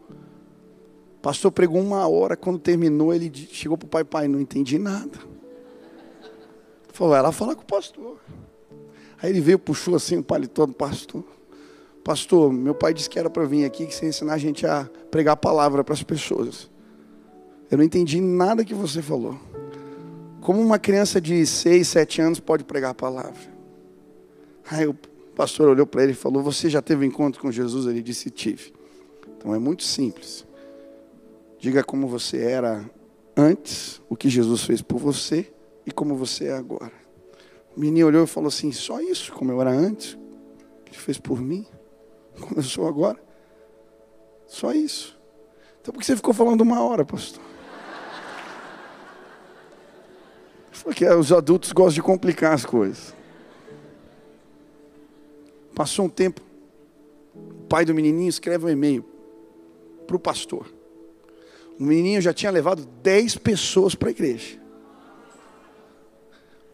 O 1.17 1.23
pastor 1.23 1.51
pregou 1.51 1.81
uma 1.81 2.07
hora, 2.07 2.37
quando 2.37 2.59
terminou, 2.59 3.15
ele 3.15 3.33
chegou 3.51 3.79
para 3.79 3.87
o 3.87 3.89
pai, 3.89 4.05
pai, 4.05 4.29
não 4.29 4.43
entendi 4.43 4.79
nada. 4.79 5.19
Falou, 6.93 7.15
vai 7.15 7.23
lá 7.23 7.33
falar 7.33 7.55
com 7.55 7.63
o 7.63 7.67
pastor. 7.67 8.19
Aí 9.23 9.31
ele 9.31 9.41
veio, 9.41 9.59
puxou 9.59 9.95
assim 9.95 10.19
o 10.19 10.23
paletó 10.23 10.67
do 10.67 10.73
pastor. 10.73 11.25
Pastor, 12.03 12.53
meu 12.53 12.75
pai 12.75 12.95
disse 12.95 13.11
que 13.11 13.19
era 13.19 13.29
para 13.29 13.45
vir 13.45 13.65
aqui, 13.65 13.87
que 13.87 13.95
você 13.95 14.07
ensinar 14.07 14.35
a 14.35 14.39
gente 14.39 14.67
a 14.67 14.89
pregar 15.11 15.35
a 15.35 15.37
palavra 15.37 15.85
para 15.85 15.93
as 15.93 16.03
pessoas. 16.03 16.71
Eu 17.71 17.79
não 17.79 17.85
entendi 17.85 18.21
nada 18.21 18.65
que 18.65 18.75
você 18.75 19.03
falou. 19.03 19.39
Como 20.41 20.61
uma 20.61 20.79
criança 20.79 21.21
de 21.21 21.45
6, 21.45 21.87
7 21.87 22.23
anos 22.23 22.41
pode 22.41 22.65
pregar 22.65 22.93
a 22.93 22.95
palavra? 22.95 23.39
Aí 24.71 24.87
o 24.87 24.95
pastor 25.37 25.69
olhou 25.69 25.87
para 25.87 26.03
ele 26.03 26.13
e 26.13 26.15
falou: 26.15 26.43
Você 26.43 26.71
já 26.71 26.81
teve 26.81 27.05
encontro 27.05 27.41
com 27.41 27.53
Jesus? 27.53 27.87
Ele 27.87 28.03
disse: 28.03 28.31
Tive. 28.31 28.73
Então 29.37 29.55
é 29.55 29.59
muito 29.59 29.85
simples. 29.85 30.47
Diga 31.59 31.85
como 31.85 32.09
você 32.09 32.39
era 32.39 32.91
antes, 33.37 34.01
o 34.09 34.17
que 34.17 34.31
Jesus 34.31 34.65
fez 34.65 34.81
por 34.81 34.99
você 34.99 35.53
e 35.87 35.91
como 35.91 36.17
você 36.17 36.47
é 36.47 36.53
agora. 36.53 37.00
O 37.81 37.83
menino 37.83 38.09
olhou 38.09 38.25
e 38.25 38.27
falou 38.27 38.49
assim: 38.49 38.71
só 38.73 39.01
isso, 39.01 39.33
como 39.33 39.51
eu 39.51 39.59
era 39.59 39.71
antes, 39.71 40.19
que 40.85 40.99
fez 40.99 41.17
por 41.17 41.41
mim, 41.41 41.67
como 42.39 42.57
eu 42.57 42.63
sou 42.63 42.87
agora. 42.87 43.19
Só 44.47 44.71
isso. 44.73 45.19
Então 45.81 45.91
por 45.91 46.01
que 46.01 46.05
você 46.05 46.15
ficou 46.15 46.35
falando 46.35 46.61
uma 46.61 46.83
hora, 46.83 47.07
pastor? 47.07 47.43
Porque 50.85 51.09
os 51.09 51.33
adultos 51.33 51.73
gostam 51.73 51.95
de 51.95 52.03
complicar 52.03 52.53
as 52.53 52.67
coisas. 52.67 53.15
Passou 55.75 56.05
um 56.05 56.11
tempo, 56.11 56.43
o 57.35 57.65
pai 57.67 57.87
do 57.87 57.95
menininho 57.95 58.29
escreve 58.29 58.67
um 58.67 58.69
e-mail 58.69 59.03
para 60.07 60.17
o 60.17 60.21
pastor. 60.21 60.71
O 61.79 61.83
menininho 61.83 62.21
já 62.21 62.35
tinha 62.35 62.53
levado 62.53 62.85
dez 63.03 63.39
pessoas 63.39 63.95
para 63.95 64.09
a 64.09 64.11
igreja. 64.11 64.60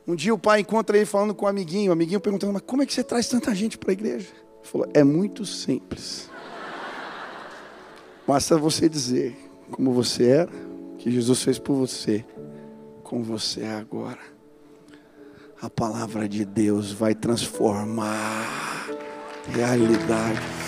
Um 0.07 0.15
dia 0.15 0.33
o 0.33 0.39
pai 0.39 0.61
encontra 0.61 0.97
ele 0.97 1.07
falando 1.07 1.35
com 1.35 1.45
o 1.45 1.49
um 1.49 1.51
amiguinho, 1.51 1.91
o 1.91 1.93
amiguinho 1.93 2.21
perguntando, 2.21 2.53
mas 2.53 2.63
como 2.65 2.83
é 2.83 2.87
que 2.87 2.95
você 2.95 3.03
traz 3.03 3.29
tanta 3.29 3.55
gente 3.55 3.77
para 3.77 3.91
a 3.91 3.93
igreja? 3.93 4.29
Ele 4.29 4.63
falou, 4.63 4.89
é 4.95 5.03
muito 5.03 5.45
simples. 5.45 6.31
Basta 8.27 8.57
você 8.57 8.89
dizer 8.89 9.37
como 9.71 9.93
você 9.93 10.29
era, 10.29 10.53
que 10.99 11.11
Jesus 11.11 11.43
fez 11.43 11.59
por 11.59 11.75
você, 11.75 12.25
como 13.03 13.25
você 13.25 13.63
é 13.63 13.75
agora. 13.75 14.21
A 15.61 15.69
palavra 15.69 16.29
de 16.29 16.45
Deus 16.45 16.93
vai 16.93 17.15
transformar 17.15 18.89
realidades. 19.49 20.66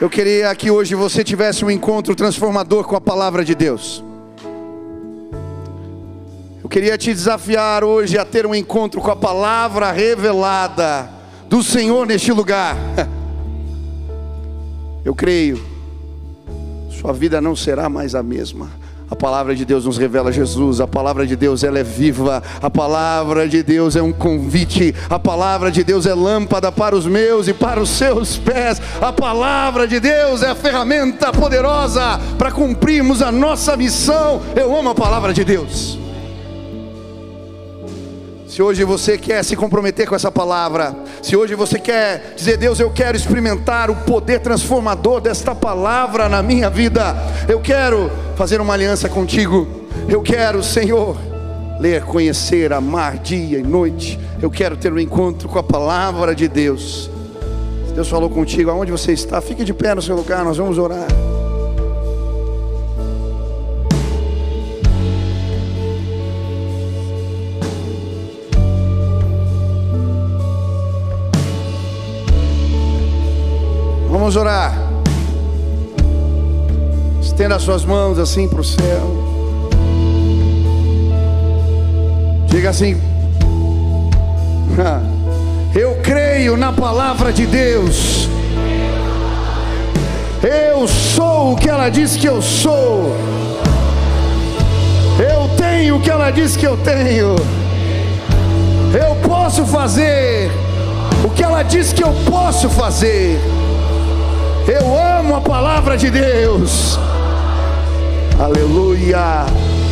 Eu 0.00 0.10
queria 0.10 0.54
que 0.54 0.70
hoje 0.70 0.94
você 0.94 1.22
tivesse 1.22 1.64
um 1.64 1.70
encontro 1.70 2.14
transformador 2.14 2.84
com 2.84 2.96
a 2.96 3.00
palavra 3.00 3.44
de 3.44 3.54
Deus. 3.54 4.02
Eu 6.62 6.68
queria 6.68 6.98
te 6.98 7.12
desafiar 7.12 7.84
hoje 7.84 8.18
a 8.18 8.24
ter 8.24 8.44
um 8.44 8.54
encontro 8.54 9.00
com 9.00 9.10
a 9.10 9.16
palavra 9.16 9.92
revelada 9.92 11.08
do 11.48 11.62
Senhor 11.62 12.06
neste 12.06 12.32
lugar. 12.32 12.76
Eu 15.04 15.14
creio, 15.14 15.62
sua 16.90 17.12
vida 17.12 17.40
não 17.40 17.54
será 17.54 17.88
mais 17.88 18.14
a 18.14 18.22
mesma 18.22 18.83
a 19.14 19.16
palavra 19.16 19.54
de 19.54 19.64
Deus 19.64 19.84
nos 19.84 19.96
revela 19.96 20.32
Jesus, 20.32 20.80
a 20.80 20.88
palavra 20.88 21.24
de 21.24 21.36
Deus 21.36 21.62
ela 21.62 21.78
é 21.78 21.84
viva, 21.84 22.42
a 22.60 22.68
palavra 22.68 23.48
de 23.48 23.62
Deus 23.62 23.94
é 23.94 24.02
um 24.02 24.12
convite, 24.12 24.92
a 25.08 25.20
palavra 25.20 25.70
de 25.70 25.84
Deus 25.84 26.04
é 26.04 26.12
lâmpada 26.12 26.72
para 26.72 26.96
os 26.96 27.06
meus 27.06 27.46
e 27.46 27.54
para 27.54 27.80
os 27.80 27.90
seus 27.90 28.36
pés, 28.36 28.82
a 29.00 29.12
palavra 29.12 29.86
de 29.86 30.00
Deus 30.00 30.42
é 30.42 30.50
a 30.50 30.54
ferramenta 30.54 31.32
poderosa 31.32 32.20
para 32.36 32.50
cumprirmos 32.50 33.22
a 33.22 33.30
nossa 33.30 33.76
missão. 33.76 34.42
Eu 34.56 34.76
amo 34.76 34.90
a 34.90 34.94
palavra 34.94 35.32
de 35.32 35.44
Deus. 35.44 36.03
Se 38.54 38.62
hoje 38.62 38.84
você 38.84 39.18
quer 39.18 39.42
se 39.42 39.56
comprometer 39.56 40.06
com 40.06 40.14
essa 40.14 40.30
palavra, 40.30 40.94
se 41.20 41.34
hoje 41.34 41.56
você 41.56 41.76
quer 41.76 42.34
dizer, 42.36 42.56
Deus, 42.56 42.78
eu 42.78 42.88
quero 42.88 43.16
experimentar 43.16 43.90
o 43.90 43.96
poder 43.96 44.38
transformador 44.38 45.20
desta 45.20 45.56
palavra 45.56 46.28
na 46.28 46.40
minha 46.40 46.70
vida, 46.70 47.16
eu 47.48 47.60
quero 47.60 48.08
fazer 48.36 48.60
uma 48.60 48.74
aliança 48.74 49.08
contigo, 49.08 49.66
eu 50.08 50.22
quero, 50.22 50.62
Senhor, 50.62 51.16
ler, 51.80 52.04
conhecer, 52.04 52.72
amar 52.72 53.18
dia 53.18 53.58
e 53.58 53.62
noite, 53.64 54.20
eu 54.40 54.48
quero 54.48 54.76
ter 54.76 54.92
um 54.92 55.00
encontro 55.00 55.48
com 55.48 55.58
a 55.58 55.62
palavra 55.64 56.32
de 56.32 56.46
Deus. 56.46 57.10
Se 57.88 57.92
Deus 57.92 58.08
falou 58.08 58.30
contigo, 58.30 58.70
aonde 58.70 58.92
você 58.92 59.12
está, 59.12 59.40
fique 59.40 59.64
de 59.64 59.74
pé 59.74 59.96
no 59.96 60.00
seu 60.00 60.14
lugar, 60.14 60.44
nós 60.44 60.58
vamos 60.58 60.78
orar. 60.78 61.08
Vamos 74.24 74.36
orar. 74.36 74.72
Estenda 77.20 77.56
as 77.56 77.62
suas 77.62 77.84
mãos 77.84 78.18
assim 78.18 78.48
para 78.48 78.62
o 78.62 78.64
céu. 78.64 79.02
Diga 82.46 82.70
assim: 82.70 82.98
Eu 85.78 85.96
creio 86.02 86.56
na 86.56 86.72
palavra 86.72 87.34
de 87.34 87.44
Deus. 87.44 88.26
Eu 90.42 90.88
sou 90.88 91.52
o 91.52 91.56
que 91.56 91.68
ela 91.68 91.90
diz 91.90 92.16
que 92.16 92.26
eu 92.26 92.40
sou. 92.40 93.14
Eu 95.18 95.54
tenho 95.58 95.96
o 95.96 96.00
que 96.00 96.08
ela 96.08 96.30
diz 96.30 96.56
que 96.56 96.66
eu 96.66 96.78
tenho. 96.78 97.36
Eu 98.98 99.16
posso 99.28 99.66
fazer 99.66 100.50
o 101.22 101.28
que 101.28 101.44
ela 101.44 101.62
diz 101.62 101.92
que 101.92 102.02
eu 102.02 102.14
posso 102.26 102.70
fazer. 102.70 103.38
Eu 104.66 104.98
amo 104.98 105.36
a 105.36 105.40
palavra 105.40 105.96
de 105.96 106.10
Deus. 106.10 106.98
Aleluia. 108.38 109.44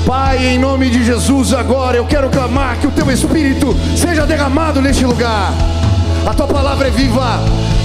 Pai, 0.06 0.46
em 0.46 0.58
nome 0.58 0.88
de 0.88 1.04
Jesus, 1.04 1.52
agora 1.52 1.96
eu 1.96 2.06
quero 2.06 2.30
clamar 2.30 2.78
que 2.78 2.86
o 2.86 2.90
teu 2.90 3.10
Espírito 3.10 3.76
seja 3.96 4.26
derramado 4.26 4.80
neste 4.80 5.04
lugar. 5.04 5.52
A 6.26 6.32
tua 6.32 6.46
palavra 6.46 6.88
é 6.88 6.90
viva, 6.90 7.38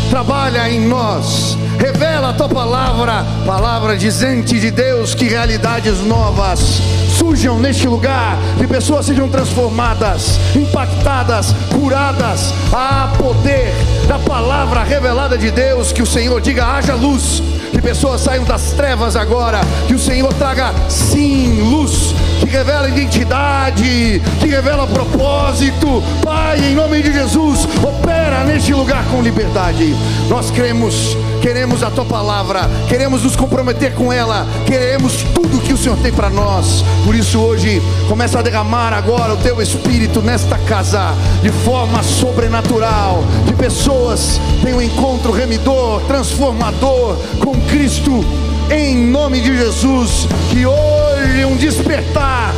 trabalha 0.09 0.69
em 0.69 0.79
nós, 0.79 1.57
revela 1.77 2.29
a 2.29 2.33
tua 2.33 2.49
palavra, 2.49 3.25
palavra 3.45 3.97
dizente 3.97 4.59
de 4.59 4.71
Deus, 4.71 5.13
que 5.13 5.25
realidades 5.25 5.99
novas 5.99 6.81
surjam 7.17 7.57
neste 7.59 7.87
lugar, 7.87 8.37
que 8.57 8.67
pessoas 8.67 9.05
sejam 9.05 9.27
transformadas, 9.27 10.39
impactadas, 10.55 11.53
curadas. 11.73 12.53
Há 12.71 13.13
poder 13.17 13.73
da 14.07 14.19
palavra 14.19 14.83
revelada 14.83 15.37
de 15.37 15.49
Deus, 15.49 15.91
que 15.91 16.01
o 16.01 16.05
Senhor 16.05 16.39
diga: 16.39 16.65
haja 16.65 16.93
luz, 16.93 17.41
que 17.71 17.81
pessoas 17.81 18.21
saiam 18.21 18.45
das 18.45 18.71
trevas 18.73 19.15
agora, 19.15 19.61
que 19.87 19.95
o 19.95 19.99
Senhor 19.99 20.31
traga 20.33 20.73
sim 20.89 21.61
luz, 21.69 22.13
que 22.39 22.45
revela 22.45 22.89
identidade, 22.89 24.21
que 24.39 24.47
revela 24.47 24.87
propósito. 24.87 26.03
Pai, 26.23 26.59
em 26.59 26.75
nome 26.75 27.01
de 27.01 27.11
Jesus, 27.11 27.67
opera 27.83 28.43
neste 28.43 28.73
lugar 28.73 29.03
com 29.05 29.21
liberdade. 29.21 29.95
Nós 30.29 30.51
cremos, 30.51 31.17
queremos 31.41 31.83
a 31.83 31.89
tua 31.89 32.05
palavra, 32.05 32.69
queremos 32.87 33.23
nos 33.23 33.35
comprometer 33.35 33.93
com 33.93 34.11
ela, 34.11 34.45
queremos 34.65 35.23
tudo 35.33 35.61
que 35.61 35.73
o 35.73 35.77
Senhor 35.77 35.97
tem 35.97 36.11
para 36.11 36.29
nós. 36.29 36.83
Por 37.03 37.15
isso 37.15 37.39
hoje 37.39 37.81
começa 38.07 38.39
a 38.39 38.41
derramar 38.41 38.93
agora 38.93 39.33
o 39.33 39.37
teu 39.37 39.61
espírito 39.61 40.21
nesta 40.21 40.57
casa 40.59 41.13
de 41.41 41.49
forma 41.49 42.03
sobrenatural, 42.03 43.23
que 43.45 43.53
pessoas 43.53 44.39
tenham 44.63 44.79
um 44.79 44.81
encontro 44.81 45.31
remidor, 45.31 46.01
transformador 46.01 47.17
com 47.39 47.53
Cristo 47.67 48.23
em 48.69 48.97
nome 48.97 49.39
de 49.39 49.55
Jesus, 49.55 50.27
que 50.51 50.65
hoje 50.65 50.96
um 51.45 51.55
despertar 51.55 52.53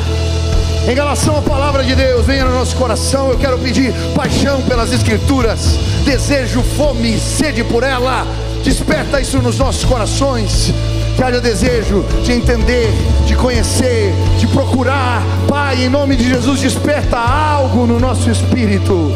em 0.89 0.95
relação 0.95 1.38
à 1.38 1.41
palavra 1.43 1.84
de 1.84 1.93
Deus 1.93 2.26
venha 2.26 2.45
no 2.45 2.51
nosso 2.51 2.76
coração. 2.76 3.30
Eu 3.30 3.38
quero 3.38 3.60
pedir 3.60 3.93
paixão 4.16 4.60
pelas 4.64 4.91
Escrituras, 4.91 5.78
desejo, 6.03 6.64
fome, 6.76 7.20
sede 7.20 7.64
por 7.64 7.84
ela. 7.84 8.26
Desperta 8.64 9.22
isso 9.22 9.38
nos 9.38 9.60
nossos 9.60 9.86
corações. 9.86 10.74
Que 11.16 11.24
haja 11.24 11.39
desejo 11.39 12.03
de 12.24 12.32
entender, 12.32 12.89
de 13.28 13.36
conhecer, 13.36 14.14
de 14.39 14.47
procurar. 14.47 15.22
Pai, 15.47 15.84
em 15.84 15.89
nome 15.89 16.16
de 16.16 16.28
Jesus, 16.28 16.60
desperta 16.60 17.18
algo 17.18 17.86
no 17.86 17.99
nosso 17.99 18.30
espírito. 18.32 19.12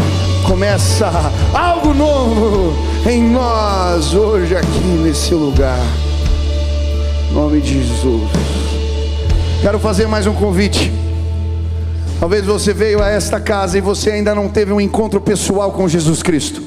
Começa 0.46 1.12
algo 1.54 1.92
novo 1.94 2.74
em 3.10 3.24
nós 3.32 4.14
hoje 4.14 4.56
aqui 4.56 4.84
nesse 5.04 5.34
lugar. 5.34 5.84
Em 7.32 7.34
nome 7.34 7.62
de 7.62 7.82
Jesus. 7.82 8.83
Quero 9.64 9.80
fazer 9.80 10.08
mais 10.08 10.28
um 10.28 10.34
convite. 10.34 10.92
Talvez 12.20 12.44
você 12.44 12.74
veio 12.74 13.02
a 13.02 13.08
esta 13.08 13.40
casa 13.40 13.78
e 13.78 13.82
você 13.82 14.12
ainda 14.12 14.36
não 14.36 14.50
teve 14.50 14.74
um 14.74 14.82
encontro 14.82 15.22
pessoal 15.22 15.72
com 15.72 15.88
Jesus 15.88 16.22
Cristo. 16.22 16.62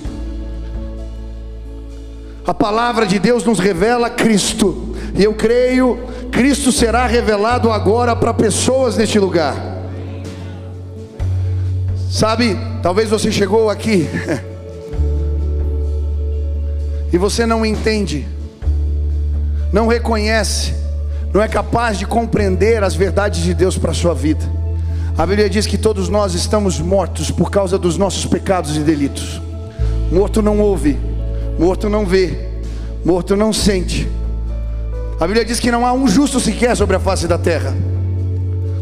A 2.46 2.54
palavra 2.54 3.04
de 3.04 3.18
Deus 3.18 3.44
nos 3.44 3.58
revela 3.58 4.08
Cristo, 4.08 4.96
e 5.14 5.22
eu 5.22 5.34
creio 5.34 5.98
Cristo 6.32 6.72
será 6.72 7.06
revelado 7.06 7.70
agora 7.70 8.16
para 8.16 8.32
pessoas 8.32 8.96
neste 8.96 9.18
lugar. 9.18 9.54
Sabe, 12.10 12.56
talvez 12.82 13.10
você 13.10 13.30
chegou 13.30 13.68
aqui 13.68 14.08
e 17.12 17.18
você 17.18 17.44
não 17.44 17.66
entende, 17.66 18.26
não 19.70 19.86
reconhece, 19.86 20.85
não 21.36 21.42
é 21.42 21.48
capaz 21.48 21.98
de 21.98 22.06
compreender 22.06 22.82
as 22.82 22.94
verdades 22.94 23.42
de 23.42 23.52
Deus 23.52 23.76
para 23.76 23.90
a 23.90 23.94
sua 23.94 24.14
vida. 24.14 24.42
A 25.18 25.26
Bíblia 25.26 25.50
diz 25.50 25.66
que 25.66 25.76
todos 25.76 26.08
nós 26.08 26.32
estamos 26.32 26.80
mortos 26.80 27.30
por 27.30 27.50
causa 27.50 27.76
dos 27.76 27.98
nossos 27.98 28.24
pecados 28.24 28.74
e 28.74 28.80
delitos. 28.80 29.38
Morto 30.10 30.40
não 30.40 30.58
ouve, 30.60 30.98
morto 31.58 31.90
não 31.90 32.06
vê, 32.06 32.38
morto 33.04 33.36
não 33.36 33.52
sente. 33.52 34.08
A 35.20 35.26
Bíblia 35.26 35.44
diz 35.44 35.60
que 35.60 35.70
não 35.70 35.84
há 35.84 35.92
um 35.92 36.08
justo 36.08 36.40
sequer 36.40 36.74
sobre 36.74 36.96
a 36.96 37.00
face 37.00 37.28
da 37.28 37.36
terra. 37.36 37.76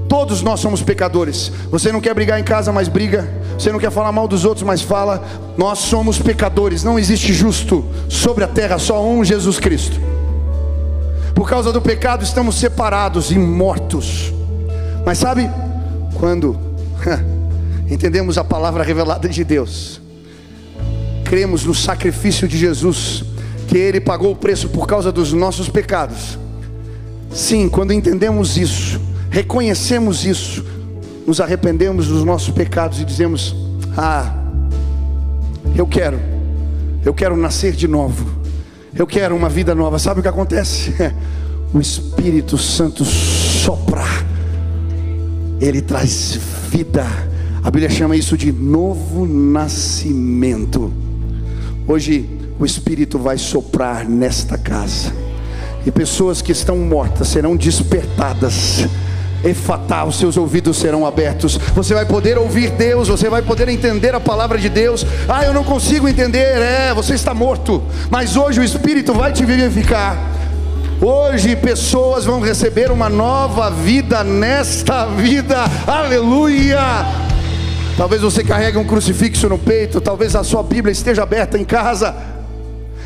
Todos 0.09 0.41
nós 0.41 0.61
somos 0.61 0.81
pecadores. 0.81 1.51
Você 1.73 1.91
não 1.91 2.01
quer 2.01 2.15
brigar 2.15 2.39
em 2.39 2.45
casa, 2.45 2.71
mas 2.71 2.87
briga. 2.87 3.29
Você 3.59 3.73
não 3.73 3.81
quer 3.81 3.91
falar 3.91 4.13
mal 4.13 4.29
dos 4.29 4.45
outros, 4.45 4.65
mas 4.65 4.81
fala. 4.81 5.25
Nós 5.57 5.81
somos 5.81 6.21
pecadores. 6.21 6.85
Não 6.85 7.01
existe 7.01 7.33
justo 7.33 7.85
sobre 8.09 8.45
a 8.45 8.49
terra, 8.49 8.79
só 8.79 9.05
um 9.05 9.25
Jesus 9.25 9.59
Cristo. 9.59 10.15
Por 11.35 11.49
causa 11.49 11.73
do 11.73 11.83
pecado 11.83 12.23
estamos 12.23 12.57
separados 12.57 13.31
e 13.31 13.39
mortos. 13.39 14.33
Mas 15.05 15.19
sabe, 15.19 15.51
quando 16.15 16.59
entendemos 17.91 18.39
a 18.39 18.45
palavra 18.45 18.83
revelada 18.83 19.29
de 19.29 19.45
Deus, 19.45 20.01
cremos 21.25 21.65
no 21.65 21.75
sacrifício 21.75 22.47
de 22.47 22.57
Jesus, 22.57 23.25
que 23.67 23.77
Ele 23.77 24.01
pagou 24.01 24.33
o 24.33 24.37
preço 24.37 24.69
por 24.69 24.87
causa 24.87 25.11
dos 25.11 25.33
nossos 25.33 25.69
pecados. 25.69 26.39
Sim, 27.33 27.69
quando 27.69 27.93
entendemos 27.93 28.57
isso, 28.57 29.01
reconhecemos 29.29 30.25
isso, 30.25 30.65
nos 31.27 31.41
arrependemos 31.41 32.07
dos 32.07 32.25
nossos 32.25 32.55
pecados 32.55 33.01
e 33.01 33.05
dizemos: 33.05 33.57
Ah, 33.97 34.33
eu 35.75 35.87
quero, 35.87 36.21
eu 37.05 37.13
quero 37.13 37.37
nascer 37.37 37.73
de 37.73 37.89
novo, 37.89 38.25
eu 38.97 39.07
quero 39.07 39.35
uma 39.35 39.49
vida 39.49 39.75
nova. 39.75 39.99
Sabe 39.99 40.21
o 40.21 40.23
que 40.23 40.29
acontece? 40.29 40.95
O 41.73 41.81
Espírito 41.81 42.57
Santo 42.57 43.05
sopra, 43.05 44.05
ele 45.61 45.83
traz 45.83 46.39
vida. 46.71 47.05
A 47.65 47.69
Bíblia 47.69 47.91
chama 47.91 48.15
isso 48.15 48.37
de 48.37 48.53
novo 48.53 49.27
nascimento. 49.27 50.93
Hoje 51.89 52.31
o 52.61 52.65
Espírito 52.65 53.19
vai 53.19 53.39
soprar 53.39 54.09
nesta 54.09 54.57
casa, 54.57 55.13
e 55.85 55.91
pessoas 55.91 56.41
que 56.41 56.53
estão 56.53 56.79
mortas 56.79 57.27
serão 57.27 57.57
despertadas. 57.57 58.87
Efatá, 59.45 60.05
os 60.05 60.19
seus 60.19 60.37
ouvidos 60.37 60.77
serão 60.77 61.07
abertos. 61.07 61.57
Você 61.75 61.95
vai 61.95 62.07
poder 62.07 62.39
ouvir 62.39 62.71
Deus, 62.71 63.09
você 63.09 63.29
vai 63.29 63.43
poder 63.43 63.69
entender 63.69 64.15
a 64.15 64.21
palavra 64.21 64.59
de 64.59 64.69
Deus. 64.69 65.07
Ah, 65.29 65.45
eu 65.45 65.53
não 65.53 65.65
consigo 65.65 66.09
entender. 66.09 66.61
É, 66.61 66.95
você 66.95 67.15
está 67.15 67.35
morto, 67.35 67.83
mas 68.11 68.37
hoje 68.37 68.61
o 68.61 68.65
Espírito 68.65 69.13
vai 69.13 69.33
te 69.33 69.45
vivificar. 69.45 70.17
Hoje 71.01 71.57
pessoas 71.57 72.25
vão 72.25 72.41
receber 72.41 72.91
uma 72.91 73.09
nova 73.09 73.71
vida 73.71 74.25
nesta 74.25 75.05
vida. 75.07 75.65
Aleluia! 75.87 76.81
Talvez 77.97 78.23
você 78.23 78.43
carregue 78.43 78.79
um 78.79 78.85
crucifixo 78.85 79.49
no 79.49 79.59
peito, 79.59 80.01
talvez 80.01 80.35
a 80.35 80.43
sua 80.43 80.63
Bíblia 80.63 80.93
esteja 80.93 81.23
aberta 81.23 81.59
em 81.59 81.65
casa. 81.65 82.15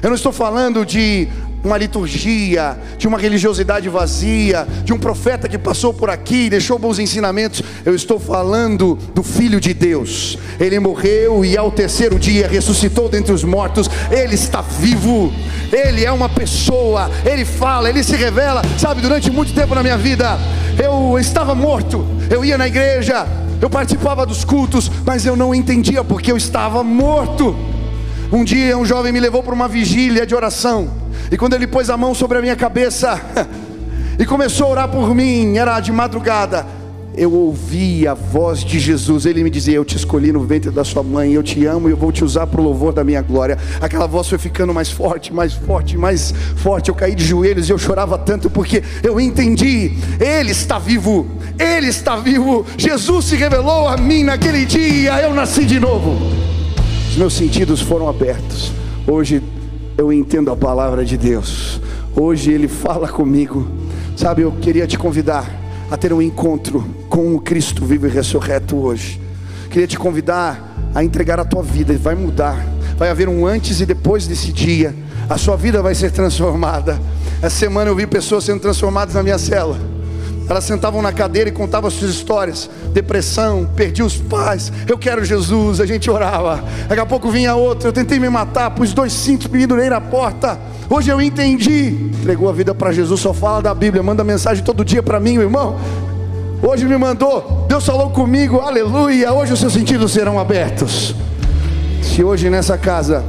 Eu 0.01 0.11
não 0.11 0.17
estou 0.17 0.33
falando 0.33 0.87
de 0.87 1.29
uma 1.65 1.77
liturgia, 1.77 2.77
de 2.97 3.09
uma 3.09 3.19
religiosidade 3.19 3.89
vazia, 3.89 4.67
de 4.85 4.93
um 4.93 4.99
profeta 4.99 5.49
que 5.49 5.59
passou 5.59 5.93
por 5.93 6.11
aqui 6.11 6.47
e 6.47 6.51
deixou 6.51 6.79
bons 6.79 6.99
ensinamentos. 6.99 7.63
Eu 7.85 7.95
estou 7.95 8.19
falando 8.19 8.99
do 9.15 9.23
Filho 9.23 9.61
de 9.61 9.75
Deus. 9.75 10.39
Ele 10.61 10.79
morreu 10.79 11.45
e 11.45 11.57
ao 11.57 11.71
terceiro 11.71 12.19
dia 12.19 12.49
ressuscitou 12.49 13.09
dentre 13.09 13.33
os 13.33 13.45
mortos. 13.45 13.89
Ele 14.11 14.35
está 14.35 14.61
vivo. 14.61 15.33
Ele 15.73 16.05
é 16.05 16.13
uma 16.13 16.29
pessoa. 16.29 17.11
Ele 17.25 17.45
fala, 17.45 17.89
ele 17.89 18.03
se 18.03 18.17
revela. 18.17 18.63
Sabe, 18.79 19.01
durante 19.01 19.31
muito 19.31 19.53
tempo 19.53 19.75
na 19.75 19.83
minha 19.83 19.99
vida, 19.99 20.39
eu 20.83 21.19
estava 21.19 21.55
morto. 21.55 22.07
Eu 22.31 22.45
ia 22.45 22.59
na 22.59 22.69
igreja, 22.69 23.27
eu 23.61 23.69
participava 23.69 24.25
dos 24.25 24.45
cultos, 24.45 24.91
mas 25.05 25.27
eu 25.27 25.35
não 25.35 25.55
entendia 25.55 26.05
porque 26.05 26.31
eu 26.31 26.37
estava 26.37 26.85
morto. 26.85 27.57
Um 28.31 28.45
dia 28.45 28.77
um 28.77 28.85
jovem 28.85 29.11
me 29.11 29.21
levou 29.21 29.43
para 29.43 29.55
uma 29.55 29.67
vigília 29.67 30.27
de 30.27 30.35
oração, 30.35 30.91
e 31.31 31.37
quando 31.39 31.55
ele 31.55 31.67
pôs 31.67 31.89
a 31.89 31.97
mão 31.97 32.15
sobre 32.15 32.37
a 32.37 32.43
minha 32.43 32.55
cabeça 32.55 33.19
e 34.19 34.27
começou 34.27 34.67
a 34.67 34.71
orar 34.71 34.89
por 34.89 35.15
mim, 35.15 35.57
era 35.57 35.81
de 35.81 35.91
madrugada, 35.91 36.67
eu 37.17 37.33
ouvi 37.33 38.07
a 38.07 38.13
voz 38.13 38.63
de 38.63 38.79
Jesus, 38.79 39.25
ele 39.25 39.43
me 39.43 39.49
dizia: 39.49 39.77
Eu 39.77 39.85
te 39.85 39.97
escolhi 39.97 40.31
no 40.31 40.41
ventre 40.41 40.71
da 40.71 40.85
sua 40.85 41.03
mãe, 41.03 41.33
eu 41.33 41.43
te 41.43 41.65
amo 41.65 41.89
e 41.89 41.93
eu 41.93 41.97
vou 41.97 42.13
te 42.13 42.23
usar 42.23 42.47
para 42.47 42.61
o 42.61 42.65
louvor 42.65 42.93
da 42.93 43.03
minha 43.03 43.23
glória. 43.23 43.57
Aquela 43.81 44.07
voz 44.07 44.29
foi 44.29 44.37
ficando 44.37 44.75
mais 44.75 44.91
forte, 44.91 45.33
mais 45.33 45.55
forte, 45.55 45.97
mais 45.97 46.33
forte. 46.57 46.91
Eu 46.91 46.95
caí 46.95 47.15
de 47.15 47.25
joelhos 47.25 47.71
e 47.71 47.73
eu 47.73 47.79
chorava 47.79 48.19
tanto 48.19 48.51
porque 48.51 48.85
eu 49.03 49.19
entendi: 49.19 49.95
Ele 50.21 50.51
está 50.51 50.79
vivo, 50.79 51.27
Ele 51.59 51.89
está 51.89 52.15
vivo. 52.17 52.67
Jesus 52.77 53.25
se 53.25 53.37
revelou 53.37 53.89
a 53.89 53.97
mim 53.97 54.23
naquele 54.23 54.67
dia, 54.67 55.19
eu 55.23 55.33
nasci 55.33 55.65
de 55.65 55.81
novo 55.81 56.48
meus 57.19 57.35
sentidos 57.35 57.81
foram 57.81 58.09
abertos. 58.09 58.73
Hoje 59.05 59.43
eu 59.97 60.13
entendo 60.13 60.53
a 60.53 60.57
palavra 60.57 61.05
de 61.05 61.17
Deus. 61.17 61.81
Hoje 62.15 62.53
Ele 62.53 62.69
fala 62.69 63.09
comigo. 63.09 63.69
Sabe, 64.17 64.43
eu 64.43 64.53
queria 64.53 64.87
te 64.87 64.97
convidar 64.97 65.45
a 65.91 65.97
ter 65.97 66.13
um 66.13 66.23
encontro 66.23 66.87
com 67.09 67.35
o 67.35 67.41
Cristo 67.41 67.85
vivo 67.85 68.07
e 68.07 68.11
ressurreto 68.11 68.77
hoje. 68.77 69.21
Queria 69.69 69.89
te 69.89 69.99
convidar 69.99 70.93
a 70.95 71.03
entregar 71.03 71.41
a 71.41 71.45
tua 71.45 71.63
vida, 71.63 71.93
vai 71.99 72.15
mudar. 72.15 72.65
Vai 72.97 73.11
haver 73.11 73.29
um 73.29 73.45
antes 73.45 73.81
e 73.81 73.87
depois 73.87 74.29
desse 74.29 74.53
dia. 74.53 74.95
A 75.29 75.37
sua 75.37 75.57
vida 75.57 75.83
vai 75.83 75.97
ser 75.97 76.13
transformada. 76.13 77.01
Essa 77.43 77.57
semana 77.57 77.91
eu 77.91 77.97
vi 77.97 78.07
pessoas 78.07 78.45
sendo 78.45 78.61
transformadas 78.61 79.15
na 79.15 79.25
minha 79.25 79.39
cela. 79.39 79.77
Elas 80.49 80.65
sentavam 80.65 81.03
na 81.03 81.13
cadeira 81.13 81.51
e 81.51 81.53
contavam 81.53 81.91
suas 81.91 82.11
histórias. 82.11 82.71
Depressão, 82.93 83.69
perdi 83.77 84.03
os 84.03 84.17
pais, 84.17 84.73
eu 84.89 84.97
quero 84.97 85.25
Jesus. 85.25 85.81
A 85.81 85.87
gente 85.87 86.11
orava. 86.11 86.65
Daqui 86.89 87.01
a 87.01 87.07
pouco 87.07 87.31
vinha 87.31 87.55
outra. 87.55 87.89
Eu 87.89 87.93
tentei 87.93 88.19
me 88.19 88.29
matar, 88.29 88.71
pus 88.71 88.93
dois 88.93 89.13
cintos, 89.13 89.47
pendurei 89.47 89.91
na 89.91 90.01
porta. 90.01 90.59
Hoje 90.89 91.11
eu 91.11 91.21
entendi. 91.21 92.11
Entregou 92.21 92.49
a 92.49 92.53
vida 92.53 92.75
para 92.75 92.93
Jesus, 92.93 93.21
só 93.21 93.35
fala 93.35 93.61
da 93.61 93.75
Bíblia, 93.75 94.03
manda 94.03 94.25
mensagem 94.25 94.65
todo 94.65 94.85
dia 94.85 95.03
para 95.03 95.21
mim, 95.21 95.35
meu 95.35 95.43
irmão. 95.43 95.77
Hoje 96.63 96.87
me 96.87 96.97
mandou, 96.97 97.67
Deus 97.69 97.87
falou 97.87 98.11
comigo, 98.11 98.59
aleluia. 98.59 99.33
Hoje 99.33 99.53
os 99.53 99.61
seus 99.61 99.73
sentidos 99.73 100.11
serão 100.13 100.41
abertos. 100.41 101.15
Se 102.03 102.25
hoje 102.25 102.51
nessa 102.51 102.77
casa 102.77 103.25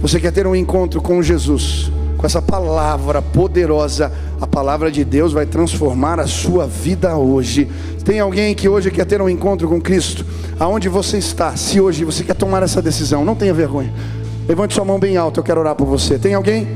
você 0.00 0.18
quer 0.18 0.32
ter 0.32 0.46
um 0.46 0.54
encontro 0.54 1.00
com 1.00 1.22
Jesus, 1.22 1.92
essa 2.26 2.42
palavra 2.42 3.22
poderosa, 3.22 4.12
a 4.40 4.46
palavra 4.46 4.90
de 4.90 5.04
Deus 5.04 5.32
vai 5.32 5.46
transformar 5.46 6.20
a 6.20 6.26
sua 6.26 6.66
vida 6.66 7.16
hoje. 7.16 7.68
Tem 8.04 8.20
alguém 8.20 8.54
que 8.54 8.68
hoje 8.68 8.90
quer 8.90 9.06
ter 9.06 9.22
um 9.22 9.28
encontro 9.28 9.68
com 9.68 9.80
Cristo? 9.80 10.26
Aonde 10.58 10.88
você 10.88 11.18
está? 11.18 11.56
Se 11.56 11.80
hoje 11.80 12.04
você 12.04 12.24
quer 12.24 12.34
tomar 12.34 12.62
essa 12.62 12.82
decisão, 12.82 13.24
não 13.24 13.34
tenha 13.34 13.54
vergonha. 13.54 13.92
Levante 14.48 14.74
sua 14.74 14.84
mão 14.84 14.98
bem 14.98 15.16
alta, 15.16 15.40
eu 15.40 15.44
quero 15.44 15.60
orar 15.60 15.74
por 15.74 15.86
você. 15.86 16.18
Tem 16.18 16.34
alguém? 16.34 16.68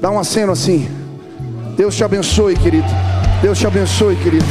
Dá 0.00 0.10
um 0.10 0.18
aceno 0.18 0.52
assim. 0.52 0.88
Deus 1.76 1.96
te 1.96 2.04
abençoe, 2.04 2.56
querido. 2.56 2.88
Deus 3.40 3.58
te 3.58 3.66
abençoe, 3.66 4.16
querido. 4.16 4.46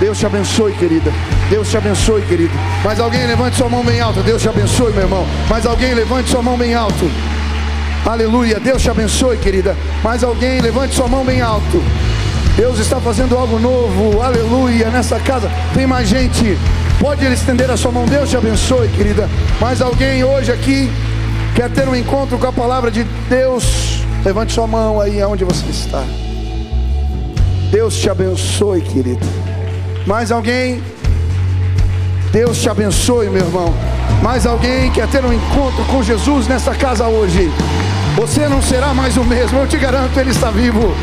Deus 0.00 0.18
te 0.18 0.26
abençoe, 0.26 0.72
querida. 0.72 1.12
Deus 1.48 1.70
te 1.70 1.76
abençoe, 1.76 2.22
querido. 2.22 2.52
Mais 2.82 2.98
alguém 2.98 3.24
levante 3.24 3.56
sua 3.56 3.68
mão 3.68 3.84
bem 3.84 4.00
alta. 4.00 4.20
Deus 4.22 4.42
te 4.42 4.48
abençoe, 4.48 4.92
meu 4.92 5.02
irmão. 5.02 5.24
Mais 5.48 5.64
alguém 5.64 5.94
levante 5.94 6.28
sua 6.28 6.42
mão 6.42 6.58
bem 6.58 6.74
alto. 6.74 7.08
Aleluia. 8.04 8.58
Deus 8.58 8.82
te 8.82 8.90
abençoe, 8.90 9.36
querida. 9.38 9.76
Mais 10.02 10.24
alguém 10.24 10.60
levante 10.60 10.94
sua 10.94 11.08
mão 11.08 11.24
bem 11.24 11.40
alto. 11.40 11.82
Deus 12.56 12.78
está 12.78 13.00
fazendo 13.00 13.36
algo 13.36 13.58
novo. 13.58 14.20
Aleluia. 14.20 14.90
Nessa 14.90 15.18
casa 15.20 15.50
tem 15.72 15.86
mais 15.86 16.08
gente. 16.08 16.58
Pode 16.98 17.24
estender 17.26 17.70
a 17.70 17.76
sua 17.76 17.92
mão. 17.92 18.06
Deus 18.06 18.28
te 18.28 18.36
abençoe, 18.36 18.88
querida. 18.88 19.28
Mais 19.60 19.80
alguém 19.80 20.24
hoje 20.24 20.50
aqui 20.50 20.90
quer 21.54 21.70
ter 21.70 21.88
um 21.88 21.94
encontro 21.94 22.38
com 22.38 22.46
a 22.46 22.52
palavra 22.52 22.90
de 22.90 23.04
Deus? 23.28 24.02
Levante 24.24 24.52
sua 24.52 24.66
mão 24.66 25.00
aí 25.00 25.20
aonde 25.20 25.44
você 25.44 25.66
está. 25.70 26.04
Deus 27.70 27.96
te 27.96 28.10
abençoe, 28.10 28.82
querido. 28.82 29.26
Mais 30.06 30.30
alguém? 30.30 30.82
Deus 32.32 32.60
te 32.60 32.68
abençoe, 32.68 33.28
meu 33.30 33.44
irmão. 33.44 33.74
Mais 34.22 34.46
alguém 34.46 34.88
quer 34.92 35.08
ter 35.08 35.24
um 35.24 35.32
encontro 35.32 35.84
com 35.86 36.00
Jesus 36.00 36.46
nessa 36.46 36.72
casa 36.76 37.08
hoje? 37.08 37.50
Você 38.14 38.46
não 38.46 38.62
será 38.62 38.94
mais 38.94 39.16
o 39.16 39.24
mesmo, 39.24 39.58
eu 39.58 39.66
te 39.66 39.76
garanto, 39.76 40.18
Ele 40.18 40.30
está 40.30 40.48
vivo. 40.48 40.94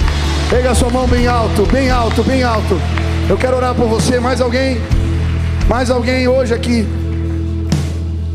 Pega 0.49 0.71
a 0.71 0.75
sua 0.75 0.89
mão 0.89 1.05
bem 1.05 1.27
alto, 1.27 1.65
bem 1.65 1.89
alto, 1.89 2.23
bem 2.23 2.43
alto. 2.43 2.79
Eu 3.29 3.37
quero 3.37 3.57
orar 3.57 3.75
por 3.75 3.87
você. 3.87 4.21
Mais 4.21 4.39
alguém? 4.39 4.79
Mais 5.67 5.89
alguém 5.91 6.29
hoje 6.29 6.53
aqui? 6.53 6.87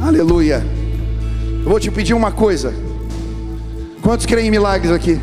Aleluia. 0.00 0.64
Eu 1.64 1.70
vou 1.70 1.80
te 1.80 1.90
pedir 1.90 2.12
uma 2.12 2.30
coisa. 2.30 2.74
Quantos 4.02 4.26
creem 4.26 4.48
em 4.48 4.50
milagres 4.50 4.92
aqui? 4.92 5.18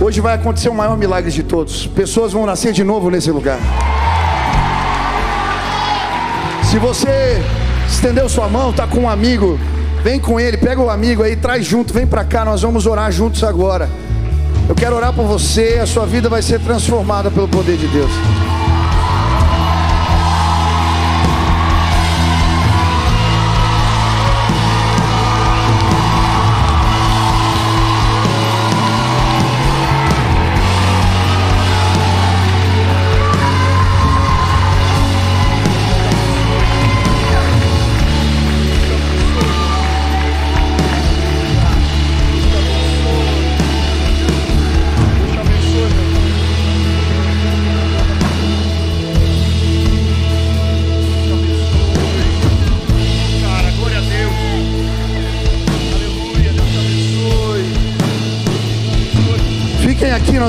Hoje 0.00 0.20
vai 0.20 0.34
acontecer 0.34 0.68
o 0.68 0.74
maior 0.74 0.96
milagre 0.96 1.30
de 1.30 1.42
todos. 1.42 1.88
Pessoas 1.88 2.32
vão 2.32 2.46
nascer 2.46 2.72
de 2.72 2.84
novo 2.84 3.10
nesse 3.10 3.32
lugar. 3.32 3.58
Se 6.62 6.78
você 6.78 7.42
estendeu 7.92 8.28
sua 8.28 8.48
mão, 8.48 8.70
está 8.70 8.86
com 8.86 9.00
um 9.00 9.08
amigo, 9.08 9.58
vem 10.02 10.18
com 10.18 10.38
ele, 10.38 10.56
pega 10.56 10.80
o 10.80 10.88
amigo 10.88 11.22
aí, 11.22 11.36
traz 11.36 11.66
junto, 11.66 11.92
vem 11.92 12.06
para 12.06 12.24
cá, 12.24 12.44
nós 12.44 12.62
vamos 12.62 12.86
orar 12.86 13.10
juntos 13.10 13.44
agora. 13.44 13.88
Eu 14.68 14.74
quero 14.74 14.96
orar 14.96 15.12
por 15.12 15.24
você, 15.24 15.78
a 15.82 15.86
sua 15.86 16.06
vida 16.06 16.28
vai 16.28 16.42
ser 16.42 16.60
transformada 16.60 17.30
pelo 17.30 17.48
poder 17.48 17.76
de 17.76 17.86
Deus. 17.88 18.10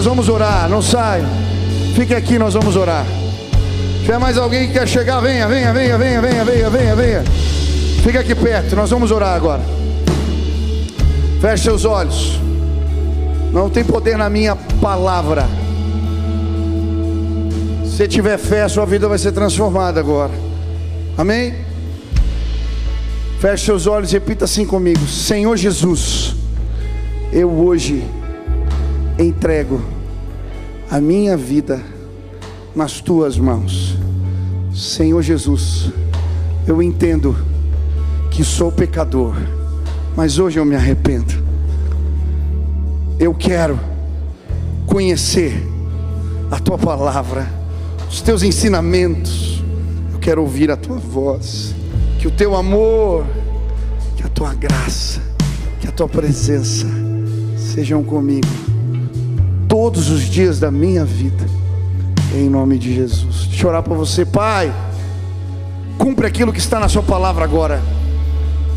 Nós 0.02 0.08
vamos 0.08 0.30
orar. 0.30 0.68
Não 0.68 0.82
saiam. 0.82 1.30
Fiquem 1.96 2.18
aqui, 2.18 2.40
nós 2.40 2.56
vamos 2.56 2.76
orar. 2.76 3.06
Se 3.06 4.06
tiver 4.06 4.18
mais 4.18 4.36
alguém 4.36 4.66
que 4.66 4.74
quer 4.74 4.88
chegar, 4.88 5.20
venha, 5.20 5.48
venha, 5.48 5.72
venha, 5.72 5.96
venha, 5.96 6.20
venha, 6.20 6.44
venha, 6.44 6.70
venha, 6.72 6.96
venha. 6.96 7.24
Fica 8.02 8.22
aqui 8.22 8.34
perto, 8.34 8.76
nós 8.76 8.90
vamos 8.90 9.12
orar 9.12 9.36
agora. 9.36 9.62
Feche 11.40 11.66
seus 11.66 11.86
olhos. 11.86 12.40
Não 13.54 13.70
tem 13.70 13.84
poder 13.84 14.18
na 14.18 14.28
minha 14.28 14.56
palavra. 14.56 15.48
Se 17.86 18.08
tiver 18.08 18.40
fé, 18.40 18.68
sua 18.68 18.88
vida 18.88 19.08
vai 19.08 19.20
ser 19.20 19.34
transformada 19.34 20.00
agora. 20.00 20.34
Amém? 21.16 21.54
Feche 23.40 23.66
seus 23.66 23.86
olhos 23.86 24.10
e 24.10 24.14
repita 24.14 24.46
assim 24.46 24.66
comigo: 24.66 25.06
Senhor 25.06 25.56
Jesus, 25.56 26.34
eu 27.32 27.52
hoje 27.52 28.04
entrego 29.20 29.80
a 30.92 31.00
minha 31.00 31.38
vida 31.38 31.82
nas 32.76 33.00
tuas 33.00 33.38
mãos. 33.38 33.98
Senhor 34.76 35.22
Jesus, 35.22 35.90
eu 36.68 36.84
entendo 36.84 37.34
que 38.30 38.44
sou 38.44 38.70
pecador, 38.70 39.34
mas 40.18 40.38
hoje 40.38 40.60
eu 40.60 40.66
me 40.66 40.76
arrependo. 40.76 41.34
Eu 43.18 43.34
quero 43.34 43.80
conhecer 44.86 45.66
a 46.52 46.60
tua 46.60 46.78
palavra, 46.78 47.48
os 48.10 48.22
teus 48.22 48.44
ensinamentos. 48.44 49.64
Eu 50.12 50.20
quero 50.20 50.42
ouvir 50.42 50.70
a 50.72 50.76
tua 50.76 50.98
voz. 50.98 51.74
Que 52.20 52.28
o 52.28 52.32
teu 52.32 52.54
amor, 52.54 53.26
que 54.18 54.24
a 54.24 54.30
tua 54.30 54.54
graça, 54.54 55.22
que 55.80 55.88
a 55.88 55.92
tua 55.92 56.10
presença 56.10 56.86
sejam 57.56 58.04
comigo 58.04 58.71
todos 59.92 60.10
os 60.10 60.22
dias 60.22 60.58
da 60.58 60.72
minha 60.72 61.04
vida. 61.04 61.46
Em 62.34 62.50
nome 62.50 62.78
de 62.78 62.96
Jesus. 62.96 63.48
Deixa 63.48 63.66
eu 63.66 63.70
orar 63.70 63.84
por 63.84 63.98
você, 63.98 64.26
Pai. 64.26 64.74
Cumpre 65.98 66.26
aquilo 66.26 66.54
que 66.54 66.60
está 66.60 66.80
na 66.80 66.88
Sua 66.88 67.04
palavra 67.04 67.44
agora. 67.44 67.82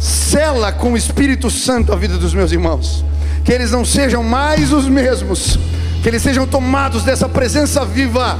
Sela 0.00 0.72
com 0.72 0.92
o 0.92 0.96
Espírito 0.96 1.48
Santo 1.50 1.92
a 1.92 1.96
vida 1.96 2.18
dos 2.18 2.34
meus 2.34 2.50
irmãos. 2.50 3.04
Que 3.44 3.52
eles 3.52 3.70
não 3.70 3.84
sejam 3.84 4.24
mais 4.24 4.72
os 4.72 4.88
mesmos. 4.88 5.56
Que 6.02 6.08
eles 6.08 6.20
sejam 6.20 6.48
tomados 6.48 7.04
dessa 7.04 7.28
presença 7.28 7.84
viva. 7.84 8.36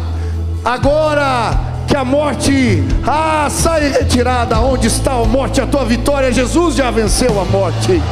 Agora 0.65 1.85
que 1.87 1.97
a 1.97 2.05
morte, 2.05 2.83
ah, 3.07 3.47
sai 3.51 3.89
retirada. 3.89 4.59
Onde 4.59 4.89
está 4.89 5.13
a 5.13 5.25
morte? 5.25 5.61
A 5.61 5.67
tua 5.67 5.85
vitória. 5.85 6.33
Jesus 6.33 6.75
já 6.75 6.91
venceu 6.91 7.41
a 7.41 7.45
morte. 7.45 8.03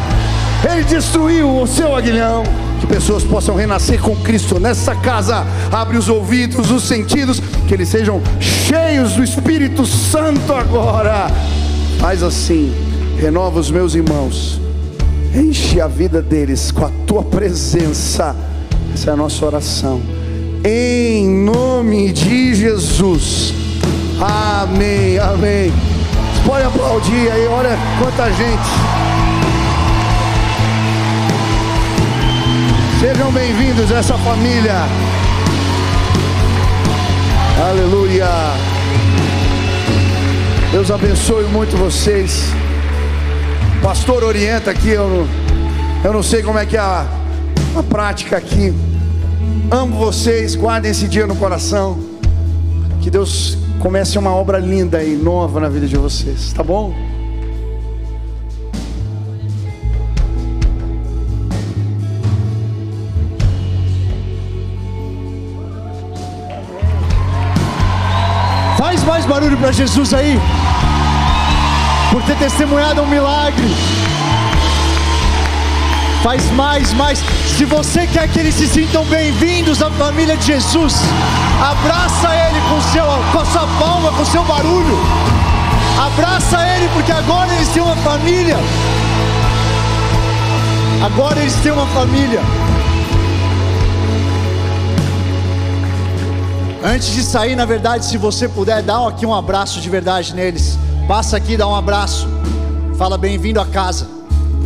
Ele 0.71 0.85
destruiu 0.85 1.63
o 1.63 1.67
seu 1.67 1.97
aguilhão. 1.97 2.45
Que 2.83 2.87
pessoas 2.89 3.23
possam 3.23 3.55
renascer 3.55 4.01
com 4.01 4.17
Cristo 4.17 4.59
nessa 4.59 4.93
casa. 4.97 5.47
Abre 5.71 5.97
os 5.97 6.09
ouvidos, 6.09 6.69
os 6.73 6.83
sentidos, 6.83 7.41
que 7.69 7.75
eles 7.75 7.89
sejam 7.89 8.21
cheios 8.41 9.13
do 9.13 9.23
Espírito 9.23 9.87
Santo 9.87 10.53
agora. 10.53 11.29
Faz 12.01 12.25
assim, 12.25 12.75
renova 13.17 13.61
os 13.61 13.71
meus 13.71 13.95
irmãos. 13.95 14.61
Enche 15.33 15.81
a 15.81 15.87
vida 15.87 16.21
deles 16.21 16.73
com 16.73 16.85
a 16.85 16.91
tua 17.07 17.23
presença. 17.23 18.35
Essa 18.93 19.11
é 19.11 19.13
a 19.13 19.17
nossa 19.17 19.47
oração. 19.47 20.03
Em 20.65 21.25
nome 21.29 22.13
de 22.13 22.53
Jesus. 22.53 23.55
Amém, 24.21 25.21
amém. 25.21 25.73
Pode 26.45 26.65
aplaudir 26.65 27.31
aí, 27.31 27.47
olha 27.47 27.79
quanta 28.01 28.29
gente. 28.33 29.02
Sejam 33.03 33.33
bem-vindos 33.33 33.91
a 33.91 33.97
essa 33.97 34.17
família. 34.17 34.77
Aleluia. 37.69 38.29
Deus 40.71 40.89
abençoe 40.89 41.43
muito 41.47 41.77
vocês. 41.77 42.45
Pastor 43.83 44.23
orienta 44.23 44.71
aqui, 44.71 44.91
eu 44.91 45.09
não, 45.09 45.29
eu 46.05 46.13
não 46.13 46.23
sei 46.23 46.45
como 46.45 46.61
é 46.61 46.65
que 46.65 46.77
é 46.77 46.81
a, 46.81 47.05
a 47.77 47.83
prática 47.83 48.37
aqui. 48.37 48.73
Amo 49.69 49.99
vocês, 49.99 50.55
guardem 50.55 50.93
esse 50.93 51.09
dia 51.09 51.27
no 51.27 51.35
coração. 51.35 51.99
Que 53.01 53.11
Deus 53.11 53.59
comece 53.81 54.17
uma 54.17 54.33
obra 54.33 54.61
linda 54.61 55.03
e 55.03 55.17
nova 55.17 55.59
na 55.59 55.69
vida 55.69 55.89
de 55.89 55.97
vocês, 55.97 56.53
tá 56.53 56.63
bom? 56.63 56.95
Barulho 69.33 69.57
para 69.57 69.73
Jesus 69.73 70.13
aí, 70.13 70.39
por 72.11 72.23
ter 72.25 72.37
testemunhado 72.37 73.01
um 73.01 73.07
milagre. 73.07 73.67
Faz 76.23 76.51
mais, 76.51 76.93
mais. 76.93 77.25
Se 77.57 77.65
você 77.65 78.07
quer 78.07 78.29
que 78.29 78.39
eles 78.39 78.55
se 78.55 78.67
sintam 78.67 79.07
bem-vindos 79.07 79.83
à 79.83 79.91
família 79.93 80.37
de 80.37 80.45
Jesus, 80.45 80.97
abraça 81.59 82.29
ele 82.29 82.61
com, 82.69 82.79
seu, 82.93 83.05
com 83.33 83.39
a 83.39 83.45
sua 83.47 83.67
palma, 83.81 84.13
com 84.13 84.25
seu 84.27 84.45
barulho. 84.45 84.99
Abraça 85.99 86.59
ele, 86.77 86.91
porque 86.93 87.11
agora 87.11 87.51
eles 87.55 87.69
têm 87.69 87.83
uma 87.83 87.97
família. 87.97 88.59
Agora 91.07 91.41
eles 91.41 91.55
têm 91.55 91.73
uma 91.73 91.87
família. 91.87 92.43
Antes 96.85 97.09
de 97.15 97.23
sair, 97.23 97.55
na 97.55 97.65
verdade, 97.65 98.05
se 98.05 98.17
você 98.17 98.49
puder, 98.49 98.83
dá 98.83 99.07
aqui 99.07 99.25
um 99.25 99.35
abraço 99.35 99.81
de 99.81 99.89
verdade 99.89 100.35
neles. 100.35 100.77
Passa 101.07 101.37
aqui, 101.37 101.57
dá 101.57 101.67
um 101.67 101.75
abraço. 101.75 102.27
Fala 102.99 103.17
bem-vindo 103.17 103.61
a 103.61 103.67
casa 103.67 104.22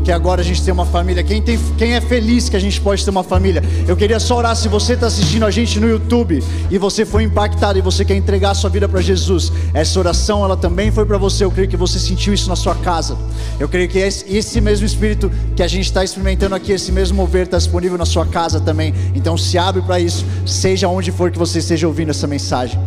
que 0.06 0.12
agora 0.12 0.40
a 0.40 0.44
gente 0.44 0.62
tem 0.62 0.72
uma 0.72 0.86
família. 0.86 1.20
Quem, 1.24 1.42
tem, 1.42 1.58
quem 1.76 1.94
é 1.94 2.00
feliz 2.00 2.48
que 2.48 2.54
a 2.54 2.60
gente 2.60 2.80
pode 2.80 3.04
ter 3.04 3.10
uma 3.10 3.24
família? 3.24 3.60
Eu 3.88 3.96
queria 3.96 4.20
só 4.20 4.36
orar 4.36 4.54
se 4.54 4.68
você 4.68 4.92
está 4.92 5.08
assistindo 5.08 5.44
a 5.44 5.50
gente 5.50 5.80
no 5.80 5.88
YouTube 5.88 6.40
e 6.70 6.78
você 6.78 7.04
foi 7.04 7.24
impactado 7.24 7.76
e 7.76 7.82
você 7.82 8.04
quer 8.04 8.14
entregar 8.14 8.52
a 8.52 8.54
sua 8.54 8.70
vida 8.70 8.88
para 8.88 9.00
Jesus. 9.00 9.50
Essa 9.74 9.98
oração 9.98 10.44
ela 10.44 10.56
também 10.56 10.92
foi 10.92 11.04
para 11.04 11.18
você. 11.18 11.44
Eu 11.44 11.50
creio 11.50 11.68
que 11.68 11.76
você 11.76 11.98
sentiu 11.98 12.32
isso 12.32 12.48
na 12.48 12.54
sua 12.54 12.76
casa. 12.76 13.18
Eu 13.58 13.68
creio 13.68 13.88
que 13.88 13.98
esse 13.98 14.60
mesmo 14.60 14.86
Espírito 14.86 15.28
que 15.56 15.62
a 15.62 15.66
gente 15.66 15.86
está 15.86 16.04
experimentando 16.04 16.54
aqui, 16.54 16.70
esse 16.70 16.92
mesmo 16.92 17.16
mover 17.16 17.46
está 17.46 17.58
disponível 17.58 17.98
na 17.98 18.06
sua 18.06 18.24
casa 18.24 18.60
também. 18.60 18.94
Então 19.12 19.36
se 19.36 19.58
abre 19.58 19.82
para 19.82 19.98
isso, 19.98 20.24
seja 20.46 20.86
onde 20.86 21.10
for 21.10 21.32
que 21.32 21.38
você 21.38 21.58
esteja 21.58 21.88
ouvindo 21.88 22.10
essa 22.10 22.28
mensagem. 22.28 22.78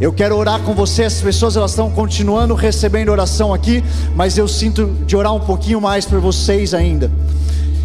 Eu 0.00 0.12
quero 0.12 0.36
orar 0.36 0.60
com 0.62 0.74
você. 0.74 1.04
As 1.04 1.20
pessoas 1.20 1.56
elas 1.56 1.70
estão 1.70 1.88
continuando 1.88 2.52
recebendo 2.54 3.10
oração 3.10 3.54
aqui, 3.54 3.84
mas 4.16 4.36
eu 4.36 4.48
sinto 4.48 4.86
de 5.06 5.16
orar 5.16 5.32
um 5.32 5.40
pouquinho 5.40 5.80
mais 5.80 6.04
por 6.04 6.18
vocês 6.18 6.63
ainda. 6.72 7.10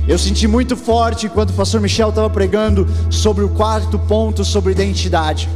Eu 0.08 0.18
senti 0.18 0.48
muito 0.48 0.78
forte 0.78 1.26
enquanto 1.26 1.50
o 1.50 1.54
pastor 1.54 1.82
Michel 1.82 2.10
estava 2.10 2.30
pregando 2.30 2.88
sobre 3.10 3.44
o 3.44 3.50
quarto 3.50 4.00
ponto 4.00 4.46
sobre 4.46 4.72
identidade. 4.72 5.50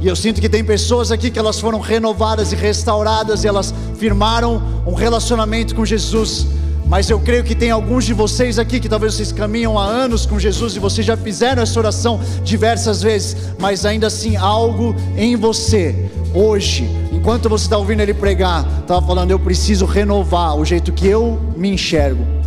E 0.00 0.08
eu 0.08 0.16
sinto 0.16 0.40
que 0.40 0.48
tem 0.48 0.64
pessoas 0.64 1.12
aqui 1.12 1.30
que 1.30 1.38
elas 1.38 1.60
foram 1.60 1.78
renovadas 1.78 2.50
e 2.50 2.56
restauradas 2.56 3.44
e 3.44 3.48
elas 3.48 3.72
firmaram 3.98 4.60
um 4.84 4.94
relacionamento 4.94 5.74
com 5.74 5.84
Jesus. 5.84 6.46
Mas 6.86 7.08
eu 7.08 7.20
creio 7.20 7.44
que 7.44 7.54
tem 7.54 7.70
alguns 7.70 8.04
de 8.04 8.12
vocês 8.12 8.58
aqui 8.58 8.80
que 8.80 8.88
talvez 8.88 9.14
vocês 9.14 9.30
caminham 9.30 9.78
há 9.78 9.84
anos 9.84 10.26
com 10.26 10.38
Jesus 10.38 10.74
e 10.74 10.80
vocês 10.80 11.06
já 11.06 11.16
fizeram 11.16 11.62
essa 11.62 11.78
oração 11.78 12.20
diversas 12.42 13.00
vezes, 13.00 13.36
mas 13.58 13.86
ainda 13.86 14.08
assim 14.08 14.36
algo 14.36 14.94
em 15.16 15.36
você 15.36 16.10
hoje, 16.34 16.90
enquanto 17.12 17.48
você 17.48 17.64
está 17.66 17.78
ouvindo 17.78 18.00
ele 18.00 18.12
pregar, 18.12 18.66
estava 18.80 19.06
falando: 19.06 19.30
eu 19.30 19.38
preciso 19.38 19.86
renovar 19.86 20.56
o 20.56 20.64
jeito 20.64 20.92
que 20.92 21.06
eu 21.06 21.40
me 21.56 21.70
enxergo. 21.70 22.41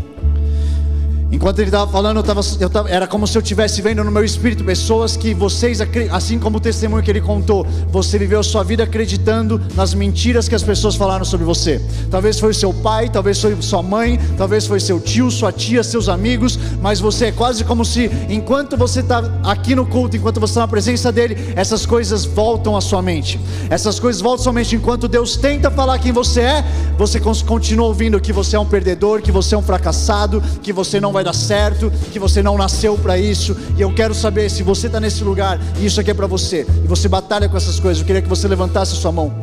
Enquanto 1.31 1.59
ele 1.59 1.69
estava 1.69 1.91
falando, 1.91 2.17
eu 2.17 2.23
tava, 2.23 2.41
eu 2.59 2.69
tava, 2.69 2.89
era 2.89 3.07
como 3.07 3.25
se 3.27 3.35
eu 3.35 3.41
estivesse 3.41 3.81
vendo 3.81 4.03
no 4.03 4.11
meu 4.11 4.23
espírito 4.23 4.63
pessoas 4.63 5.17
que 5.17 5.33
vocês, 5.33 5.79
assim 6.11 6.37
como 6.37 6.57
o 6.57 6.59
testemunho 6.59 7.03
que 7.03 7.09
ele 7.09 7.19
contou, 7.19 7.65
você 7.89 8.19
viveu 8.19 8.43
sua 8.43 8.63
vida 8.63 8.83
acreditando 8.83 9.59
nas 9.75 9.93
mentiras 9.93 10.47
que 10.47 10.53
as 10.53 10.61
pessoas 10.61 10.95
falaram 10.95 11.25
sobre 11.25 11.45
você. 11.45 11.81
Talvez 12.11 12.39
foi 12.39 12.53
seu 12.53 12.71
pai, 12.71 13.09
talvez 13.09 13.41
foi 13.41 13.59
sua 13.61 13.81
mãe, 13.81 14.19
talvez 14.37 14.67
foi 14.67 14.79
seu 14.79 14.99
tio, 14.99 15.31
sua 15.31 15.51
tia, 15.51 15.83
seus 15.83 16.07
amigos, 16.09 16.59
mas 16.79 16.99
você 16.99 17.25
é 17.25 17.31
quase 17.31 17.63
como 17.63 17.83
se, 17.83 18.09
enquanto 18.29 18.77
você 18.77 18.99
está 18.99 19.23
aqui 19.43 19.73
no 19.73 19.85
culto, 19.85 20.15
enquanto 20.15 20.39
você 20.39 20.51
está 20.51 20.61
na 20.61 20.67
presença 20.67 21.11
dele, 21.11 21.53
essas 21.55 21.87
coisas 21.87 22.23
voltam 22.23 22.77
à 22.77 22.81
sua 22.81 23.01
mente. 23.01 23.39
Essas 23.69 23.99
coisas 23.99 24.21
voltam 24.21 24.41
à 24.41 24.43
sua 24.43 24.53
mente. 24.53 24.75
Enquanto 24.75 25.07
Deus 25.07 25.35
tenta 25.35 25.71
falar 25.71 25.97
quem 25.97 26.11
você 26.11 26.41
é, 26.41 26.65
você 26.97 27.19
continua 27.19 27.87
ouvindo 27.87 28.21
que 28.21 28.31
você 28.31 28.55
é 28.55 28.59
um 28.59 28.65
perdedor, 28.65 29.21
que 29.21 29.31
você 29.31 29.55
é 29.55 29.57
um 29.57 29.63
fracassado, 29.63 30.41
que 30.61 30.71
você 30.71 30.99
não 30.99 31.14
vai 31.15 31.23
dar 31.23 31.33
certo, 31.33 31.91
que 32.11 32.19
você 32.19 32.43
não 32.43 32.57
nasceu 32.57 32.97
para 32.97 33.17
isso. 33.17 33.55
E 33.77 33.81
eu 33.81 33.93
quero 33.93 34.13
saber 34.13 34.49
se 34.49 34.63
você 34.63 34.87
está 34.87 34.99
nesse 34.99 35.23
lugar 35.23 35.59
e 35.79 35.85
isso 35.85 35.99
aqui 35.99 36.11
é 36.11 36.13
para 36.13 36.27
você, 36.27 36.67
e 36.83 36.87
você 36.87 37.07
batalha 37.07 37.47
com 37.47 37.57
essas 37.57 37.79
coisas. 37.79 38.01
Eu 38.01 38.05
queria 38.05 38.21
que 38.21 38.29
você 38.29 38.47
levantasse 38.47 38.93
a 38.93 38.97
sua 38.97 39.11
mão. 39.11 39.33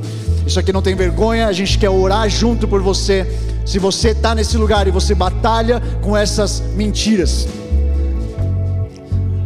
Isso 0.47 0.59
aqui 0.59 0.73
não 0.73 0.83
tem 0.83 0.95
vergonha, 0.95 1.47
a 1.47 1.53
gente 1.53 1.79
quer 1.79 1.89
orar 1.89 2.29
junto 2.29 2.69
por 2.69 2.83
você. 2.83 3.27
Se 3.65 3.79
você 3.79 4.11
está 4.11 4.35
nesse 4.35 4.57
lugar 4.57 4.87
e 4.87 4.91
você 4.91 5.15
batalha 5.15 5.81
com 6.03 6.17
essas 6.17 6.63
mentiras, 6.75 7.47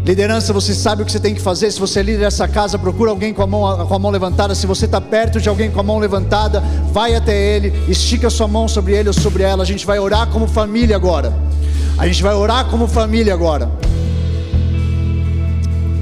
Liderança, 0.07 0.53
você 0.53 0.73
sabe 0.73 1.03
o 1.03 1.05
que 1.05 1.11
você 1.11 1.19
tem 1.19 1.35
que 1.35 1.41
fazer. 1.41 1.69
Se 1.69 1.81
você 1.81 1.99
é 1.99 2.03
líder 2.05 2.21
dessa 2.21 2.47
casa, 2.47 2.79
procura 2.79 3.11
alguém 3.11 3.35
com 3.35 3.43
a 3.43 3.47
mão, 3.47 3.85
com 3.89 3.93
a 3.93 3.99
mão 3.99 4.13
levantada. 4.13 4.55
Se 4.55 4.65
você 4.65 4.85
está 4.85 5.01
perto 5.01 5.41
de 5.41 5.49
alguém 5.49 5.69
com 5.69 5.81
a 5.81 5.83
mão 5.83 5.99
levantada, 5.99 6.63
vai 6.93 7.17
até 7.17 7.37
ele, 7.37 7.73
estica 7.89 8.31
sua 8.31 8.47
mão 8.47 8.69
sobre 8.69 8.95
ele 8.95 9.09
ou 9.09 9.13
sobre 9.13 9.43
ela. 9.43 9.65
A 9.65 9.67
gente 9.67 9.85
vai 9.85 9.99
orar 9.99 10.29
como 10.29 10.47
família 10.47 10.95
agora. 10.95 11.37
A 11.99 12.07
gente 12.07 12.23
vai 12.23 12.37
orar 12.37 12.67
como 12.67 12.87
família 12.87 13.35
agora. 13.35 13.69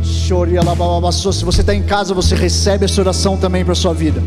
Se 0.03 1.43
você 1.43 1.63
está 1.63 1.75
em 1.75 1.83
casa, 1.83 2.13
você 2.13 2.35
recebe 2.35 2.85
essa 2.85 3.01
oração 3.01 3.39
também 3.39 3.65
para 3.65 3.75
sua 3.75 3.95
vida. 3.95 4.23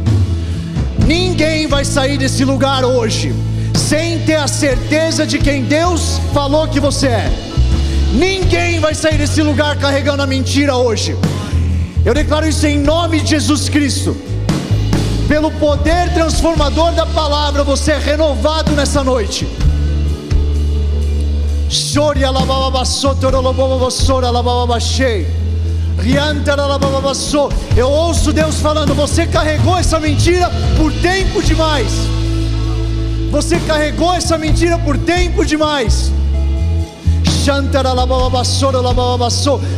Ninguém 1.06 1.68
vai 1.68 1.86
sair 1.86 2.18
desse 2.18 2.44
lugar 2.44 2.84
hoje 2.84 3.32
sem 3.76 4.18
ter 4.22 4.38
a 4.38 4.48
certeza 4.48 5.24
de 5.24 5.38
quem 5.38 5.66
Deus 5.66 6.20
falou 6.34 6.68
que 6.68 6.80
você 6.80 7.10
é. 7.10 7.57
Ninguém 8.14 8.80
vai 8.80 8.96
sair 8.96 9.18
desse 9.18 9.42
lugar 9.42 9.78
carregando 9.78 10.24
a 10.24 10.28
mentira 10.28 10.76
hoje. 10.76 11.16
Eu 12.06 12.14
declaro 12.14 12.48
isso 12.48 12.66
em 12.66 12.80
nome 12.80 13.20
de 13.20 13.32
Jesus 13.32 13.68
Cristo. 13.68 14.16
Pelo 15.28 15.52
poder 15.52 16.14
transformador 16.14 16.94
da 16.94 17.06
palavra, 17.06 17.64
você 17.64 17.92
é 17.92 17.98
renovado 17.98 18.72
nessa 18.72 19.04
noite. 19.04 19.46
Eu 27.76 27.90
ouço 27.90 28.32
Deus 28.32 28.62
falando: 28.62 28.94
Você 28.96 29.28
carregou 29.28 29.78
essa 29.78 30.00
mentira 30.00 30.50
por 30.78 30.94
tempo 30.94 31.44
demais. 31.44 31.92
Você 33.32 33.60
carregou 33.60 34.14
essa 34.14 34.38
mentira 34.38 34.78
por 34.78 34.98
tempo 34.98 35.44
demais. 35.44 36.12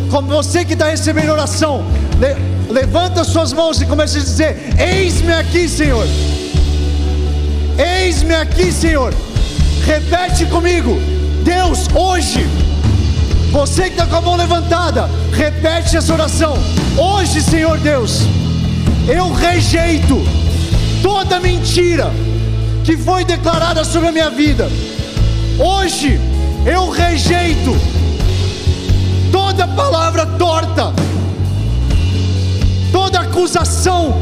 Como 0.10 0.28
você 0.28 0.66
que 0.66 0.74
está 0.74 0.90
recebendo 0.90 1.32
oração, 1.32 1.84
levanta 2.70 3.24
suas 3.24 3.54
mãos 3.54 3.80
e 3.80 3.86
comece 3.86 4.18
a 4.18 4.22
dizer: 4.22 4.74
Eis-me 4.78 5.34
aqui, 5.34 5.70
Senhor. 5.70 6.08
Eis-me 7.78 8.34
aqui, 8.34 8.72
Senhor. 8.72 9.14
Repete 9.86 10.46
comigo. 10.48 11.00
Deus, 11.44 11.88
hoje, 11.94 12.48
você 13.52 13.84
que 13.84 13.90
está 13.90 14.06
com 14.06 14.16
a 14.16 14.22
mão 14.22 14.36
levantada, 14.36 15.10
repete 15.32 15.96
essa 15.96 16.12
oração. 16.12 16.58
Hoje, 16.98 17.42
Senhor 17.42 17.78
Deus, 17.78 18.22
eu 19.08 19.32
rejeito 19.32 20.22
toda 21.02 21.40
mentira 21.40 22.12
que 22.84 22.98
foi 22.98 23.24
declarada 23.24 23.84
sobre 23.84 24.10
a 24.10 24.12
minha 24.12 24.30
vida. 24.30 24.68
Hoje, 25.60 26.20
eu 26.66 26.90
rejeito 26.90 27.76
toda 29.32 29.68
palavra 29.68 30.26
torta, 30.26 30.94
toda 32.92 33.22
acusação, 33.22 34.22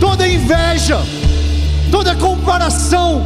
toda 0.00 0.26
inveja, 0.26 0.98
toda 1.90 2.14
comparação 2.14 3.24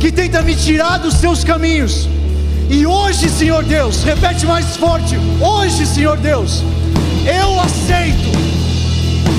que 0.00 0.10
tenta 0.10 0.42
me 0.42 0.54
tirar 0.54 0.98
dos 0.98 1.14
seus 1.14 1.44
caminhos. 1.44 2.08
E 2.70 2.86
hoje, 2.86 3.28
Senhor 3.28 3.64
Deus, 3.64 4.02
repete 4.02 4.46
mais 4.46 4.76
forte: 4.76 5.16
hoje, 5.40 5.86
Senhor 5.86 6.16
Deus, 6.18 6.62
eu 7.26 7.60
aceito 7.60 8.38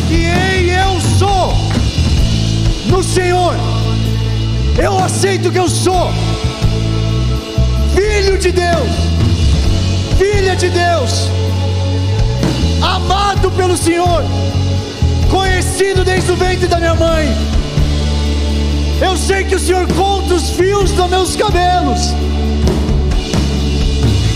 que 0.08 0.26
ei, 0.26 0.72
eu 0.72 1.00
sou 1.18 1.54
no 2.88 3.04
Senhor. 3.04 3.56
Eu 4.78 4.98
aceito 4.98 5.52
que 5.52 5.60
eu 5.60 5.68
sou 5.68 6.10
filho 8.22 8.38
de 8.38 8.52
Deus, 8.52 8.90
filha 10.18 10.54
de 10.54 10.70
Deus, 10.70 11.30
amado 12.82 13.50
pelo 13.52 13.78
Senhor, 13.78 14.26
conhecido 15.32 16.04
desde 16.04 16.30
o 16.30 16.36
ventre 16.36 16.68
da 16.68 16.80
minha 16.80 16.96
mãe. 16.96 17.34
Eu 19.00 19.16
sei 19.16 19.46
que 19.46 19.56
o 19.56 19.60
Senhor 19.60 19.88
conta 19.94 20.34
os 20.34 20.50
fios 20.50 20.92
dos 20.92 21.10
meus 21.10 21.36
cabelos. 21.38 22.14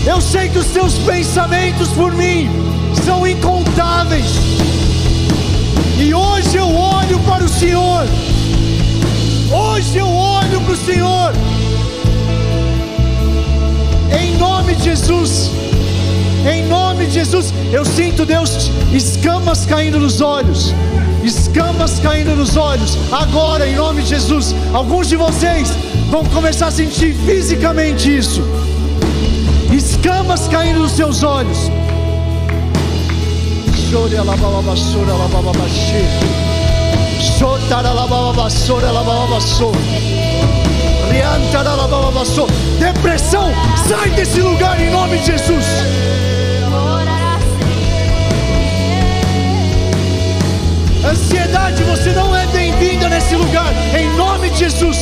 Eu 0.06 0.18
sei 0.18 0.48
que 0.48 0.58
os 0.58 0.68
teus 0.68 0.94
pensamentos 1.00 1.88
por 1.88 2.10
mim 2.14 2.48
são 3.04 3.26
incontáveis. 3.26 4.24
E 5.98 6.14
hoje 6.14 6.56
eu 6.56 6.74
olho 6.74 7.18
para 7.20 7.44
o 7.44 7.48
Senhor. 7.48 8.06
Hoje 9.52 9.98
eu 9.98 10.08
olho 10.08 10.58
para 10.62 10.72
o 10.72 10.76
Senhor. 10.76 11.53
Em 14.18 14.36
nome 14.36 14.74
de 14.74 14.84
Jesus. 14.84 15.50
Em 16.46 16.66
nome 16.66 17.06
de 17.06 17.12
Jesus, 17.12 17.54
eu 17.72 17.84
sinto 17.84 18.26
Deus 18.26 18.70
escamas 18.92 19.64
caindo 19.64 19.98
nos 19.98 20.20
olhos. 20.20 20.74
Escamas 21.22 21.98
caindo 22.00 22.36
nos 22.36 22.56
olhos. 22.56 22.98
Agora, 23.10 23.66
em 23.66 23.76
nome 23.76 24.02
de 24.02 24.10
Jesus, 24.10 24.54
alguns 24.74 25.08
de 25.08 25.16
vocês 25.16 25.72
vão 26.10 26.22
começar 26.26 26.66
a 26.66 26.70
sentir 26.70 27.14
fisicamente 27.24 28.14
isso. 28.14 28.42
Escamas 29.72 30.46
caindo 30.48 30.80
nos 30.80 30.92
seus 30.92 31.22
olhos. 31.22 31.70
Chore 33.90 34.16
alababassora 34.16 35.12
alababaxê. 35.12 36.04
Chotara 37.38 37.88
alababassora 37.88 38.88
alababassô. 38.88 39.72
Depressão, 42.78 43.52
sai 43.86 44.10
desse 44.10 44.40
lugar 44.40 44.80
em 44.80 44.90
nome 44.90 45.18
de 45.18 45.26
Jesus. 45.26 45.64
Ansiedade, 51.04 51.82
você 51.84 52.10
não 52.12 52.34
é 52.34 52.46
bem-vinda 52.48 53.08
nesse 53.08 53.36
lugar, 53.36 53.72
em 53.96 54.16
nome 54.16 54.50
de 54.50 54.58
Jesus. 54.58 54.98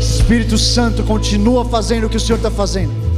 Espírito 0.00 0.56
Santo 0.56 1.02
continua 1.02 1.64
fazendo 1.64 2.06
o 2.06 2.08
que 2.08 2.16
o 2.16 2.20
Senhor 2.20 2.36
está 2.36 2.50
fazendo. 2.50 3.09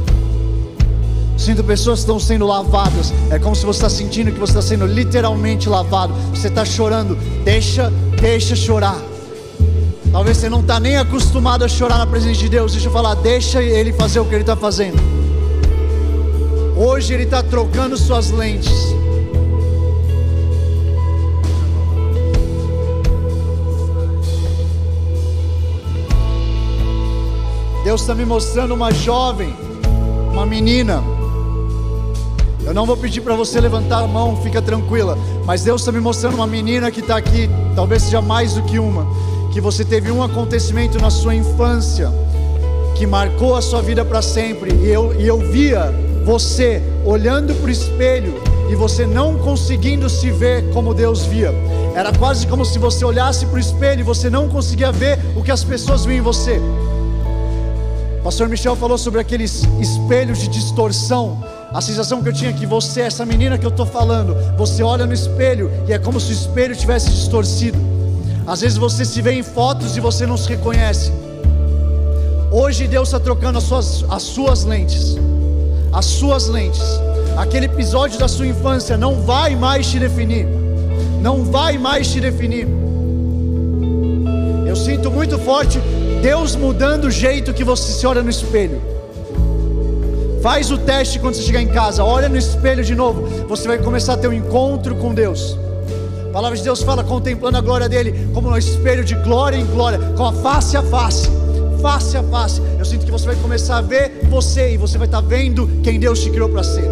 Sinto 1.43 1.61
pessoas 1.61 1.99
que 1.99 2.03
estão 2.03 2.17
sendo 2.21 2.47
lavadas. 2.47 3.13
É 3.29 3.37
como 3.37 3.53
se 3.53 3.65
você 3.65 3.79
está 3.79 3.89
sentindo 3.89 4.31
que 4.31 4.39
você 4.39 4.53
está 4.53 4.61
sendo 4.61 4.85
literalmente 4.85 5.67
lavado. 5.67 6.13
Você 6.29 6.47
está 6.47 6.63
chorando. 6.63 7.17
Deixa, 7.43 7.91
deixa 8.21 8.55
chorar. 8.55 8.97
Talvez 10.09 10.37
você 10.37 10.47
não 10.47 10.61
está 10.61 10.79
nem 10.79 10.95
acostumado 10.95 11.65
a 11.65 11.67
chorar 11.67 11.97
na 11.97 12.07
presença 12.07 12.39
de 12.39 12.47
Deus. 12.47 12.71
Deixa 12.71 12.87
eu 12.87 12.93
falar, 12.93 13.15
deixa 13.15 13.61
Ele 13.61 13.91
fazer 13.91 14.21
o 14.21 14.25
que 14.25 14.33
Ele 14.33 14.43
está 14.43 14.55
fazendo. 14.55 14.97
Hoje 16.77 17.13
Ele 17.13 17.23
está 17.23 17.43
trocando 17.43 17.97
suas 17.97 18.31
lentes. 18.31 18.71
Deus 27.83 27.99
está 27.99 28.15
me 28.15 28.23
mostrando 28.23 28.73
uma 28.73 28.93
jovem, 28.93 29.53
uma 30.31 30.45
menina. 30.45 31.12
Eu 32.65 32.73
não 32.73 32.85
vou 32.85 32.95
pedir 32.95 33.21
para 33.21 33.35
você 33.35 33.59
levantar 33.59 33.99
a 33.99 34.07
mão, 34.07 34.41
fica 34.41 34.61
tranquila. 34.61 35.17
Mas 35.45 35.63
Deus 35.63 35.81
está 35.81 35.91
me 35.91 35.99
mostrando 35.99 36.35
uma 36.35 36.47
menina 36.47 36.89
que 36.89 37.01
está 37.01 37.17
aqui, 37.17 37.49
talvez 37.75 38.03
seja 38.03 38.21
mais 38.21 38.53
do 38.53 38.63
que 38.63 38.79
uma, 38.79 39.05
que 39.51 39.59
você 39.59 39.83
teve 39.83 40.11
um 40.11 40.23
acontecimento 40.23 40.97
na 40.99 41.09
sua 41.09 41.35
infância 41.35 42.11
que 42.95 43.05
marcou 43.05 43.55
a 43.55 43.61
sua 43.61 43.81
vida 43.81 44.05
para 44.05 44.21
sempre. 44.21 44.73
E 44.73 44.89
eu, 44.89 45.19
e 45.19 45.27
eu 45.27 45.39
via 45.39 45.93
você 46.25 46.81
olhando 47.05 47.53
para 47.55 47.67
o 47.67 47.71
espelho 47.71 48.41
e 48.69 48.75
você 48.75 49.05
não 49.05 49.37
conseguindo 49.37 50.09
se 50.09 50.31
ver 50.31 50.71
como 50.71 50.93
Deus 50.93 51.25
via. 51.25 51.53
Era 51.93 52.11
quase 52.13 52.47
como 52.47 52.65
se 52.65 52.79
você 52.79 53.03
olhasse 53.03 53.45
para 53.45 53.55
o 53.55 53.59
espelho 53.59 53.99
e 53.99 54.03
você 54.03 54.29
não 54.29 54.47
conseguia 54.47 54.91
ver 54.91 55.19
o 55.35 55.43
que 55.43 55.51
as 55.51 55.63
pessoas 55.63 56.05
viam 56.05 56.17
em 56.17 56.21
você. 56.21 56.59
Pastor 58.23 58.47
Michel 58.47 58.73
falou 58.77 58.97
sobre 58.97 59.19
aqueles 59.19 59.63
espelhos 59.81 60.39
de 60.39 60.47
distorção. 60.47 61.43
A 61.73 61.81
sensação 61.81 62.23
que 62.23 62.29
eu 62.29 62.33
tinha 62.33 62.51
é 62.51 62.53
que 62.53 62.65
você, 62.65 63.01
essa 63.01 63.25
menina 63.25 63.57
que 63.57 63.65
eu 63.65 63.69
estou 63.69 63.85
falando, 63.85 64.33
você 64.57 64.81
olha 64.81 65.05
no 65.05 65.13
espelho 65.13 65.69
e 65.89 65.91
é 65.91 65.99
como 65.99 66.21
se 66.21 66.31
o 66.31 66.33
espelho 66.33 66.73
tivesse 66.73 67.09
distorcido. 67.09 67.77
Às 68.47 68.61
vezes 68.61 68.77
você 68.77 69.03
se 69.03 69.21
vê 69.21 69.33
em 69.33 69.43
fotos 69.43 69.97
e 69.97 69.99
você 69.99 70.25
não 70.25 70.37
se 70.37 70.47
reconhece. 70.47 71.11
Hoje 72.49 72.87
Deus 72.87 73.09
está 73.09 73.19
trocando 73.19 73.57
as 73.57 73.65
suas, 73.65 74.05
as 74.09 74.23
suas 74.23 74.63
lentes. 74.63 75.17
As 75.91 76.05
suas 76.05 76.47
lentes. 76.47 76.81
Aquele 77.35 77.65
episódio 77.65 78.17
da 78.17 78.29
sua 78.29 78.47
infância 78.47 78.95
não 78.95 79.21
vai 79.21 79.53
mais 79.53 79.87
te 79.87 79.99
definir. 79.99 80.47
Não 81.21 81.43
vai 81.43 81.77
mais 81.77 82.09
te 82.09 82.21
definir. 82.21 82.69
Eu 84.65 84.77
sinto 84.77 85.11
muito 85.11 85.37
forte 85.39 85.77
Deus 86.23 86.55
mudando 86.55 87.03
o 87.03 87.11
jeito 87.11 87.53
que 87.53 87.65
você 87.65 87.91
se 87.91 88.07
olha 88.07 88.23
no 88.23 88.29
espelho. 88.29 88.81
Faz 90.41 90.71
o 90.71 90.77
teste 90.77 91.19
quando 91.19 91.33
você 91.33 91.41
chegar 91.41 91.61
em 91.61 91.67
casa, 91.67 92.01
olha 92.01 92.29
no 92.29 92.37
espelho 92.37 92.81
de 92.81 92.95
novo, 92.95 93.45
você 93.45 93.67
vai 93.67 93.77
começar 93.77 94.13
a 94.13 94.17
ter 94.17 94.29
um 94.29 94.33
encontro 94.33 94.95
com 94.95 95.13
Deus. 95.13 95.57
A 96.29 96.31
palavra 96.31 96.57
de 96.57 96.63
Deus 96.63 96.81
fala 96.81 97.03
contemplando 97.03 97.57
a 97.57 97.61
glória 97.61 97.89
dele 97.89 98.29
como 98.33 98.49
um 98.49 98.55
espelho 98.55 99.03
de 99.03 99.15
glória 99.15 99.57
em 99.57 99.65
glória, 99.65 99.99
com 100.15 100.25
a 100.25 100.31
face 100.31 100.77
a 100.77 100.83
face, 100.83 101.29
face 101.81 102.15
a 102.15 102.23
face. 102.23 102.61
Eu 102.79 102.85
sinto 102.85 103.03
que 103.03 103.11
você 103.11 103.25
vai 103.25 103.35
começar 103.35 103.79
a 103.79 103.81
ver 103.81 104.21
você 104.29 104.75
e 104.75 104.77
você 104.77 104.97
vai 104.97 105.07
estar 105.07 105.19
vendo 105.19 105.69
quem 105.83 105.99
Deus 105.99 106.21
te 106.21 106.29
criou 106.29 106.47
para 106.47 106.63
ser. 106.63 106.89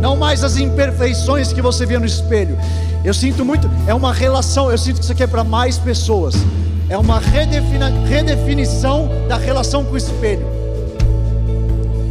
Não 0.00 0.16
mais 0.16 0.42
as 0.42 0.56
imperfeições 0.56 1.52
que 1.52 1.62
você 1.62 1.86
via 1.86 2.00
no 2.00 2.06
espelho. 2.06 2.58
Eu 3.04 3.14
sinto 3.14 3.44
muito, 3.44 3.70
é 3.86 3.94
uma 3.94 4.12
relação, 4.12 4.68
eu 4.68 4.78
sinto 4.78 4.96
que 4.96 5.04
isso 5.04 5.12
aqui 5.12 5.22
é 5.22 5.28
para 5.28 5.44
mais 5.44 5.78
pessoas 5.78 6.34
é 6.90 6.98
uma 6.98 7.20
redefinição 7.20 9.08
da 9.28 9.36
relação 9.36 9.84
com 9.84 9.94
o 9.94 9.96
espelho. 9.96 10.44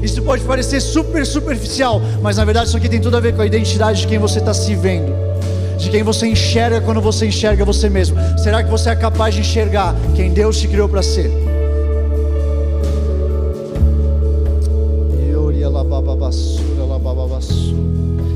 Isso 0.02 0.22
pode 0.22 0.42
parecer 0.46 0.80
super 0.80 1.26
superficial, 1.26 2.02
mas 2.22 2.38
na 2.38 2.46
verdade 2.46 2.70
isso 2.70 2.78
aqui 2.78 2.88
tem 2.88 3.02
tudo 3.02 3.18
a 3.18 3.20
ver 3.20 3.36
com 3.36 3.42
a 3.42 3.46
identidade 3.46 4.00
de 4.00 4.08
quem 4.08 4.18
você 4.18 4.40
está 4.40 4.54
se 4.54 4.74
vendo, 4.74 5.12
de 5.78 5.90
quem 5.90 6.02
você 6.02 6.28
enxerga 6.28 6.80
quando 6.80 7.02
você 7.02 7.28
enxerga 7.28 7.66
você 7.66 7.90
mesmo. 7.90 8.18
Será 8.38 8.64
que 8.64 8.70
você 8.70 8.90
é 8.90 8.96
capaz 8.96 9.36
de 9.36 9.42
enxergar 9.42 9.94
quem 10.16 10.32
Deus 10.32 10.58
te 10.58 10.70
criou 10.70 10.88
para 10.88 11.04
ser? 11.04 11.30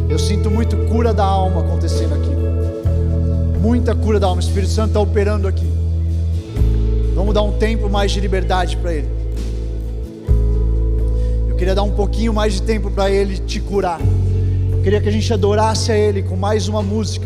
Eu 0.10 0.20
sinto 0.20 0.52
muito 0.52 0.76
cura 0.90 1.14
da 1.14 1.24
alma 1.24 1.62
acontecendo 1.62 2.14
aqui. 2.14 3.60
Muita 3.62 3.96
cura 3.96 4.20
da 4.20 4.28
alma. 4.28 4.42
O 4.42 4.44
Espírito 4.44 4.72
Santo 4.72 4.90
está 4.90 5.00
operando 5.00 5.48
aqui. 5.48 5.73
Vamos 7.16 7.34
dar 7.34 7.44
um 7.44 7.52
tempo 7.52 7.90
mais 7.90 8.12
de 8.12 8.20
liberdade 8.20 8.76
para 8.78 8.94
Ele. 8.94 9.08
Eu 11.48 11.56
queria 11.56 11.76
dar 11.76 11.84
um 11.84 11.92
pouquinho 11.92 12.34
mais 12.34 12.54
de 12.54 12.62
tempo 12.64 12.90
para 12.90 13.10
Ele 13.10 13.38
te 13.38 13.60
curar. 13.60 14.00
Eu 14.72 14.82
queria 14.82 15.00
que 15.00 15.08
a 15.08 15.12
gente 15.12 15.32
adorasse 15.32 15.92
a 15.92 15.98
Ele 15.98 16.24
com 16.24 16.36
mais 16.36 16.68
uma 16.68 16.82
música. 16.82 17.26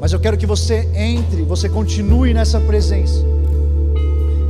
Mas 0.00 0.12
eu 0.12 0.18
quero 0.18 0.36
que 0.36 0.46
você 0.46 0.88
entre, 0.94 1.42
você 1.42 1.68
continue 1.68 2.34
nessa 2.34 2.60
presença. 2.60 3.24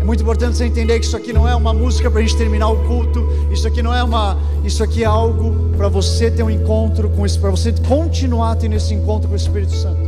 É 0.00 0.04
muito 0.04 0.22
importante 0.22 0.56
você 0.56 0.64
entender 0.64 0.98
que 0.98 1.04
isso 1.04 1.16
aqui 1.16 1.32
não 1.32 1.46
é 1.46 1.54
uma 1.54 1.74
música 1.74 2.10
para 2.10 2.20
a 2.20 2.22
gente 2.22 2.36
terminar 2.36 2.70
o 2.70 2.76
culto. 2.86 3.28
Isso 3.50 3.68
aqui 3.68 3.82
não 3.82 3.94
é 3.94 4.02
uma. 4.02 4.38
Isso 4.64 4.82
aqui 4.82 5.02
é 5.02 5.06
algo 5.06 5.70
para 5.76 5.88
você 5.88 6.30
ter 6.30 6.42
um 6.42 6.50
encontro 6.50 7.10
com 7.10 7.26
isso, 7.26 7.38
para 7.38 7.50
você 7.50 7.74
continuar 7.86 8.56
tendo 8.56 8.74
esse 8.74 8.94
encontro 8.94 9.28
com 9.28 9.34
o 9.34 9.36
Espírito 9.36 9.74
Santo. 9.74 10.07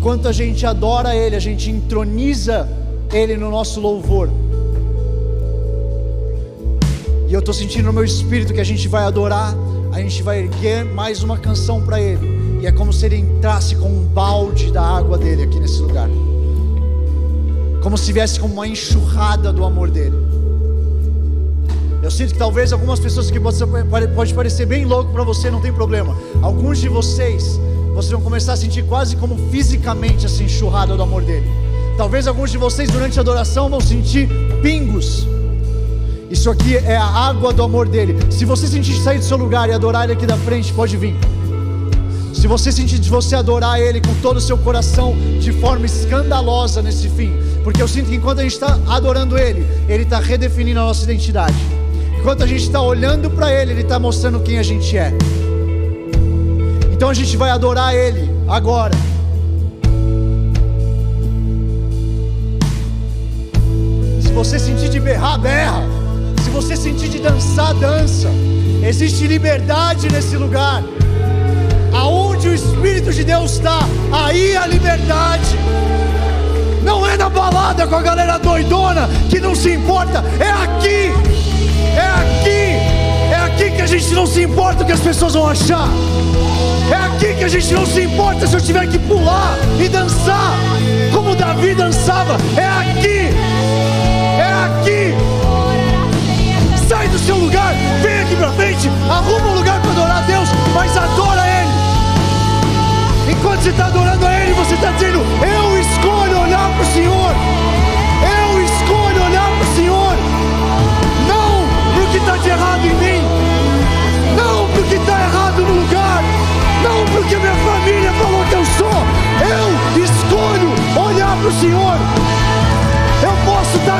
Enquanto 0.00 0.28
a 0.28 0.32
gente 0.32 0.64
adora 0.64 1.14
Ele, 1.14 1.36
a 1.36 1.38
gente 1.38 1.70
entroniza 1.70 2.66
Ele 3.12 3.36
no 3.36 3.50
nosso 3.50 3.78
louvor. 3.78 4.30
E 7.28 7.34
eu 7.34 7.40
estou 7.40 7.52
sentindo 7.52 7.84
no 7.84 7.92
meu 7.92 8.02
espírito 8.02 8.54
que 8.54 8.62
a 8.62 8.64
gente 8.64 8.88
vai 8.88 9.02
adorar, 9.02 9.54
a 9.92 10.00
gente 10.00 10.22
vai 10.22 10.38
erguer 10.38 10.86
mais 10.86 11.22
uma 11.22 11.36
canção 11.36 11.82
para 11.82 12.00
Ele. 12.00 12.58
E 12.62 12.66
é 12.66 12.72
como 12.72 12.94
se 12.94 13.04
Ele 13.04 13.16
entrasse 13.16 13.76
com 13.76 13.90
um 13.90 14.02
balde 14.02 14.72
da 14.72 14.80
água 14.80 15.18
dele 15.18 15.42
aqui 15.42 15.60
nesse 15.60 15.82
lugar. 15.82 16.08
Como 17.82 17.98
se 17.98 18.10
viesse 18.10 18.40
como 18.40 18.54
uma 18.54 18.66
enxurrada 18.66 19.52
do 19.52 19.66
amor 19.66 19.90
dele. 19.90 20.16
Eu 22.02 22.10
sinto 22.10 22.32
que 22.32 22.38
talvez 22.38 22.72
algumas 22.72 22.98
pessoas 22.98 23.30
que 23.30 23.38
pode, 23.38 24.08
pode 24.14 24.32
parecer 24.32 24.64
bem 24.64 24.86
louco 24.86 25.12
para 25.12 25.24
você, 25.24 25.50
não 25.50 25.60
tem 25.60 25.74
problema. 25.74 26.16
Alguns 26.40 26.78
de 26.78 26.88
vocês 26.88 27.60
vocês 27.94 28.12
vão 28.12 28.20
começar 28.20 28.54
a 28.54 28.56
sentir 28.56 28.84
quase 28.84 29.16
como 29.16 29.36
fisicamente 29.50 30.26
essa 30.26 30.42
enxurrada 30.42 30.96
do 30.96 31.02
amor 31.02 31.22
dele. 31.22 31.46
Talvez 31.96 32.26
alguns 32.26 32.50
de 32.50 32.58
vocês 32.58 32.90
durante 32.90 33.18
a 33.18 33.22
adoração 33.22 33.68
vão 33.68 33.80
sentir 33.80 34.28
pingos. 34.62 35.26
Isso 36.30 36.48
aqui 36.48 36.76
é 36.76 36.96
a 36.96 37.04
água 37.04 37.52
do 37.52 37.62
amor 37.62 37.88
dele. 37.88 38.16
Se 38.30 38.44
você 38.44 38.66
sentir 38.66 38.94
sair 38.94 39.18
do 39.18 39.24
seu 39.24 39.36
lugar 39.36 39.68
e 39.68 39.72
adorar 39.72 40.04
ele 40.04 40.12
aqui 40.12 40.26
da 40.26 40.36
frente, 40.36 40.72
pode 40.72 40.96
vir. 40.96 41.14
Se 42.32 42.46
você 42.46 42.70
sentir 42.70 42.98
de 42.98 43.10
você 43.10 43.34
adorar 43.34 43.80
ele 43.80 44.00
com 44.00 44.14
todo 44.22 44.36
o 44.36 44.40
seu 44.40 44.56
coração 44.56 45.14
de 45.40 45.52
forma 45.52 45.84
escandalosa 45.84 46.80
nesse 46.80 47.08
fim, 47.08 47.32
Porque 47.62 47.82
eu 47.82 47.88
sinto 47.88 48.08
que 48.08 48.16
enquanto 48.16 48.38
a 48.38 48.42
gente 48.42 48.52
está 48.52 48.78
adorando 48.88 49.36
Ele, 49.36 49.66
Ele 49.88 50.04
está 50.04 50.18
redefinindo 50.18 50.80
a 50.80 50.84
nossa 50.84 51.04
identidade. 51.04 51.56
Enquanto 52.18 52.42
a 52.42 52.46
gente 52.46 52.62
está 52.62 52.80
olhando 52.80 53.30
para 53.30 53.52
Ele, 53.52 53.72
Ele 53.72 53.82
está 53.82 53.98
mostrando 53.98 54.40
quem 54.40 54.58
a 54.58 54.62
gente 54.62 54.96
é. 54.96 55.12
Então 57.00 57.08
a 57.08 57.14
gente 57.14 57.34
vai 57.34 57.48
adorar 57.48 57.94
Ele 57.94 58.30
agora. 58.46 58.92
Se 64.20 64.30
você 64.32 64.58
sentir 64.58 64.90
de 64.90 65.00
berrar, 65.00 65.38
berra. 65.38 65.82
Se 66.44 66.50
você 66.50 66.76
sentir 66.76 67.08
de 67.08 67.18
dançar, 67.18 67.72
dança. 67.72 68.28
Existe 68.86 69.26
liberdade 69.26 70.12
nesse 70.12 70.36
lugar. 70.36 70.84
Aonde 71.94 72.48
o 72.50 72.54
Espírito 72.54 73.10
de 73.14 73.24
Deus 73.24 73.52
está, 73.52 73.78
aí 74.12 74.54
a 74.54 74.66
liberdade. 74.66 75.56
Não 76.82 77.06
é 77.06 77.16
na 77.16 77.30
balada 77.30 77.86
com 77.86 77.96
a 77.96 78.02
galera 78.02 78.38
doidona 78.38 79.08
que 79.30 79.40
não 79.40 79.54
se 79.54 79.72
importa, 79.72 80.22
é 80.38 80.50
aqui, 80.50 81.14
é 81.96 82.06
aqui, 82.20 82.69
aqui 83.60 83.70
que 83.72 83.82
a 83.82 83.86
gente 83.86 84.14
não 84.14 84.26
se 84.26 84.42
importa 84.42 84.82
o 84.82 84.86
que 84.86 84.92
as 84.92 85.00
pessoas 85.00 85.34
vão 85.34 85.46
achar. 85.46 85.88
É 86.90 86.94
aqui 86.94 87.34
que 87.34 87.44
a 87.44 87.48
gente 87.48 87.74
não 87.74 87.84
se 87.84 88.02
importa 88.02 88.46
se 88.46 88.56
eu 88.56 88.60
tiver 88.60 88.86
que 88.88 88.98
pular 88.98 89.58
e 89.78 89.88
dançar 89.88 90.58
como 91.12 91.34
Davi 91.34 91.74
dançava. 91.74 92.38
É 92.56 92.66
aqui, 92.66 93.28
é 94.38 94.52
aqui. 94.64 95.14
Sai 96.88 97.08
do 97.08 97.18
seu 97.18 97.36
lugar, 97.36 97.74
vem 98.02 98.20
aqui 98.20 98.36
pra 98.36 98.50
frente, 98.52 98.88
arruma 99.10 99.50
um 99.50 99.54
lugar 99.54 99.80
para 99.80 99.90
adorar 99.90 100.18
a 100.18 100.22
Deus, 100.22 100.48
mas 100.74 100.96
adora 100.96 101.29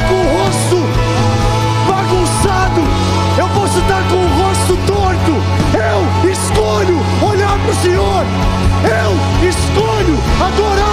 estar 0.01 0.09
com 0.09 0.15
o 0.15 0.39
rosto 0.39 0.77
bagunçado. 1.89 2.81
Eu 3.39 3.49
posso 3.49 3.79
estar 3.79 4.03
com 4.09 4.17
o 4.17 4.43
rosto 4.43 4.77
torto. 4.87 5.33
Eu 5.75 6.31
escolho 6.31 7.01
olhar 7.23 7.59
para 7.59 7.71
o 7.71 7.75
Senhor. 7.77 8.25
Eu 8.85 9.49
escolho 9.49 10.19
adorar 10.41 10.90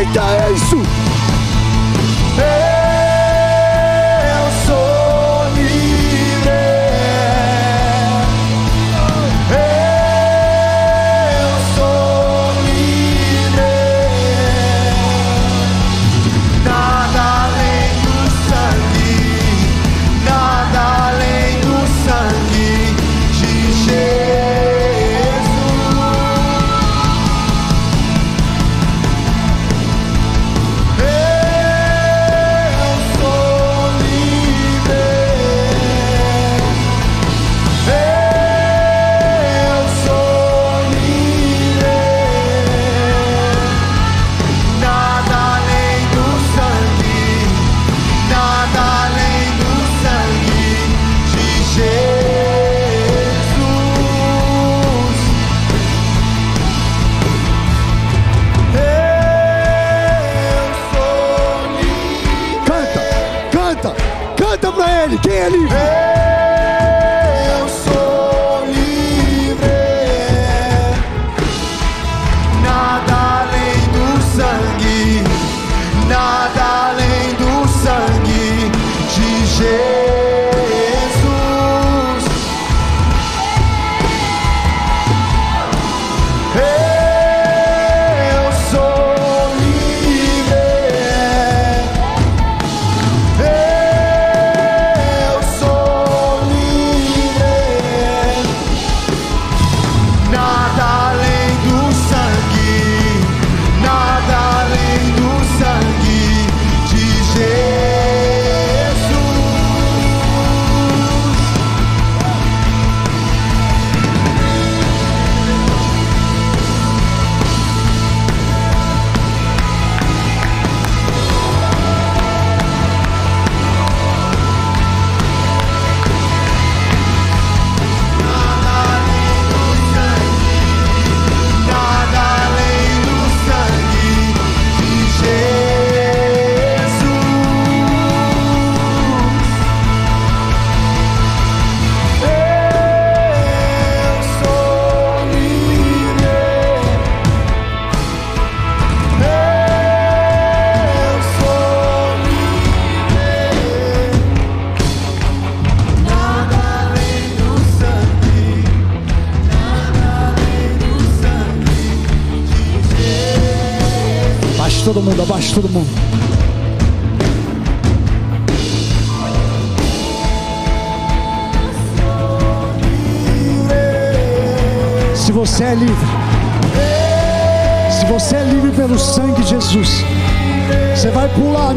Victory 0.00 0.79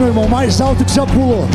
meu 0.04 0.12
irmão, 0.12 0.28
mais 0.28 0.60
alto 0.60 0.84
que 0.84 0.94
já 0.94 1.06
pulou. 1.06 1.48